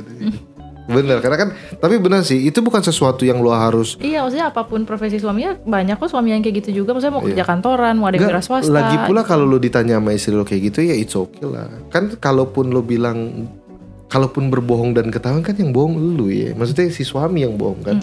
Bener 0.84 1.16
karena 1.18 1.36
kan 1.38 1.48
tapi 1.74 1.96
bener 1.96 2.20
sih 2.20 2.44
itu 2.44 2.60
bukan 2.60 2.78
sesuatu 2.78 3.24
yang 3.24 3.40
lo 3.40 3.48
harus 3.50 3.96
Iya 3.96 4.20
maksudnya 4.20 4.52
apa 4.52 4.64
pun 4.64 4.84
profesi 4.84 5.16
suaminya 5.16 5.56
Banyak 5.56 5.96
kok 5.96 6.12
suami 6.12 6.28
yang 6.30 6.44
kayak 6.44 6.60
gitu 6.60 6.84
juga 6.84 6.92
Maksudnya 6.92 7.14
mau 7.14 7.22
Iya. 7.22 7.28
kerja 7.32 7.44
kantoran 7.46 7.94
Mau 7.96 8.04
ada 8.04 8.20
Nggak, 8.20 8.28
wira 8.28 8.40
swasta 8.40 8.68
lagi 8.68 8.96
pula 9.02 9.24
gitu. 9.24 9.30
kalau 9.32 9.44
lo 9.44 9.56
ditanya 9.56 9.96
sama 9.96 10.12
istri 10.12 10.32
lo 10.32 10.44
kayak 10.44 10.62
gitu 10.68 10.84
ya 10.84 10.92
it's 10.92 11.12
okay 11.12 11.40
lah. 11.42 11.72
Kan 11.88 12.12
kalaupun 12.14 12.68
lo 12.68 12.80
bilang 12.80 13.48
kalaupun 14.06 14.46
berbohong 14.46 14.92
dan 14.92 15.08
ketahuan 15.08 15.40
kan 15.40 15.56
yang 15.56 15.72
bohong 15.72 15.96
lu 15.96 16.28
ya. 16.28 16.52
Maksudnya 16.52 16.86
si 16.88 17.02
suami 17.02 17.42
yang 17.42 17.56
bohong 17.56 17.80
kan. 17.80 17.96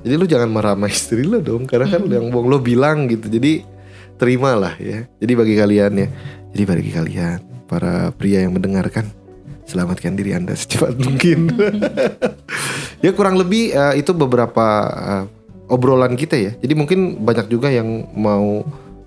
Jadi 0.00 0.14
lo 0.16 0.24
jangan 0.24 0.48
marah 0.48 0.72
sama 0.72 0.88
istri 0.88 1.22
lo 1.22 1.38
dong 1.38 1.62
karena 1.64 1.86
kan 1.86 2.00
lo 2.00 2.10
yang 2.10 2.28
bohong 2.28 2.48
lo 2.48 2.58
bilang 2.58 3.06
gitu. 3.06 3.28
Jadi 3.28 3.62
terimalah 4.16 4.74
ya. 4.80 5.04
Jadi 5.20 5.32
bagi 5.36 5.54
kalian 5.54 5.92
ya. 5.94 6.08
Jadi 6.50 6.62
bagi 6.64 6.90
kalian 6.90 7.38
para 7.64 8.10
pria 8.10 8.40
yang 8.40 8.52
mendengarkan 8.52 9.06
selamatkan 9.66 10.14
diri 10.18 10.34
Anda 10.34 10.54
secepat 10.56 10.98
mungkin. 10.98 11.52
ya 13.04 13.10
kurang 13.14 13.38
lebih 13.38 13.72
eh, 13.72 13.94
itu 14.00 14.12
beberapa 14.12 14.66
eh, 14.90 15.24
obrolan 15.72 16.14
kita 16.18 16.36
ya. 16.36 16.52
Jadi 16.58 16.74
mungkin 16.76 17.22
banyak 17.22 17.48
juga 17.48 17.72
yang 17.72 18.06
mau 18.14 18.62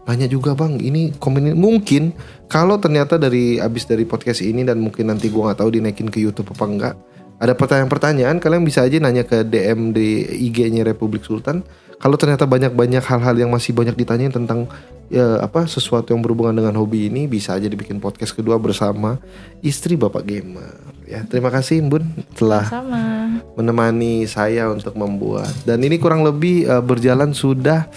nanya 0.05 0.29
juga 0.29 0.53
bang, 0.53 0.77
ini 0.77 1.17
komen 1.17 1.57
mungkin 1.57 2.13
kalau 2.45 2.77
ternyata 2.77 3.17
dari 3.17 3.57
abis 3.57 3.89
dari 3.89 4.05
podcast 4.05 4.45
ini 4.45 4.61
dan 4.61 4.77
mungkin 4.77 5.09
nanti 5.09 5.33
gua 5.33 5.49
nggak 5.49 5.65
tahu 5.65 5.69
dinaikin 5.81 6.13
ke 6.13 6.21
YouTube 6.21 6.53
apa 6.53 6.65
enggak, 6.69 6.93
ada 7.41 7.57
pertanyaan-pertanyaan 7.57 8.37
kalian 8.37 8.63
bisa 8.63 8.85
aja 8.85 9.01
nanya 9.01 9.25
ke 9.25 9.41
DM 9.43 9.91
di 9.91 10.23
IG-nya 10.49 10.85
Republik 10.85 11.25
Sultan. 11.25 11.65
Kalau 12.05 12.21
ternyata 12.21 12.45
banyak-banyak 12.45 13.01
hal-hal 13.01 13.33
yang 13.33 13.49
masih 13.49 13.73
banyak 13.73 13.97
ditanyain 13.97 14.29
tentang 14.29 14.69
ya 15.09 15.41
apa 15.41 15.65
sesuatu 15.65 16.13
yang 16.13 16.21
berhubungan 16.21 16.53
dengan 16.53 16.77
hobi 16.77 17.09
ini 17.09 17.25
bisa 17.25 17.57
aja 17.57 17.65
dibikin 17.65 17.97
podcast 17.97 18.37
kedua 18.37 18.61
bersama 18.61 19.17
istri 19.65 19.97
Bapak 19.97 20.21
Gamer. 20.21 20.85
Ya, 21.09 21.25
terima 21.25 21.49
kasih 21.49 21.81
Bun 21.81 22.05
telah 22.37 22.61
Sama 22.69 23.41
menemani 23.57 24.29
saya 24.29 24.69
untuk 24.69 24.93
membuat. 24.93 25.49
Dan 25.65 25.81
ini 25.81 25.97
kurang 25.97 26.21
lebih 26.21 26.69
eh, 26.69 26.83
berjalan 26.85 27.33
sudah 27.33 27.89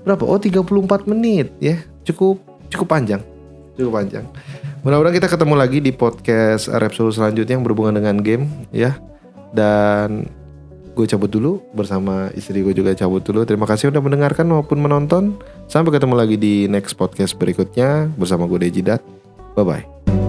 berapa? 0.00 0.24
Oh 0.24 0.40
34 0.40 1.04
menit 1.12 1.52
ya. 1.60 1.76
Cukup 2.08 2.40
cukup 2.72 2.88
panjang. 2.88 3.20
Cukup 3.76 4.00
panjang. 4.00 4.24
Mudah-mudahan 4.80 5.20
kita 5.20 5.28
ketemu 5.28 5.54
lagi 5.60 5.84
di 5.84 5.92
podcast 5.92 6.72
Repsol 6.72 7.12
selanjutnya 7.12 7.60
yang 7.60 7.68
berhubungan 7.68 8.00
dengan 8.00 8.16
game 8.16 8.48
ya. 8.72 8.96
Dan 9.52 10.40
gue 10.92 11.06
cabut 11.08 11.28
dulu 11.28 11.64
bersama 11.72 12.28
istri 12.36 12.60
gue 12.60 12.74
juga 12.76 12.92
cabut 12.92 13.24
dulu. 13.24 13.44
Terima 13.48 13.64
kasih 13.64 13.90
udah 13.90 14.02
mendengarkan 14.04 14.48
maupun 14.48 14.78
menonton. 14.80 15.36
Sampai 15.66 15.96
ketemu 15.96 16.14
lagi 16.14 16.36
di 16.36 16.68
next 16.68 16.94
podcast 16.96 17.36
berikutnya 17.36 18.12
bersama 18.16 18.44
gue 18.44 18.68
Dejidat. 18.68 19.00
Bye 19.56 19.64
bye. 19.64 20.21